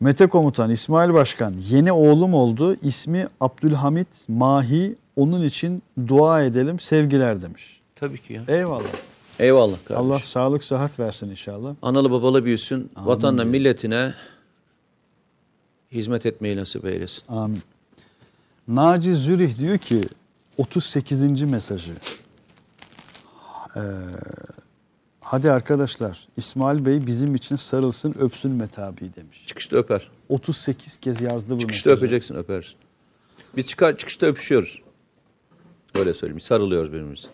[0.00, 2.74] Mete Komutan, İsmail Başkan, yeni oğlum oldu.
[2.82, 4.96] İsmi Abdülhamit Mahi.
[5.16, 6.80] Onun için dua edelim.
[6.80, 7.79] Sevgiler demiş.
[8.00, 8.42] Tabii ki ya.
[8.48, 8.84] Eyvallah.
[9.38, 10.10] Eyvallah kardeşim.
[10.12, 11.74] Allah sağlık sıhhat versin inşallah.
[11.82, 12.90] Analı babalı büyüsün.
[12.96, 14.14] Vatanına, milletine
[15.92, 17.22] hizmet etmeyi nasip eylesin.
[17.28, 17.62] Amin.
[18.68, 20.00] Naci Zürih diyor ki
[20.58, 21.42] 38.
[21.42, 21.92] mesajı.
[23.76, 23.80] Ee,
[25.20, 29.46] hadi arkadaşlar İsmail Bey bizim için sarılsın öpsün Mete abi demiş.
[29.46, 30.10] Çıkışta öper.
[30.28, 32.04] 38 kez yazdı bu Çıkışta mesajı.
[32.04, 32.74] öpeceksin, öpersin.
[33.56, 34.82] Biz çıkar çıkışta öpüşüyoruz.
[35.94, 36.40] Öyle söyleyeyim.
[36.40, 37.28] Sarılıyoruz birbirimize.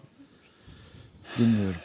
[1.39, 1.81] Bilmiyorum.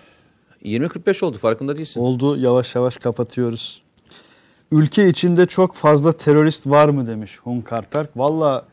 [0.64, 2.00] 20.45 oldu farkında değilsin.
[2.00, 3.82] Oldu yavaş yavaş kapatıyoruz.
[4.72, 8.18] Ülke içinde çok fazla terörist var mı demiş Hunkar Perk.
[8.18, 8.66] Valla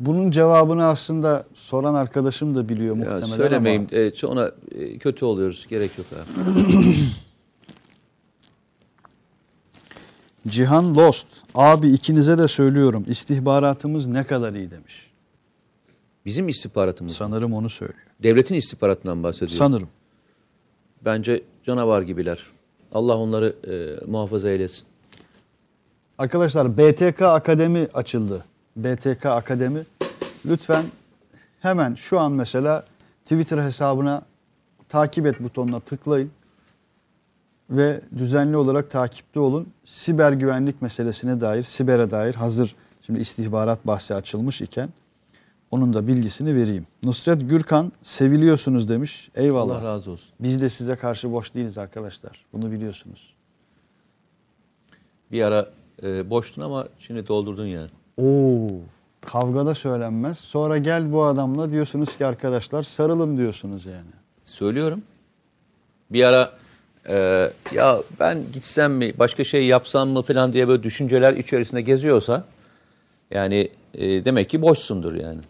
[0.00, 3.88] bunun cevabını aslında soran arkadaşım da biliyor Ya muhtemelen söylemeyeyim.
[3.92, 4.00] ama.
[4.00, 5.66] E, ona e, kötü oluyoruz.
[5.70, 6.54] Gerek yok abi.
[10.48, 11.26] Cihan Lost.
[11.54, 15.10] Abi ikinize de söylüyorum istihbaratımız ne kadar iyi demiş.
[16.26, 17.12] Bizim istihbaratımız.
[17.12, 18.05] Sanırım onu söylüyor.
[18.22, 19.58] Devletin istihbaratından bahsediyor.
[19.58, 19.88] Sanırım.
[21.04, 22.38] Bence canavar gibiler.
[22.92, 24.86] Allah onları e, muhafaza eylesin.
[26.18, 28.44] Arkadaşlar BTK Akademi açıldı.
[28.76, 29.80] BTK Akademi.
[30.46, 30.84] Lütfen
[31.60, 32.84] hemen şu an mesela
[33.24, 34.22] Twitter hesabına
[34.88, 36.30] takip et butonuna tıklayın.
[37.70, 39.68] Ve düzenli olarak takipte olun.
[39.84, 44.88] Siber güvenlik meselesine dair, sibere dair hazır şimdi istihbarat bahsi açılmış iken
[45.70, 46.86] onun da bilgisini vereyim.
[47.04, 49.30] Nusret Gürkan seviliyorsunuz demiş.
[49.34, 49.76] Eyvallah.
[49.76, 50.28] Allah razı olsun.
[50.40, 52.44] Biz de size karşı boş değiliz arkadaşlar.
[52.52, 53.34] Bunu biliyorsunuz.
[55.32, 55.68] Bir ara
[56.02, 57.88] e, boştun ama şimdi doldurdun yani.
[58.16, 58.68] Oo,
[59.20, 60.38] kavgada söylenmez.
[60.38, 64.10] Sonra gel bu adamla diyorsunuz ki arkadaşlar sarılın diyorsunuz yani.
[64.44, 65.02] Söylüyorum.
[66.10, 66.52] Bir ara
[67.08, 72.44] e, ya ben gitsem mi başka şey yapsam mı falan diye böyle düşünceler içerisinde geziyorsa
[73.30, 75.40] yani e, demek ki boşsundur yani.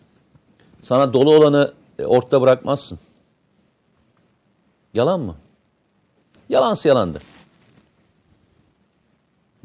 [0.87, 2.99] Sana dolu olanı e, ortada bırakmazsın.
[4.95, 5.35] Yalan mı?
[6.49, 7.19] Yalansı yalandı.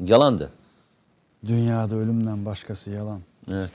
[0.04, 0.50] Yalandı.
[1.46, 3.20] Dünyada ölümden başkası yalan.
[3.52, 3.70] Evet.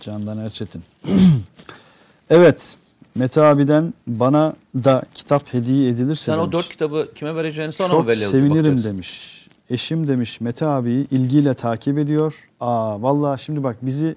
[0.00, 0.82] Candan Erçetin.
[2.30, 2.76] evet.
[3.14, 6.52] Mete abiden bana da kitap hediye edilirse Sen o demiş.
[6.52, 8.30] dört kitabı kime vereceğini sana mı Çok belli oldu?
[8.30, 9.48] sevinirim demiş.
[9.70, 12.48] Eşim demiş Mete abiyi ilgiyle takip ediyor.
[12.60, 14.16] Aa vallahi şimdi bak bizi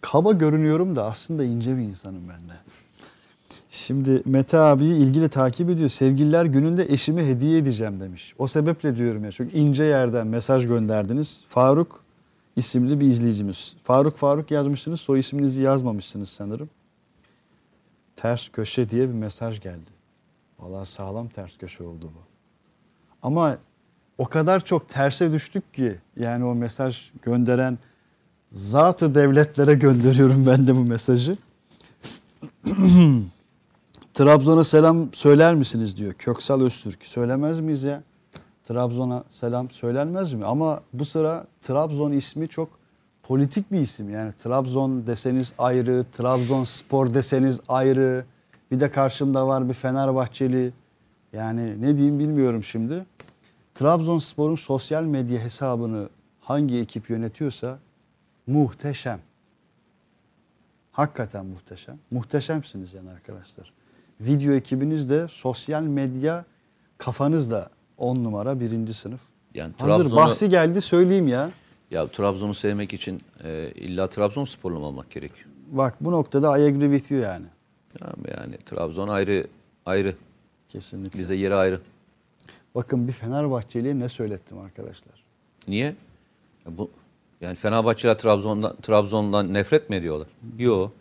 [0.00, 2.54] kaba görünüyorum da aslında ince bir insanım ben de.
[3.70, 5.88] Şimdi Mete abiyi ilgili takip ediyor.
[5.88, 8.34] Sevgililer gününde eşime hediye edeceğim demiş.
[8.38, 11.44] O sebeple diyorum ya çok ince yerden mesaj gönderdiniz.
[11.48, 12.00] Faruk
[12.56, 13.76] isimli bir izleyicimiz.
[13.84, 15.00] Faruk Faruk yazmışsınız.
[15.00, 16.70] Soy isminizi yazmamışsınız sanırım.
[18.16, 19.90] Ters köşe diye bir mesaj geldi.
[20.58, 22.20] Vallahi sağlam ters köşe oldu bu.
[23.22, 23.58] Ama
[24.18, 27.78] o kadar çok terse düştük ki yani o mesaj gönderen
[28.52, 31.36] zatı devletlere gönderiyorum ben de bu mesajı.
[34.14, 37.06] Trabzon'a selam söyler misiniz diyor Köksal Öztürk.
[37.06, 38.02] Söylemez miyiz ya?
[38.68, 40.44] Trabzon'a selam söylenmez mi?
[40.44, 42.68] Ama bu sıra Trabzon ismi çok
[43.22, 44.10] politik bir isim.
[44.10, 48.24] Yani Trabzon deseniz ayrı, Trabzonspor deseniz ayrı.
[48.70, 50.72] Bir de karşımda var bir Fenerbahçeli.
[51.32, 53.06] Yani ne diyeyim bilmiyorum şimdi.
[53.74, 56.08] Trabzonspor'un sosyal medya hesabını
[56.40, 57.78] hangi ekip yönetiyorsa
[58.48, 59.20] muhteşem.
[60.92, 61.98] Hakikaten muhteşem.
[62.10, 63.72] Muhteşemsiniz yani arkadaşlar.
[64.20, 66.44] Video ekibiniz de sosyal medya
[66.98, 69.20] kafanız da 10 numara birinci sınıf.
[69.54, 71.50] Yani Hazır bahsi geldi söyleyeyim ya.
[71.90, 75.48] Ya Trabzon'u sevmek için e, illa Trabzonsporlu mu olmak gerekiyor?
[75.70, 77.46] Bak bu noktada I agree with you yani.
[78.00, 79.46] Yani, yani Trabzon ayrı
[79.86, 80.14] ayrı.
[80.68, 81.18] Kesinlikle.
[81.18, 81.80] Bize yeri ayrı.
[82.74, 85.24] Bakın bir Fenerbahçeli'ye ne söylettim arkadaşlar.
[85.68, 85.86] Niye?
[86.66, 86.90] Ya bu
[87.40, 90.28] yani Fenerbahçeler Trabzon'dan Trabzon'dan nefret mi ediyorlar?
[90.58, 90.92] Yok.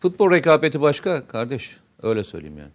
[0.00, 1.76] Futbol rekabeti başka kardeş.
[2.02, 2.70] Öyle söyleyeyim yani.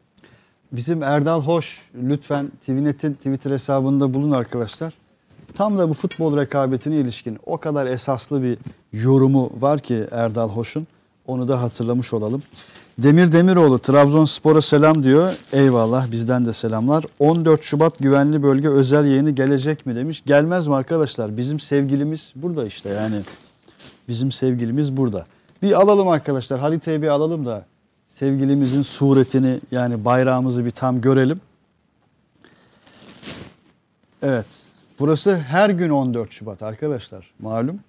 [0.71, 4.93] Bizim Erdal Hoş lütfen TVNet'in Twitter hesabında bulun arkadaşlar.
[5.55, 8.57] Tam da bu futbol rekabetine ilişkin o kadar esaslı bir
[8.93, 10.87] yorumu var ki Erdal Hoş'un.
[11.27, 12.43] Onu da hatırlamış olalım.
[13.03, 15.33] Demir Demiroğlu Trabzonspor'a selam diyor.
[15.53, 17.03] Eyvallah bizden de selamlar.
[17.19, 20.23] 14 Şubat güvenli bölge özel yayını gelecek mi demiş.
[20.25, 21.37] Gelmez mi arkadaşlar?
[21.37, 23.21] Bizim sevgilimiz burada işte yani.
[24.07, 25.25] Bizim sevgilimiz burada.
[25.61, 26.59] Bir alalım arkadaşlar.
[26.59, 27.65] Halite'yi bir alalım da
[28.07, 31.41] sevgilimizin suretini yani bayrağımızı bir tam görelim.
[34.23, 34.47] Evet.
[34.99, 37.31] Burası her gün 14 Şubat arkadaşlar.
[37.39, 37.79] Malum.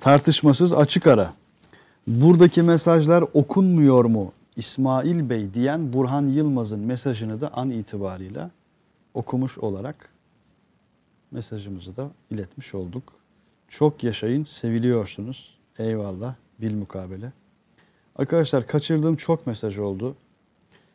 [0.00, 1.32] Tartışmasız açık ara.
[2.08, 8.50] Buradaki mesajlar okunmuyor mu İsmail Bey diyen Burhan Yılmaz'ın mesajını da an itibarıyla
[9.14, 10.08] okumuş olarak
[11.30, 13.02] mesajımızı da iletmiş olduk.
[13.68, 15.58] Çok yaşayın, seviliyorsunuz.
[15.78, 17.32] Eyvallah, bil mukabele.
[18.16, 20.14] Arkadaşlar kaçırdığım çok mesaj oldu.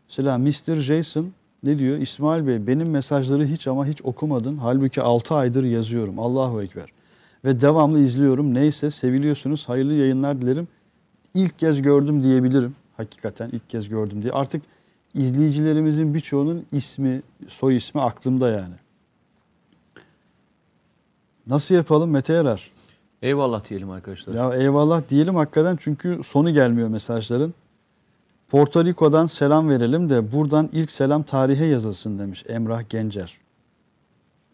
[0.10, 0.76] Mesela Mr.
[0.76, 1.32] Jason
[1.64, 1.98] ne diyor?
[1.98, 4.58] İsmail Bey benim mesajları hiç ama hiç okumadın.
[4.58, 6.20] Halbuki 6 aydır yazıyorum.
[6.20, 6.90] Allahu Ekber.
[7.46, 8.54] Ve devamlı izliyorum.
[8.54, 9.70] Neyse seviliyorsunuz.
[9.70, 10.68] Hayırlı yayınlar dilerim.
[11.34, 12.76] İlk kez gördüm diyebilirim.
[12.98, 14.34] Hakikaten ilk kez gördüm diye.
[14.34, 14.64] Artık
[15.14, 18.76] izleyicilerimizin birçoğunun ismi, soy ismi aklımda yani.
[21.48, 22.72] Nasıl yapalım Mete Erer?
[23.22, 24.34] Eyvallah diyelim arkadaşlar.
[24.34, 27.54] Ya eyvallah diyelim hakikaten çünkü sonu gelmiyor mesajların.
[28.50, 33.38] Porto Rico'dan selam verelim de buradan ilk selam tarihe yazılsın demiş Emrah Gencer.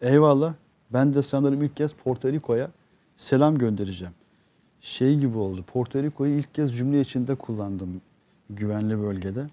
[0.00, 0.54] Eyvallah.
[0.92, 2.70] Ben de sanırım ilk kez Porto Rico'ya
[3.16, 4.14] selam göndereceğim.
[4.82, 5.62] Şey gibi oldu.
[5.72, 8.00] Porto Rico'yu ilk kez cümle içinde kullandım
[8.50, 9.46] güvenli bölgede.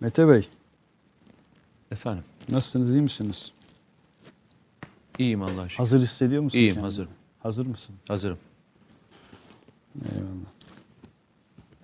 [0.00, 0.48] Mete Bey,
[1.92, 2.24] Efendim.
[2.50, 2.90] nasılsınız?
[2.90, 3.52] iyi misiniz?
[5.18, 5.76] İyiyim Allah'a şükür.
[5.76, 6.58] Hazır hissediyor musun?
[6.58, 6.84] İyiyim, kendini?
[6.84, 7.10] hazırım.
[7.42, 7.94] Hazır mısın?
[8.08, 8.38] Hazırım.
[10.04, 10.50] Eyvallah.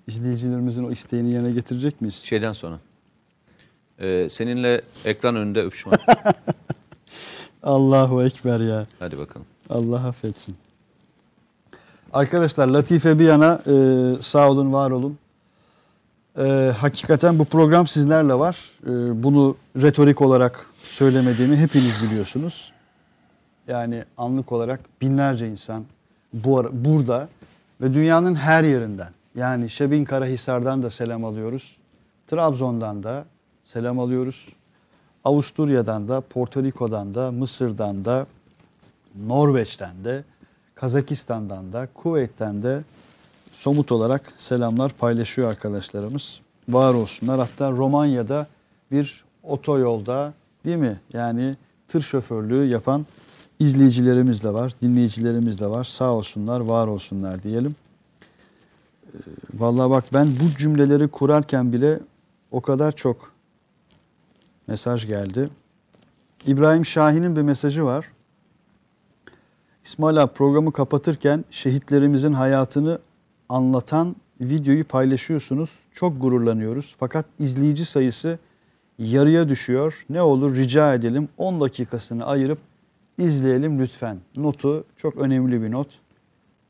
[0.06, 2.14] İzleyicilerimizin o isteğini yerine getirecek miyiz?
[2.14, 2.80] Şeyden sonra.
[4.00, 5.92] Ee, seninle ekran önünde öpüşme.
[7.62, 8.86] Allahu Ekber ya.
[8.98, 9.46] Hadi bakalım.
[9.70, 10.56] Allah affetsin.
[12.12, 13.72] Arkadaşlar Latife bir yana e,
[14.22, 15.18] sağ olun var olun.
[16.38, 18.70] E, hakikaten bu program sizlerle var.
[18.82, 22.72] E, bunu retorik olarak söylemediğimi hepiniz biliyorsunuz.
[23.68, 25.84] Yani anlık olarak binlerce insan
[26.32, 27.28] bu ara, burada
[27.80, 29.10] ve dünyanın her yerinden.
[29.34, 31.76] Yani Şebin Karahisar'dan da selam alıyoruz.
[32.28, 33.24] Trabzon'dan da
[33.64, 34.48] selam alıyoruz.
[35.24, 38.26] Avusturya'dan da, Porto Rico'dan da, Mısır'dan da,
[39.26, 40.24] Norveç'ten de,
[40.74, 42.84] Kazakistan'dan da, Kuveyt'ten de
[43.52, 46.40] somut olarak selamlar paylaşıyor arkadaşlarımız.
[46.68, 47.38] Var olsunlar.
[47.38, 48.46] Hatta Romanya'da
[48.90, 50.32] bir otoyolda
[50.64, 51.00] değil mi?
[51.12, 51.56] Yani
[51.88, 53.06] tır şoförlüğü yapan
[53.58, 55.84] izleyicilerimiz de var, dinleyicilerimiz de var.
[55.84, 57.74] Sağ olsunlar, var olsunlar diyelim.
[59.06, 59.18] Ee,
[59.54, 62.00] Vallahi bak ben bu cümleleri kurarken bile
[62.50, 63.32] o kadar çok
[64.66, 65.48] mesaj geldi.
[66.46, 68.06] İbrahim Şahin'in bir mesajı var.
[69.86, 72.98] İsmail abi programı kapatırken şehitlerimizin hayatını
[73.48, 75.70] anlatan videoyu paylaşıyorsunuz.
[75.94, 76.94] Çok gururlanıyoruz.
[76.98, 78.38] Fakat izleyici sayısı
[78.98, 80.04] yarıya düşüyor.
[80.10, 82.58] Ne olur rica edelim 10 dakikasını ayırıp
[83.18, 84.18] izleyelim lütfen.
[84.36, 85.98] Notu çok önemli bir not.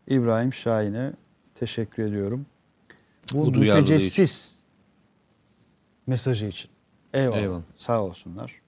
[0.09, 1.13] İbrahim Şahin'e
[1.55, 2.47] teşekkür ediyorum.
[3.33, 4.53] Bu, Bu mütecessis
[6.07, 6.71] mesajı için.
[7.15, 7.37] Eyvallah.
[7.37, 7.63] Eyvallah.
[7.77, 8.66] Sağ olsunlar.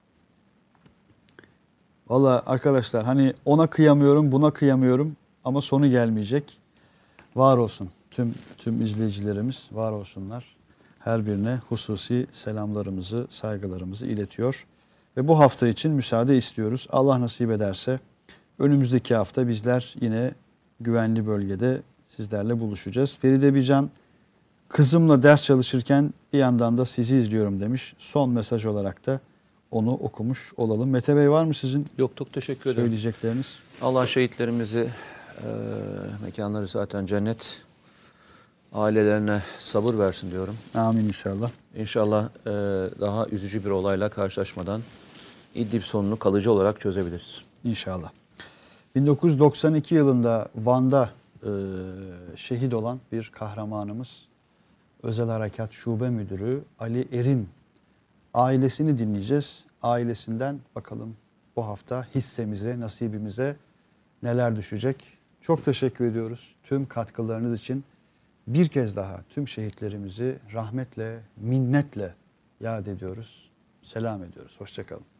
[2.09, 6.57] Valla arkadaşlar hani ona kıyamıyorum buna kıyamıyorum ama sonu gelmeyecek.
[7.35, 10.55] Var olsun tüm tüm izleyicilerimiz var olsunlar.
[10.99, 14.65] Her birine hususi selamlarımızı, saygılarımızı iletiyor.
[15.17, 16.87] Ve bu hafta için müsaade istiyoruz.
[16.91, 17.99] Allah nasip ederse
[18.59, 20.31] önümüzdeki hafta bizler yine
[20.79, 23.17] güvenli bölgede sizlerle buluşacağız.
[23.17, 23.89] Feride Bican
[24.69, 27.93] kızımla ders çalışırken bir yandan da sizi izliyorum demiş.
[27.99, 29.19] Son mesaj olarak da
[29.71, 30.89] onu okumuş olalım.
[30.89, 32.83] Mete Bey var mı sizin Yok çok teşekkür ederim.
[32.83, 33.55] söyleyecekleriniz?
[33.81, 34.89] Allah şehitlerimizi
[35.43, 35.47] e,
[36.25, 37.61] mekanları zaten cennet
[38.73, 40.55] ailelerine sabır versin diyorum.
[40.75, 41.49] Amin inşallah.
[41.77, 42.49] İnşallah e,
[42.99, 44.81] daha üzücü bir olayla karşılaşmadan
[45.55, 47.41] İdlib sonunu kalıcı olarak çözebiliriz.
[47.63, 48.11] İnşallah.
[48.95, 51.09] 1992 yılında Van'da
[51.43, 51.49] e,
[52.35, 54.09] şehit olan bir kahramanımız.
[55.03, 57.49] Özel Harekat Şube Müdürü Ali Erin
[58.33, 59.65] ailesini dinleyeceğiz.
[59.81, 61.15] Ailesinden bakalım
[61.55, 63.55] bu hafta hissemize, nasibimize
[64.23, 65.17] neler düşecek.
[65.41, 67.83] Çok teşekkür ediyoruz tüm katkılarınız için.
[68.47, 72.13] Bir kez daha tüm şehitlerimizi rahmetle, minnetle
[72.59, 73.49] yad ediyoruz.
[73.83, 74.55] Selam ediyoruz.
[74.59, 75.18] Hoşçakalın.